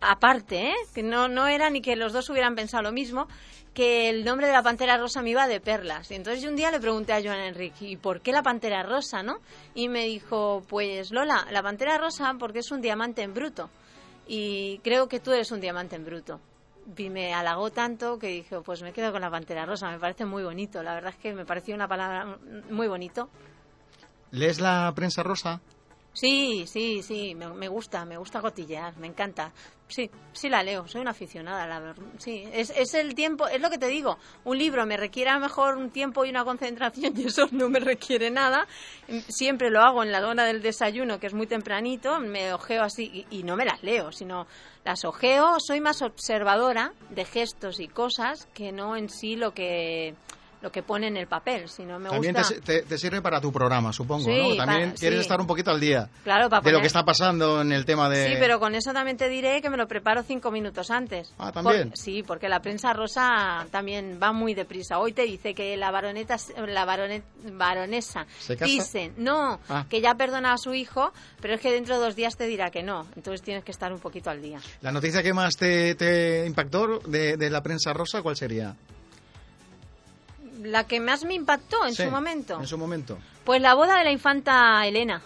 aparte, 0.00 0.70
¿eh? 0.70 0.74
que 0.94 1.02
no, 1.02 1.28
no 1.28 1.46
era 1.46 1.70
ni 1.70 1.82
que 1.82 1.94
los 1.94 2.12
dos 2.12 2.28
hubieran 2.30 2.54
pensado 2.54 2.82
lo 2.82 2.90
mismo, 2.90 3.28
que 3.74 4.08
el 4.08 4.24
nombre 4.24 4.46
de 4.46 4.54
la 4.54 4.62
pantera 4.62 4.96
rosa 4.96 5.20
me 5.20 5.30
iba 5.30 5.46
de 5.46 5.60
perlas. 5.60 6.10
Y 6.10 6.14
entonces 6.14 6.42
yo 6.42 6.48
un 6.48 6.56
día 6.56 6.70
le 6.70 6.80
pregunté 6.80 7.12
a 7.12 7.22
Joan 7.22 7.40
Enrique, 7.40 7.86
¿y 7.86 7.96
por 7.96 8.22
qué 8.22 8.32
la 8.32 8.42
pantera 8.42 8.82
rosa, 8.82 9.22
no? 9.22 9.40
Y 9.74 9.88
me 9.88 10.06
dijo, 10.06 10.64
pues 10.68 11.12
Lola, 11.12 11.46
la 11.50 11.62
pantera 11.62 11.98
rosa 11.98 12.34
porque 12.38 12.60
es 12.60 12.70
un 12.70 12.80
diamante 12.80 13.22
en 13.22 13.34
bruto. 13.34 13.68
Y 14.26 14.78
creo 14.78 15.06
que 15.06 15.20
tú 15.20 15.32
eres 15.32 15.52
un 15.52 15.60
diamante 15.60 15.96
en 15.96 16.04
bruto 16.04 16.40
y 16.96 17.10
me 17.10 17.34
halagó 17.34 17.70
tanto 17.70 18.18
que 18.18 18.28
dije, 18.28 18.60
pues 18.60 18.82
me 18.82 18.92
quedo 18.92 19.12
con 19.12 19.20
la 19.20 19.30
pantera 19.30 19.66
rosa, 19.66 19.90
me 19.90 19.98
parece 19.98 20.24
muy 20.24 20.42
bonito, 20.42 20.82
la 20.82 20.94
verdad 20.94 21.12
es 21.12 21.18
que 21.18 21.32
me 21.32 21.44
pareció 21.44 21.74
una 21.74 21.88
palabra 21.88 22.38
muy 22.70 22.88
bonito. 22.88 23.28
¿Lees 24.30 24.60
la 24.60 24.92
prensa 24.94 25.22
rosa? 25.22 25.60
Sí, 26.12 26.64
sí, 26.68 27.02
sí, 27.02 27.34
me, 27.34 27.48
me 27.48 27.66
gusta, 27.66 28.04
me 28.04 28.16
gusta 28.16 28.40
cotillear, 28.40 28.96
me 28.98 29.08
encanta. 29.08 29.52
Sí, 29.88 30.08
sí 30.32 30.48
la 30.48 30.62
leo, 30.62 30.86
soy 30.86 31.00
una 31.00 31.10
aficionada, 31.10 31.66
la 31.66 31.80
verdad. 31.80 32.04
Sí, 32.18 32.44
es, 32.52 32.70
es 32.70 32.94
el 32.94 33.16
tiempo, 33.16 33.48
es 33.48 33.60
lo 33.60 33.68
que 33.68 33.78
te 33.78 33.88
digo, 33.88 34.16
un 34.44 34.56
libro 34.56 34.86
me 34.86 34.96
requiere 34.96 35.30
a 35.30 35.34
lo 35.34 35.40
mejor 35.40 35.76
un 35.76 35.90
tiempo 35.90 36.24
y 36.24 36.30
una 36.30 36.44
concentración 36.44 37.14
y 37.18 37.26
eso 37.26 37.48
no 37.50 37.68
me 37.68 37.80
requiere 37.80 38.30
nada. 38.30 38.66
Siempre 39.28 39.70
lo 39.70 39.80
hago 39.80 40.04
en 40.04 40.12
la 40.12 40.26
hora 40.26 40.44
del 40.44 40.62
desayuno, 40.62 41.18
que 41.18 41.26
es 41.26 41.34
muy 41.34 41.48
tempranito, 41.48 42.20
me 42.20 42.52
ojeo 42.52 42.84
así 42.84 43.26
y, 43.30 43.38
y 43.38 43.42
no 43.42 43.56
me 43.56 43.64
las 43.64 43.82
leo, 43.82 44.12
sino 44.12 44.46
las 44.84 45.04
ojeo, 45.04 45.58
soy 45.60 45.80
más 45.80 46.02
observadora 46.02 46.92
de 47.10 47.24
gestos 47.24 47.80
y 47.80 47.88
cosas 47.88 48.46
que 48.52 48.70
no 48.70 48.96
en 48.96 49.08
sí 49.08 49.34
lo 49.34 49.54
que 49.54 50.14
lo 50.64 50.72
que 50.72 50.82
pone 50.82 51.06
en 51.08 51.16
el 51.18 51.26
papel, 51.26 51.68
sino 51.68 51.98
me 51.98 52.08
También 52.08 52.34
gusta... 52.34 52.54
te, 52.64 52.82
te- 52.82 52.96
sirve 52.98 53.20
para 53.20 53.38
tu 53.40 53.52
programa, 53.52 53.92
supongo, 53.92 54.24
Sí, 54.24 54.30
¿no? 54.48 54.56
También 54.56 54.88
para- 54.90 54.98
quieres 54.98 55.18
sí. 55.18 55.22
estar 55.22 55.38
un 55.40 55.46
poquito 55.46 55.70
al 55.70 55.78
día 55.78 56.08
Claro, 56.24 56.48
para 56.48 56.62
de 56.62 56.72
lo 56.72 56.80
que 56.80 56.86
está 56.86 57.04
pasando 57.04 57.60
en 57.60 57.70
el 57.70 57.84
tema 57.84 58.08
de... 58.08 58.28
Sí, 58.28 58.34
pero 58.40 58.58
con 58.58 58.74
eso 58.74 58.92
también 58.94 59.18
te 59.18 59.28
diré 59.28 59.60
que 59.60 59.68
me 59.68 59.76
lo 59.76 59.86
preparo 59.86 60.22
cinco 60.22 60.50
minutos 60.50 60.90
antes. 60.90 61.34
Ah, 61.38 61.52
¿también? 61.52 61.90
Por- 61.90 61.98
sí, 61.98 62.22
porque 62.22 62.48
la 62.48 62.60
prensa 62.60 62.94
rosa 62.94 63.66
también 63.70 64.18
va 64.22 64.32
muy 64.32 64.54
deprisa. 64.54 64.98
Hoy 64.98 65.12
te 65.12 65.22
dice 65.22 65.54
que 65.54 65.76
la 65.76 65.90
baroneta, 65.90 66.36
la 66.66 66.86
baronet- 66.86 67.22
baronesa 67.52 68.26
¿Se 68.40 68.56
casa? 68.56 68.64
dice, 68.64 69.12
no, 69.18 69.60
Ah. 69.68 69.84
que 69.90 70.00
ya 70.00 70.14
perdona 70.14 70.54
a 70.54 70.58
su 70.58 70.72
hijo, 70.74 71.12
pero 71.42 71.54
es 71.54 71.60
que 71.60 71.70
dentro 71.72 71.98
de 71.98 72.04
dos 72.06 72.16
días 72.16 72.36
te 72.36 72.46
dirá 72.46 72.70
que 72.70 72.82
no. 72.82 73.06
Entonces 73.16 73.42
tienes 73.42 73.64
que 73.64 73.70
estar 73.72 73.92
un 73.92 74.00
poquito 74.00 74.30
al 74.30 74.40
día. 74.40 74.60
La 74.80 74.92
noticia 74.92 75.22
que 75.22 75.34
más 75.34 75.54
te, 75.56 75.94
te 75.94 76.46
impactó 76.46 77.00
de, 77.00 77.36
de 77.36 77.50
la 77.50 77.62
prensa 77.62 77.92
rosa, 77.92 78.22
¿cuál 78.22 78.36
sería? 78.36 78.74
La 80.64 80.84
que 80.84 80.98
más 81.00 81.24
me 81.24 81.34
impactó 81.34 81.86
en 81.86 81.94
Sí, 81.94 82.04
su 82.04 82.10
momento. 82.10 82.58
En 82.60 82.66
su 82.66 82.76
momento. 82.78 83.18
Pues 83.44 83.60
la 83.62 83.74
boda 83.74 83.98
de 83.98 84.04
la 84.04 84.10
infanta 84.10 84.84
Elena. 84.86 85.22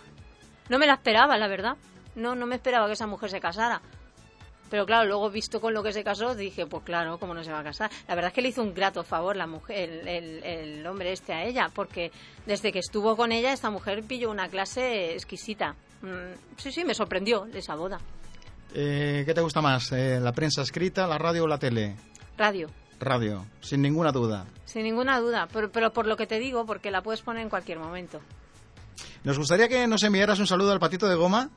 No 0.69 0.79
me 0.79 0.87
la 0.87 0.95
esperaba, 0.95 1.39
la 1.39 1.49
verdad. 1.49 1.77
No, 2.15 2.35
no 2.35 2.47
me 2.47 2.57
esperaba 2.57 2.87
que 2.87 2.93
esa 2.93 3.07
mujer 3.07 3.31
se 3.31 3.41
casara. 3.41 3.81
Pero 4.71 4.85
claro, 4.85 5.07
luego 5.09 5.31
visto 5.31 5.61
con 5.63 5.73
lo 5.73 5.83
que 5.83 5.95
se 5.95 6.05
casó, 6.05 6.35
dije, 6.35 6.67
pues 6.67 6.83
claro, 6.85 7.19
¿cómo 7.19 7.33
no 7.33 7.43
se 7.43 7.51
va 7.51 7.61
a 7.61 7.65
casar? 7.65 7.91
La 8.07 8.15
verdad 8.15 8.29
es 8.29 8.35
que 8.35 8.43
le 8.43 8.49
hizo 8.51 8.63
un 8.63 8.75
grato 8.75 9.03
favor 9.03 9.35
la 9.35 9.47
mujer, 9.47 9.89
el, 9.89 10.09
el- 10.09 10.45
el 10.45 10.87
hombre 10.87 11.13
este 11.13 11.33
a 11.33 11.43
ella, 11.45 11.71
porque 11.75 12.13
desde 12.45 12.71
que 12.71 12.81
estuvo 12.81 13.17
con 13.17 13.33
ella, 13.33 13.53
esta 13.55 13.71
mujer 13.71 14.03
pilló 14.05 14.31
una 14.31 14.49
clase 14.51 15.15
exquisita. 15.15 15.75
Mm, 16.03 16.35
sí, 16.59 16.71
sí, 16.71 16.85
me 16.85 16.93
sorprendió 16.93 17.47
esa 17.55 17.77
boda. 17.77 17.99
Eh, 18.75 19.23
¿Qué 19.25 19.33
te 19.33 19.41
gusta 19.41 19.63
más? 19.63 19.91
Eh, 19.93 20.19
¿La 20.21 20.33
prensa 20.33 20.61
escrita, 20.61 21.07
la 21.07 21.17
radio 21.17 21.45
o 21.45 21.49
la 21.49 21.59
tele? 21.59 21.97
Radio, 22.37 22.69
Radio, 23.01 23.47
sin 23.61 23.83
ninguna 23.83 24.13
duda. 24.13 24.47
sin 24.65 24.83
ninguna 24.83 25.19
duda. 25.21 25.49
Pero, 25.53 25.71
pero 25.71 25.93
por 25.93 26.07
lo 26.07 26.17
que 26.17 26.27
te 26.27 26.39
digo, 26.39 26.67
porque 26.67 26.91
la 26.91 27.03
puedes 27.03 27.23
poner 27.23 27.43
en 27.43 27.49
cualquier 27.49 27.79
momento. 27.79 28.21
Nos 29.25 29.39
gustaría 29.39 29.69
que 29.69 29.87
nos 29.87 30.03
enviaras 30.03 30.39
un 30.39 30.47
saludo 30.47 30.73
al 30.73 30.81
patito 30.81 31.09
de 31.09 31.15
goma. 31.15 31.51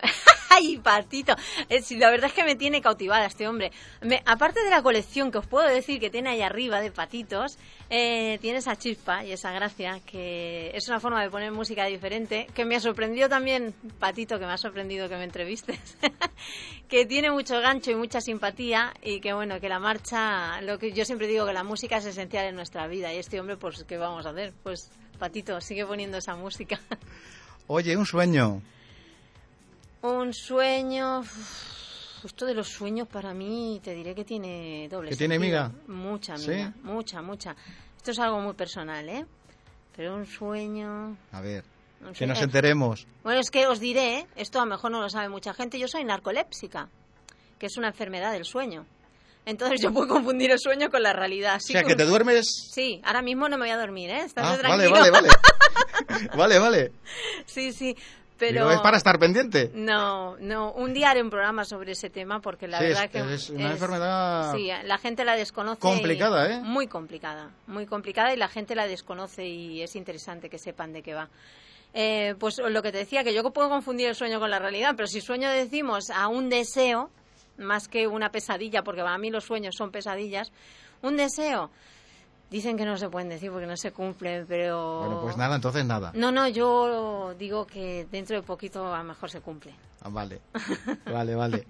¡Ay, 0.56 0.78
patito! 0.78 1.34
Eh, 1.68 1.82
sí, 1.82 1.96
la 1.96 2.10
verdad 2.10 2.26
es 2.26 2.32
que 2.32 2.44
me 2.44 2.54
tiene 2.54 2.80
cautivada 2.80 3.26
este 3.26 3.48
hombre. 3.48 3.72
Aparte 4.24 4.62
de 4.62 4.70
la 4.70 4.82
colección 4.82 5.32
que 5.32 5.38
os 5.38 5.46
puedo 5.46 5.66
decir 5.66 5.98
que 5.98 6.10
tiene 6.10 6.30
ahí 6.30 6.42
arriba 6.42 6.80
de 6.80 6.92
patitos, 6.92 7.58
eh, 7.90 8.38
tiene 8.40 8.58
esa 8.58 8.76
chispa 8.76 9.24
y 9.24 9.32
esa 9.32 9.50
gracia 9.50 10.00
que 10.06 10.70
es 10.74 10.86
una 10.88 11.00
forma 11.00 11.20
de 11.22 11.30
poner 11.30 11.50
música 11.50 11.86
diferente 11.86 12.46
que 12.54 12.64
me 12.64 12.76
ha 12.76 12.80
sorprendido 12.80 13.28
también, 13.28 13.74
patito, 13.98 14.38
que 14.38 14.46
me 14.46 14.52
ha 14.52 14.56
sorprendido 14.56 15.08
que 15.08 15.16
me 15.16 15.24
entrevistes, 15.24 15.96
que 16.88 17.04
tiene 17.04 17.32
mucho 17.32 17.60
gancho 17.60 17.90
y 17.90 17.96
mucha 17.96 18.20
simpatía 18.20 18.94
y 19.02 19.20
que 19.20 19.32
bueno, 19.32 19.58
que 19.58 19.68
la 19.68 19.80
marcha, 19.80 20.60
lo 20.60 20.78
que 20.78 20.92
yo 20.92 21.04
siempre 21.04 21.26
digo 21.26 21.46
que 21.46 21.52
la 21.52 21.64
música 21.64 21.96
es 21.96 22.06
esencial 22.06 22.46
en 22.46 22.54
nuestra 22.54 22.86
vida 22.86 23.12
y 23.12 23.18
este 23.18 23.40
hombre, 23.40 23.56
pues, 23.56 23.82
¿qué 23.84 23.98
vamos 23.98 24.24
a 24.24 24.30
hacer? 24.30 24.52
Pues, 24.62 24.90
patito, 25.18 25.60
sigue 25.60 25.84
poniendo 25.84 26.18
esa 26.18 26.36
música. 26.36 26.78
Oye, 27.66 27.96
un 27.96 28.06
sueño. 28.06 28.62
Un 30.04 30.34
sueño. 30.34 31.20
uf, 31.20 32.24
Esto 32.26 32.44
de 32.44 32.52
los 32.52 32.68
sueños 32.68 33.08
para 33.08 33.32
mí 33.32 33.80
te 33.82 33.94
diré 33.94 34.14
que 34.14 34.22
tiene 34.22 34.86
doble 34.90 35.08
¿Que 35.08 35.16
tiene 35.16 35.38
miga? 35.38 35.72
Mucha 35.86 36.36
¿Sí? 36.36 36.50
miga, 36.50 36.74
mucha, 36.82 37.22
mucha. 37.22 37.56
Esto 37.96 38.10
es 38.10 38.18
algo 38.18 38.38
muy 38.40 38.52
personal, 38.52 39.08
¿eh? 39.08 39.24
Pero 39.96 40.14
un 40.14 40.26
sueño. 40.26 41.16
A 41.32 41.40
ver, 41.40 41.64
que 42.12 42.26
nos 42.26 42.42
enteremos. 42.42 43.06
Bueno, 43.22 43.40
es 43.40 43.50
que 43.50 43.66
os 43.66 43.80
diré, 43.80 44.26
esto 44.36 44.60
a 44.60 44.64
lo 44.66 44.70
mejor 44.72 44.90
no 44.90 45.00
lo 45.00 45.08
sabe 45.08 45.30
mucha 45.30 45.54
gente. 45.54 45.78
Yo 45.78 45.88
soy 45.88 46.04
narcolépsica, 46.04 46.90
que 47.58 47.64
es 47.64 47.76
una 47.78 47.88
enfermedad 47.88 48.32
del 48.32 48.44
sueño. 48.44 48.84
Entonces 49.46 49.80
yo 49.80 49.90
puedo 49.90 50.08
confundir 50.08 50.50
el 50.50 50.58
sueño 50.58 50.90
con 50.90 51.02
la 51.02 51.14
realidad. 51.14 51.56
O 51.56 51.60
sea, 51.60 51.82
que 51.82 51.94
te 51.96 52.04
duermes... 52.04 52.46
Sí, 52.74 53.00
ahora 53.04 53.22
mismo 53.22 53.48
no 53.48 53.56
me 53.56 53.62
voy 53.64 53.70
a 53.70 53.78
dormir, 53.78 54.10
¿eh? 54.10 54.24
Estate 54.24 54.46
Ah, 54.46 54.68
vale, 54.68 54.88
vale, 54.88 55.10
vale. 55.10 55.28
vale, 56.36 56.58
vale. 56.58 56.92
Sí, 57.46 57.72
sí, 57.72 57.96
pero... 58.38 58.60
Digo, 58.60 58.70
es 58.72 58.80
para 58.80 58.96
estar 58.96 59.18
pendiente. 59.18 59.70
No, 59.74 60.36
no, 60.38 60.72
un 60.72 60.92
día 60.92 61.10
haré 61.10 61.22
un 61.22 61.30
programa 61.30 61.64
sobre 61.64 61.92
ese 61.92 62.10
tema 62.10 62.40
porque 62.40 62.66
la 62.68 62.78
Sí, 62.78 62.84
verdad 62.86 63.04
es- 63.04 63.10
que 63.10 63.34
es 63.34 63.50
una 63.50 63.70
enfermedad 63.72 64.52
Sí, 64.54 64.70
la 64.84 64.98
gente 64.98 65.24
la 65.24 65.36
desconoce. 65.36 65.80
complicada, 65.80 66.50
¿eh? 66.52 66.60
Muy 66.60 66.86
complicada, 66.86 67.50
muy 67.66 67.86
complicada 67.86 68.32
y 68.34 68.36
la 68.36 68.48
gente 68.48 68.74
la 68.74 68.86
desconoce 68.86 69.46
y 69.46 69.82
es 69.82 69.94
interesante 69.96 70.48
que 70.50 70.58
sepan 70.58 70.92
de 70.92 71.02
qué 71.02 71.14
va. 71.14 71.28
Eh, 71.96 72.34
pues 72.40 72.58
lo 72.58 72.82
que 72.82 72.90
te 72.90 72.98
decía, 72.98 73.22
que 73.22 73.32
yo 73.32 73.48
puedo 73.52 73.68
confundir 73.68 74.08
el 74.08 74.14
sueño 74.16 74.40
con 74.40 74.50
la 74.50 74.58
realidad, 74.58 74.94
pero 74.96 75.06
si 75.06 75.20
sueño 75.20 75.48
decimos 75.50 76.10
a 76.10 76.26
un 76.28 76.48
deseo, 76.48 77.10
más 77.56 77.86
que 77.86 78.08
una 78.08 78.30
pesadilla, 78.30 78.82
porque 78.82 79.00
para 79.02 79.16
mí 79.16 79.30
los 79.30 79.44
sueños 79.44 79.76
son 79.78 79.92
pesadillas, 79.92 80.50
un 81.02 81.16
deseo, 81.16 81.70
dicen 82.54 82.76
que 82.76 82.84
no 82.84 82.96
se 82.96 83.08
pueden 83.08 83.28
decir 83.28 83.50
porque 83.50 83.66
no 83.66 83.76
se 83.76 83.90
cumplen, 83.92 84.46
pero... 84.46 85.00
Bueno, 85.00 85.20
pues 85.22 85.36
nada, 85.36 85.56
entonces 85.56 85.84
nada. 85.84 86.12
No, 86.14 86.30
no, 86.30 86.46
yo 86.48 87.34
digo 87.38 87.66
que 87.66 88.06
dentro 88.10 88.36
de 88.36 88.42
poquito 88.42 88.94
a 88.94 88.98
lo 88.98 89.04
mejor 89.04 89.28
se 89.30 89.40
cumple. 89.40 89.74
Ah, 90.02 90.08
vale, 90.10 90.40
vale, 91.12 91.34
vale. 91.34 91.66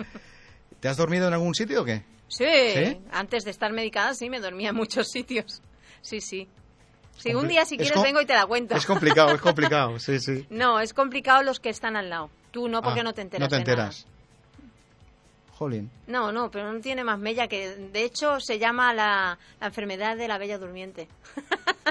¿Te 0.80 0.88
has 0.88 0.96
dormido 0.98 1.26
en 1.28 1.32
algún 1.32 1.54
sitio 1.54 1.82
o 1.82 1.84
qué? 1.84 2.04
Sí, 2.28 2.44
¿Sí? 2.74 3.00
antes 3.12 3.44
de 3.44 3.50
estar 3.50 3.72
medicada 3.72 4.12
sí 4.14 4.28
me 4.28 4.40
dormía 4.40 4.70
en 4.70 4.76
muchos 4.76 5.08
sitios. 5.10 5.62
Sí, 6.02 6.20
sí. 6.20 6.48
Sí, 7.16 7.30
Compli- 7.30 7.36
un 7.40 7.48
día 7.48 7.64
si 7.64 7.76
es 7.76 7.82
quieres 7.82 8.02
vengo 8.02 8.20
y 8.20 8.26
te 8.26 8.34
la 8.34 8.44
cuento. 8.44 8.74
Es 8.74 8.84
complicado, 8.86 9.30
es 9.34 9.40
complicado, 9.40 9.98
sí, 9.98 10.18
sí. 10.20 10.46
No, 10.50 10.80
es 10.80 10.92
complicado 10.92 11.42
los 11.42 11.60
que 11.60 11.70
están 11.70 11.96
al 11.96 12.10
lado. 12.10 12.28
Tú 12.50 12.68
no, 12.68 12.82
porque 12.82 13.00
Ah, 13.00 13.04
no 13.04 13.14
te 13.14 13.22
enteras. 13.22 13.40
No 13.40 13.48
te 13.48 13.56
enteras. 13.56 14.06
Jolín. 15.56 15.88
No, 16.08 16.32
no, 16.32 16.50
pero 16.50 16.72
no 16.72 16.80
tiene 16.80 17.04
más 17.04 17.18
mella 17.18 17.46
que... 17.46 17.76
De 17.76 18.02
hecho, 18.04 18.40
se 18.40 18.58
llama 18.58 18.92
la, 18.92 19.38
la 19.60 19.66
enfermedad 19.68 20.16
de 20.16 20.26
la 20.26 20.36
bella 20.36 20.58
durmiente. 20.58 21.08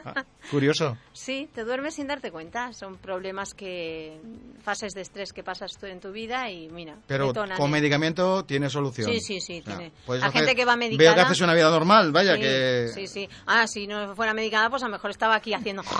Ah, 0.03 0.25
curioso. 0.51 0.97
Sí, 1.13 1.47
te 1.55 1.63
duermes 1.63 1.95
sin 1.95 2.07
darte 2.07 2.29
cuenta. 2.31 2.73
Son 2.73 2.97
problemas 2.97 3.53
que... 3.53 4.19
fases 4.63 4.93
de 4.93 5.01
estrés 5.01 5.31
que 5.31 5.43
pasas 5.43 5.71
tú 5.79 5.85
en 5.85 5.99
tu 6.01 6.11
vida 6.11 6.49
y 6.51 6.67
mira, 6.69 6.95
Pero 7.07 7.27
detonan 7.27 7.57
con 7.57 7.67
en- 7.67 7.71
medicamento 7.71 8.43
tiene 8.43 8.69
solución. 8.69 9.09
Sí, 9.09 9.19
sí, 9.21 9.39
sí, 9.39 9.61
sea, 9.61 9.77
tiene. 9.77 9.91
La 10.07 10.15
hacer- 10.27 10.31
gente 10.41 10.55
que 10.55 10.65
va 10.65 10.75
Veo 10.75 10.89
que 10.89 10.95
medicada- 10.97 11.23
haces 11.23 11.39
una 11.41 11.53
vida 11.53 11.69
normal, 11.69 12.11
vaya, 12.11 12.35
sí, 12.35 12.41
que... 12.41 12.91
Sí, 12.93 13.07
sí. 13.07 13.29
Ah, 13.45 13.65
si 13.67 13.87
no 13.87 14.13
fuera 14.15 14.33
medicada, 14.33 14.69
pues 14.69 14.83
a 14.83 14.87
lo 14.87 14.91
mejor 14.91 15.09
estaba 15.11 15.35
aquí 15.35 15.53
haciendo... 15.53 15.83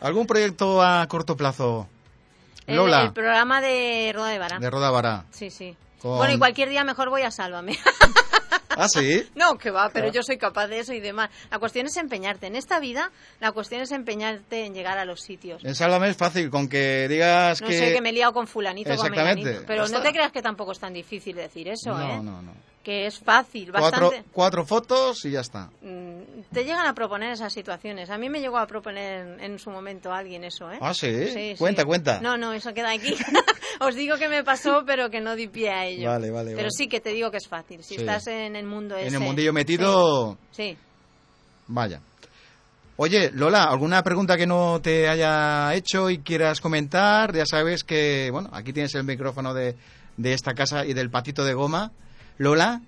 ¿Algún 0.00 0.26
proyecto 0.26 0.82
a 0.82 1.06
corto 1.08 1.36
plazo? 1.36 1.88
El- 2.66 2.76
Lola, 2.76 3.02
El, 3.02 3.12
programa 3.12 3.60
de 3.60 4.12
Roda 4.14 4.28
de 4.30 4.38
Vara. 4.38 4.58
de 4.58 4.70
Roda 4.70 4.90
Vara. 4.90 5.24
Sí, 5.30 5.50
sí. 5.50 5.76
Con- 6.00 6.16
Bueno, 6.18 6.34
y 6.34 6.38
cualquier 6.38 6.68
día 6.68 6.84
mejor 6.84 7.08
voy 7.10 7.22
a 7.22 7.30
Sálvame. 7.30 7.78
¿Ah, 8.76 8.88
sí? 8.88 9.24
No, 9.36 9.56
que 9.56 9.70
va, 9.70 9.90
pero 9.90 10.08
Ah. 10.08 10.10
yo 10.10 10.22
soy 10.22 10.36
capaz 10.36 10.66
de 10.66 10.80
eso 10.80 10.92
y 10.92 11.00
demás. 11.00 11.30
La 11.50 11.58
cuestión 11.58 11.86
es 11.86 11.96
empeñarte. 11.96 12.46
En 12.48 12.56
esta 12.56 12.80
vida, 12.80 13.10
la 13.40 13.52
cuestión 13.52 13.80
es 13.82 13.92
empeñarte 13.92 14.66
en 14.66 14.74
llegar 14.74 14.98
a 14.98 15.04
los 15.04 15.20
sitios. 15.20 15.64
En 15.64 15.74
Sálvame 15.74 16.08
es 16.08 16.16
fácil, 16.16 16.50
con 16.50 16.68
que 16.68 17.06
digas 17.08 17.60
No 17.60 17.68
que... 17.68 17.78
sé, 17.78 17.92
que 17.92 18.00
me 18.00 18.10
he 18.10 18.12
liado 18.12 18.32
con 18.32 18.46
fulanito, 18.48 18.88
con 18.90 18.94
Exactamente. 18.94 19.42
menganito. 19.44 19.66
Pero 19.66 19.86
no 19.88 20.00
te 20.02 20.10
creas 20.12 20.32
que 20.32 20.42
tampoco 20.42 20.72
es 20.72 20.78
tan 20.80 20.92
difícil 20.92 21.36
decir 21.36 21.68
eso, 21.68 21.90
no, 21.96 22.02
¿eh? 22.02 22.20
no, 22.22 22.42
no. 22.42 22.52
Que 22.82 23.06
es 23.06 23.18
fácil, 23.18 23.70
Cuatro, 23.70 24.08
bastante. 24.10 24.28
cuatro 24.32 24.66
fotos 24.66 25.24
y 25.24 25.30
ya 25.30 25.40
está. 25.40 25.70
Mm, 25.80 26.13
Te 26.52 26.64
llegan 26.64 26.86
a 26.86 26.94
proponer 26.94 27.32
esas 27.32 27.52
situaciones. 27.52 28.10
A 28.10 28.18
mí 28.18 28.28
me 28.28 28.40
llegó 28.40 28.58
a 28.58 28.66
proponer 28.66 29.38
en 29.40 29.58
su 29.58 29.70
momento 29.70 30.12
alguien 30.12 30.44
eso, 30.44 30.70
¿eh? 30.70 30.78
Ah, 30.80 30.94
¿sí? 30.94 31.28
Sí, 31.28 31.54
Cuenta, 31.58 31.82
sí. 31.82 31.86
cuenta. 31.86 32.20
No, 32.20 32.36
no, 32.36 32.52
eso 32.52 32.72
queda 32.74 32.90
aquí. 32.92 33.14
Os 33.80 33.94
digo 33.94 34.16
que 34.16 34.28
me 34.28 34.44
pasó, 34.44 34.84
pero 34.86 35.10
que 35.10 35.20
no 35.20 35.34
di 35.36 35.48
pie 35.48 35.70
a 35.70 35.86
ello. 35.86 36.08
Vale, 36.10 36.30
vale, 36.30 36.50
Pero 36.50 36.62
vale. 36.64 36.70
sí 36.70 36.86
que 36.88 37.00
te 37.00 37.10
digo 37.10 37.30
que 37.30 37.38
es 37.38 37.48
fácil. 37.48 37.82
Si 37.82 37.94
Sí. 37.94 38.00
estás 38.00 38.26
en 38.28 38.56
el 38.56 38.66
mundo 38.66 38.96
ese... 38.96 39.08
En 39.08 39.14
el 39.14 39.20
mundillo 39.20 39.52
metido, 39.52 40.36
Sí. 40.52 40.72
sí. 40.72 40.78
vaya. 41.68 42.00
Oye, 42.96 43.30
Lola, 43.32 43.64
¿alguna 43.64 44.02
pregunta 44.04 44.36
que 44.36 44.46
no 44.46 44.80
te 44.80 45.08
haya 45.08 45.74
hecho 45.74 46.10
y 46.10 46.18
quieras 46.18 46.60
comentar? 46.60 47.34
Ya 47.34 47.44
sabes 47.44 47.82
que, 47.82 48.28
bueno, 48.30 48.48
aquí 48.52 48.72
tienes 48.72 48.94
el 48.94 49.02
micrófono 49.02 49.52
de, 49.52 49.74
de 50.16 50.32
esta 50.32 50.54
casa 50.54 50.86
y 50.86 50.92
del 50.94 51.10
patito 51.10 51.44
de 51.44 51.54
goma. 51.54 51.90
Lola, 52.38 52.80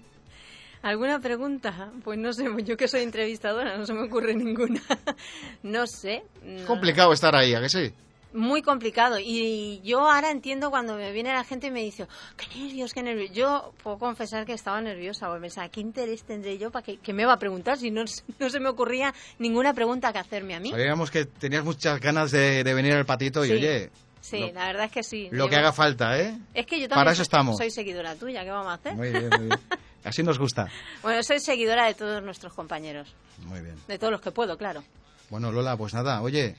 ¿Alguna 0.87 1.18
pregunta? 1.18 1.91
Pues 2.05 2.16
no 2.16 2.32
sé, 2.32 2.45
yo 2.62 2.76
que 2.76 2.87
soy 2.87 3.03
entrevistadora, 3.03 3.76
no 3.76 3.84
se 3.87 3.93
me 3.93 4.03
ocurre 4.03 4.34
ninguna. 4.37 4.80
no 5.64 5.84
sé. 5.89 6.22
es 6.47 6.64
complicado 6.64 7.12
estar 7.12 7.34
ahí, 7.34 7.55
¿a 7.55 7.61
que 7.61 7.68
sí? 7.68 7.93
Muy 8.32 8.62
complicado. 8.62 9.18
Y 9.18 9.80
yo 9.82 10.09
ahora 10.09 10.30
entiendo 10.30 10.70
cuando 10.70 10.95
me 10.95 11.11
viene 11.11 11.32
la 11.32 11.43
gente 11.43 11.66
y 11.66 11.70
me 11.72 11.82
dice, 11.82 12.05
"Oh, 12.05 12.09
qué 12.37 12.47
nervios, 12.61 12.93
qué 12.95 13.03
nervios. 13.03 13.32
Yo 13.32 13.72
puedo 13.82 13.99
confesar 13.99 14.47
que 14.47 14.53
estaba 14.53 14.80
nerviosa, 14.80 15.26
porque 15.26 15.41
pensaba, 15.41 15.68
¿qué 15.70 15.80
interés 15.80 16.22
tendré 16.22 16.57
yo 16.57 16.70
para 16.70 16.84
que, 16.84 16.99
que 16.99 17.12
me 17.12 17.24
va 17.24 17.32
a 17.32 17.39
preguntar 17.41 17.78
si 17.78 17.91
no, 17.91 18.05
no 18.39 18.49
se 18.49 18.61
me 18.61 18.68
ocurría 18.68 19.12
ninguna 19.41 19.74
pregunta 19.74 20.12
que 20.12 20.20
hacerme 20.20 20.55
a 20.55 20.61
mí? 20.61 20.70
Sabíamos 20.70 21.11
que 21.11 21.24
tenías 21.24 21.64
muchas 21.64 21.99
ganas 22.01 22.30
de, 22.30 22.62
de 22.62 22.74
venir 22.74 22.93
al 22.93 23.07
patito 23.07 23.45
y, 23.45 23.49
Sí. 23.49 23.55
oye, 23.55 23.91
Sí, 24.20 24.39
lo- 24.41 24.53
la 24.53 24.66
verdad 24.66 24.84
es 24.87 24.93
que 24.93 25.03
sí. 25.03 25.28
lo 25.32 25.49
que 25.49 25.57
haga 25.57 25.72
falta, 25.72 26.20
¿eh? 26.20 26.37
Es 26.55 26.66
que 26.66 26.80
yo 26.80 26.89
Para 26.89 26.97
también 27.01 27.12
eso 27.12 27.16
soy- 27.18 27.22
estamos. 27.22 27.57
soy 27.57 27.70
seguidora 27.72 28.14
tuya, 28.16 28.45
¿qué 28.45 28.51
vamos 28.51 28.70
a 28.70 28.74
hacer? 28.74 28.95
Muy 28.95 29.11
bien, 29.11 29.30
muy 29.30 29.47
bien. 29.47 29.59
Así 30.07 30.22
nos 30.22 30.38
gusta. 30.38 30.68
Bueno, 31.02 31.22
soy 31.22 31.40
seguidora 31.40 31.86
de 31.86 31.94
todos 31.94 32.22
nuestros 32.22 32.52
compañeros. 32.54 33.12
Muy 33.44 33.61
bien. 33.61 33.74
De 33.88 33.98
todos 33.98 34.12
los 34.12 34.20
que 34.20 34.30
puedo, 34.30 34.57
claro. 34.57 34.82
Bueno, 35.30 35.50
Lola, 35.50 35.76
pues 35.76 35.92
nada, 35.94 36.22
oye, 36.22 36.54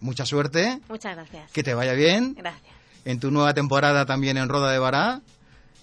mucha 0.00 0.26
suerte, 0.26 0.80
Muchas 0.88 1.14
gracias. 1.16 1.50
que 1.52 1.62
te 1.62 1.72
vaya 1.74 1.92
bien 1.92 2.34
Gracias. 2.34 2.64
en 3.04 3.20
tu 3.20 3.30
nueva 3.30 3.54
temporada 3.54 4.04
también 4.04 4.36
en 4.36 4.48
Roda 4.48 4.72
de 4.72 4.78
Bará 4.80 5.20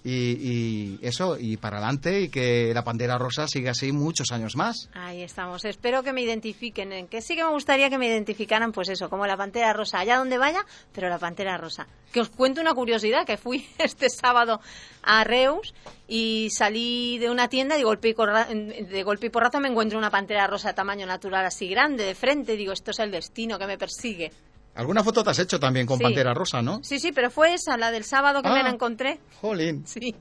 y, 0.04 0.12
y 0.12 0.99
eso, 1.01 1.38
y 1.39 1.58
para 1.58 1.78
adelante 1.78 2.22
y 2.22 2.30
que 2.30 2.72
la 2.74 2.84
Pantera 2.84 3.18
Rosa 3.18 3.47
siga 3.47 3.72
así 3.72 3.91
muchos 3.91 4.32
años 4.32 4.56
más. 4.56 4.89
Ahí 4.93 5.22
estamos. 5.22 5.64
Espero 5.66 6.04
que 6.04 6.12
me 6.12 6.22
identifiquen. 6.22 6.91
En 6.91 7.08
que 7.08 7.22
sí 7.22 7.36
que 7.36 7.43
me 7.43 7.51
gustaría 7.51 7.89
que 7.89 7.97
me 7.97 8.08
identificaran, 8.08 8.72
pues 8.74 8.89
eso, 8.89 9.10
como 9.10 9.26
la 9.28 9.38
pantera 9.38 9.72
rosa, 9.74 9.99
allá 9.99 10.18
donde 10.18 10.38
vaya, 10.38 10.66
pero 10.93 11.08
la 11.10 11.20
pantera 11.20 11.58
rosa. 11.58 11.88
Que 12.12 12.20
os 12.20 12.30
cuento 12.30 12.60
una 12.62 12.74
curiosidad: 12.74 13.26
que 13.26 13.38
fui 13.38 13.66
este 13.78 14.10
sábado 14.10 14.60
a 15.04 15.24
Reus 15.24 15.74
y 16.08 16.49
salí 16.51 17.18
de 17.20 17.30
una 17.30 17.47
tienda 17.47 17.76
y 17.76 17.80
de 17.80 17.84
golpe 17.86 18.10
y, 18.10 18.14
corra- 18.14 18.45
de 18.47 19.04
golpe 19.04 19.28
y 19.28 19.30
porrazo 19.30 19.60
me 19.60 19.70
encuentro 19.70 19.97
una 19.97 20.10
pantera 20.12 20.47
rosa 20.47 20.70
de 20.70 20.74
tamaño 20.74 21.06
natural 21.06 21.45
así 21.45 21.68
grande, 21.70 22.04
de 22.04 22.16
frente. 22.16 22.58
Digo, 22.58 22.74
esto 22.74 22.91
es 22.91 22.99
el 22.99 23.10
destino 23.12 23.58
que 23.58 23.68
me 23.68 23.78
persigue. 23.78 24.32
¿Alguna 24.76 25.03
foto 25.03 25.24
te 25.24 25.30
has 25.30 25.39
hecho 25.39 25.59
también 25.59 25.86
con 25.86 25.97
Sí. 25.97 26.03
Pantera 26.03 26.34
Rosa, 26.34 26.61
no? 26.61 26.80
Sí, 26.84 26.99
sí, 26.99 27.11
pero 27.11 27.30
fue 27.30 27.53
esa, 27.53 27.78
la 27.78 27.91
del 27.91 28.03
sábado 28.03 28.41
que 28.41 28.49
Ah. 28.49 28.53
me 28.53 28.63
la 28.63 28.69
encontré. 28.69 29.19
Jolín. 29.41 29.86
Sí. 29.86 30.15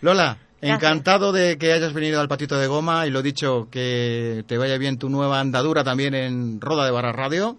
Lola, 0.00 0.38
Gracias. 0.60 0.76
encantado 0.82 1.32
de 1.32 1.58
que 1.58 1.72
hayas 1.72 1.92
venido 1.92 2.20
al 2.20 2.28
Patito 2.28 2.58
de 2.58 2.66
Goma 2.66 3.06
y 3.06 3.10
lo 3.10 3.22
dicho, 3.22 3.68
que 3.70 4.44
te 4.48 4.58
vaya 4.58 4.78
bien 4.78 4.98
tu 4.98 5.08
nueva 5.08 5.38
andadura 5.40 5.84
también 5.84 6.14
en 6.14 6.60
Roda 6.60 6.84
de 6.84 6.90
Barra 6.90 7.12
Radio. 7.12 7.56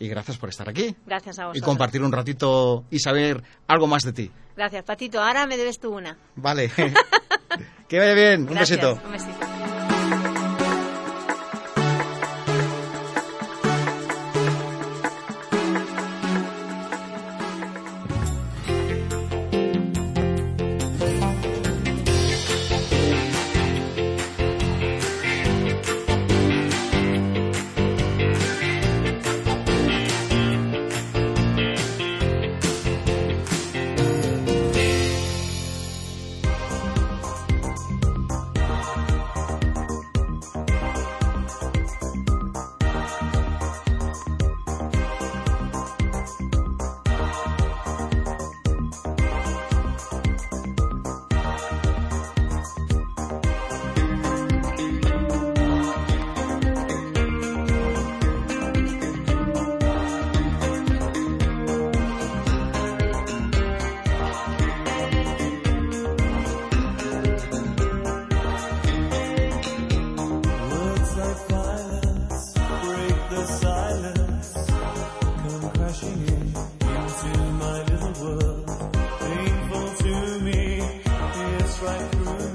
Y 0.00 0.06
gracias 0.06 0.36
por 0.38 0.48
estar 0.48 0.68
aquí 0.68 0.94
Gracias 1.06 1.40
a 1.40 1.42
y 1.42 1.44
vosotros. 1.46 1.64
compartir 1.64 2.02
un 2.02 2.12
ratito 2.12 2.84
y 2.88 3.00
saber 3.00 3.42
algo 3.66 3.88
más 3.88 4.04
de 4.04 4.12
ti. 4.12 4.30
Gracias, 4.56 4.84
Patito. 4.84 5.20
Ahora 5.20 5.44
me 5.46 5.56
debes 5.56 5.80
tú 5.80 5.90
una. 5.92 6.16
Vale. 6.36 6.70
que 7.88 7.98
vaya 7.98 8.14
bien. 8.14 8.42
Un 8.42 8.54
Gracias. 8.54 8.78
besito. 8.80 9.00
Un 9.04 9.12
besito. 9.12 9.57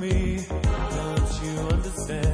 me. 0.04 0.40
Don't 0.50 1.44
you 1.44 1.60
understand? 1.72 2.33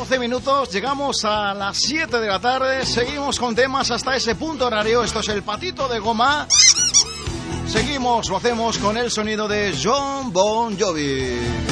12 0.00 0.18
minutos, 0.18 0.72
llegamos 0.72 1.26
a 1.26 1.52
las 1.52 1.76
7 1.76 2.20
de 2.20 2.26
la 2.26 2.40
tarde, 2.40 2.86
seguimos 2.86 3.38
con 3.38 3.54
temas 3.54 3.90
hasta 3.90 4.16
ese 4.16 4.34
punto 4.34 4.66
horario. 4.66 5.04
Esto 5.04 5.20
es 5.20 5.28
el 5.28 5.42
patito 5.42 5.88
de 5.88 5.98
goma. 5.98 6.48
Seguimos, 7.66 8.30
lo 8.30 8.38
hacemos 8.38 8.78
con 8.78 8.96
el 8.96 9.10
sonido 9.10 9.46
de 9.46 9.74
John 9.78 10.32
Bon 10.32 10.74
Jovi. 10.80 11.69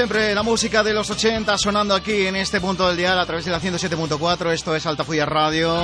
Siempre, 0.00 0.34
la 0.34 0.42
música 0.42 0.82
de 0.82 0.94
los 0.94 1.10
80 1.10 1.58
sonando 1.58 1.94
aquí 1.94 2.26
en 2.26 2.34
este 2.34 2.58
punto 2.58 2.88
del 2.88 2.96
dial 2.96 3.20
a 3.20 3.26
través 3.26 3.44
de 3.44 3.50
la 3.50 3.60
107.4. 3.60 4.50
Esto 4.50 4.74
es 4.74 4.86
Altafuya 4.86 5.26
Radio. 5.26 5.78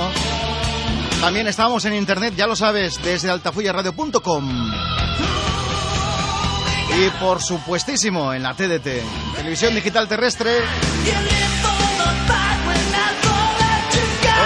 También 1.21 1.45
estamos 1.45 1.85
en 1.85 1.93
internet, 1.93 2.33
ya 2.35 2.47
lo 2.47 2.55
sabes, 2.55 2.99
desde 3.03 3.29
altafuyaradio.com. 3.29 4.71
Y 6.97 7.09
por 7.19 7.43
supuestísimo 7.43 8.33
en 8.33 8.41
la 8.41 8.55
TDT, 8.55 9.35
Televisión 9.35 9.75
Digital 9.75 10.07
Terrestre. 10.07 10.61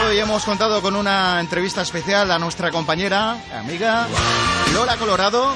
Hoy 0.05 0.19
hemos 0.19 0.43
contado 0.43 0.81
con 0.81 0.97
una 0.97 1.39
entrevista 1.39 1.81
especial 1.81 2.29
a 2.29 2.39
nuestra 2.39 2.71
compañera, 2.71 3.37
amiga 3.57 4.05
Lola 4.73 4.97
Colorado. 4.97 5.55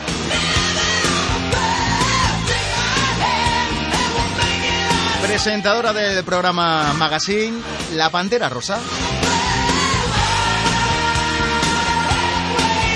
Presentadora 5.36 5.92
del 5.92 6.24
programa 6.24 6.94
Magazine 6.94 7.62
La 7.94 8.10
Pantera 8.10 8.48
Rosa. 8.48 8.80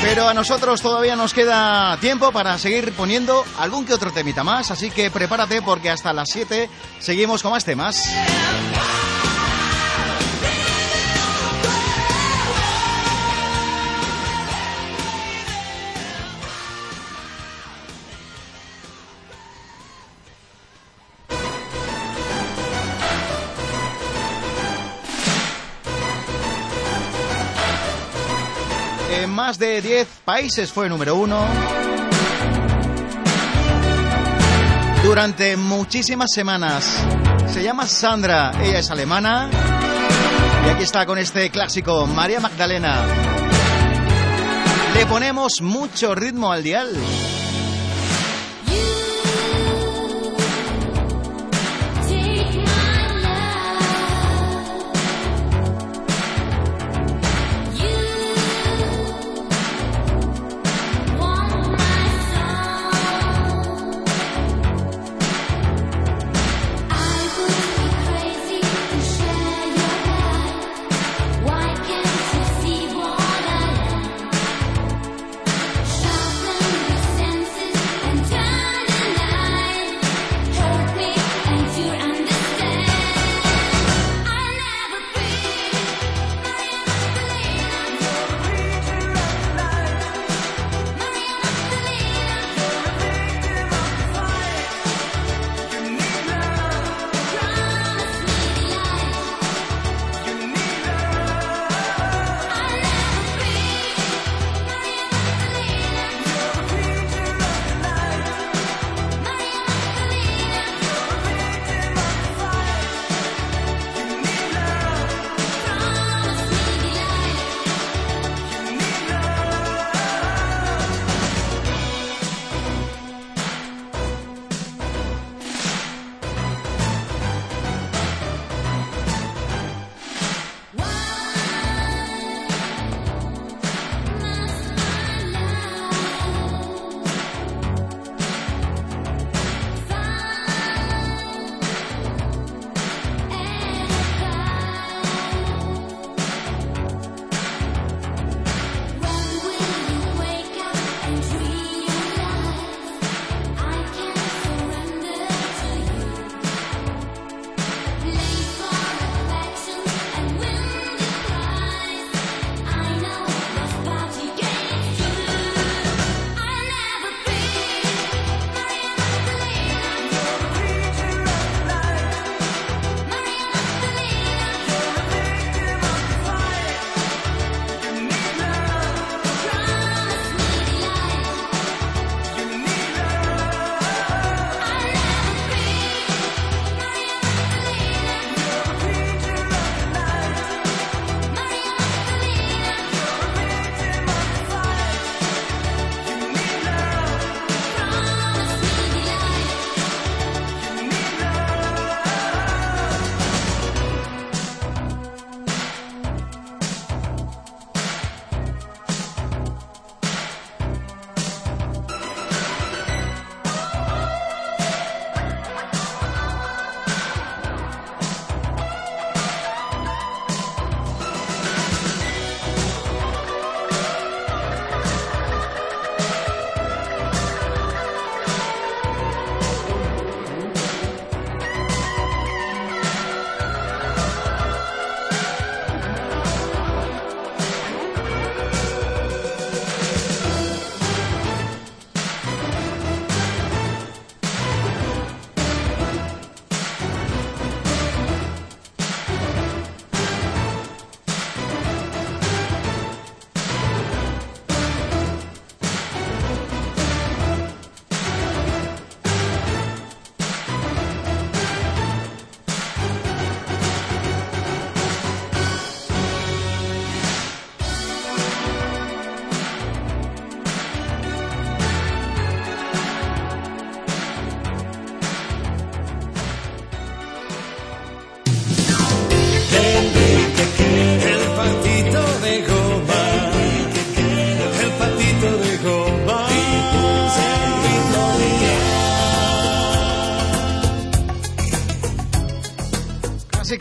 Pero 0.01 0.29
a 0.29 0.33
nosotros 0.33 0.81
todavía 0.81 1.17
nos 1.17 1.33
queda 1.33 1.97
tiempo 1.99 2.31
para 2.31 2.57
seguir 2.57 2.93
poniendo 2.93 3.43
algún 3.57 3.85
que 3.85 3.93
otro 3.93 4.13
temita 4.13 4.45
más, 4.45 4.71
así 4.71 4.89
que 4.89 5.11
prepárate 5.11 5.61
porque 5.61 5.89
hasta 5.89 6.13
las 6.13 6.29
7 6.29 6.69
seguimos 6.99 7.43
con 7.43 7.51
más 7.51 7.65
temas. 7.65 8.09
Más 29.49 29.57
de 29.57 29.81
10 29.81 30.07
países 30.25 30.71
fue 30.71 30.87
número 30.87 31.15
uno. 31.15 31.43
Durante 35.03 35.57
muchísimas 35.57 36.29
semanas. 36.31 36.85
Se 37.47 37.63
llama 37.63 37.87
Sandra, 37.87 38.51
ella 38.61 38.77
es 38.77 38.91
alemana. 38.91 39.49
Y 40.67 40.69
aquí 40.69 40.83
está 40.83 41.07
con 41.07 41.17
este 41.17 41.49
clásico, 41.49 42.05
María 42.05 42.39
Magdalena. 42.39 43.03
Le 44.93 45.07
ponemos 45.07 45.63
mucho 45.63 46.13
ritmo 46.13 46.51
al 46.51 46.61
dial. 46.61 46.95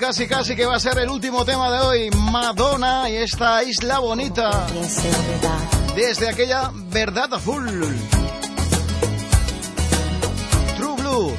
Casi, 0.08 0.26
casi 0.26 0.56
que 0.56 0.64
va 0.64 0.76
a 0.76 0.80
ser 0.80 0.96
el 1.00 1.10
último 1.10 1.44
tema 1.44 1.70
de 1.70 1.80
hoy. 1.80 2.10
Madonna 2.10 3.10
y 3.10 3.16
esta 3.16 3.62
isla 3.62 3.98
bonita. 3.98 4.66
Desde 5.94 6.30
aquella 6.30 6.70
verdad 6.74 7.34
azul. 7.34 7.66
True 10.78 10.96
Blue. 10.96 11.36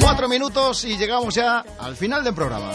Cuatro 0.00 0.28
minutos 0.28 0.84
y 0.84 0.96
llegamos 0.96 1.34
ya 1.34 1.64
al 1.80 1.96
final 1.96 2.22
del 2.22 2.34
programa. 2.34 2.70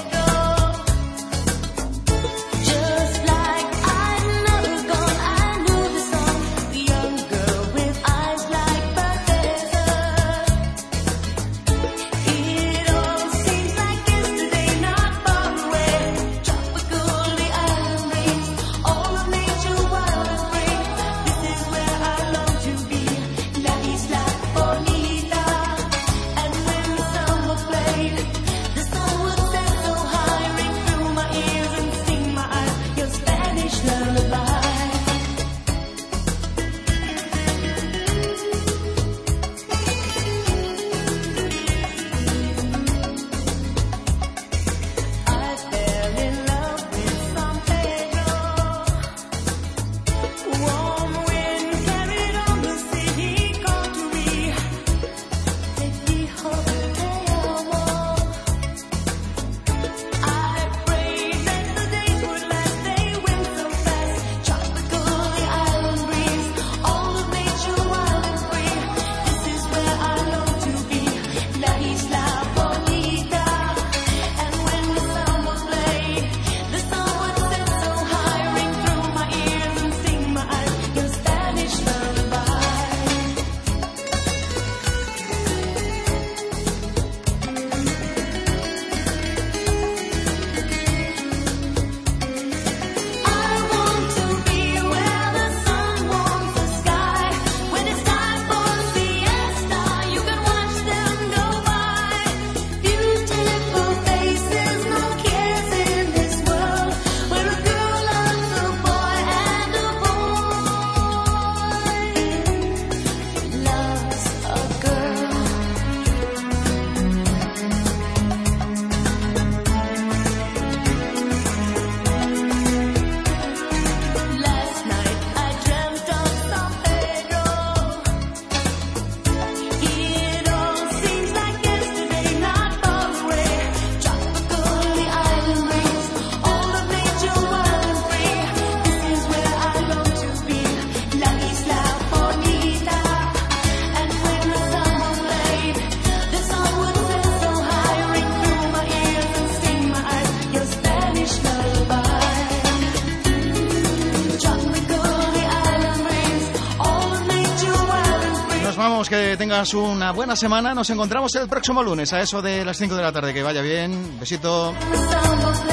Tengas 159.64 159.74
una 159.76 160.12
buena 160.12 160.36
semana. 160.36 160.74
Nos 160.74 160.90
encontramos 160.90 161.34
el 161.36 161.48
próximo 161.48 161.82
lunes 161.84 162.12
a 162.12 162.22
eso 162.22 162.42
de 162.42 162.66
las 162.66 162.78
5 162.78 162.96
de 162.96 163.02
la 163.02 163.12
tarde. 163.12 163.34
Que 163.34 163.44
vaya 163.44 163.62
bien. 163.62 164.20
Besito. 164.20 164.74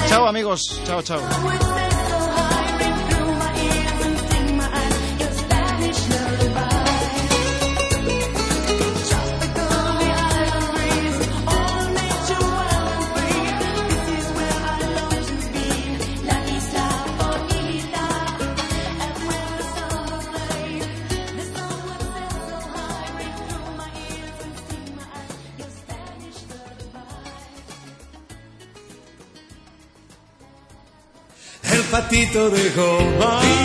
Chao 0.08 0.28
amigos. 0.28 0.80
Chao, 0.84 1.02
chao. 1.02 1.20
Patito 32.10 32.50
de 32.50 32.70
goma. 32.70 33.59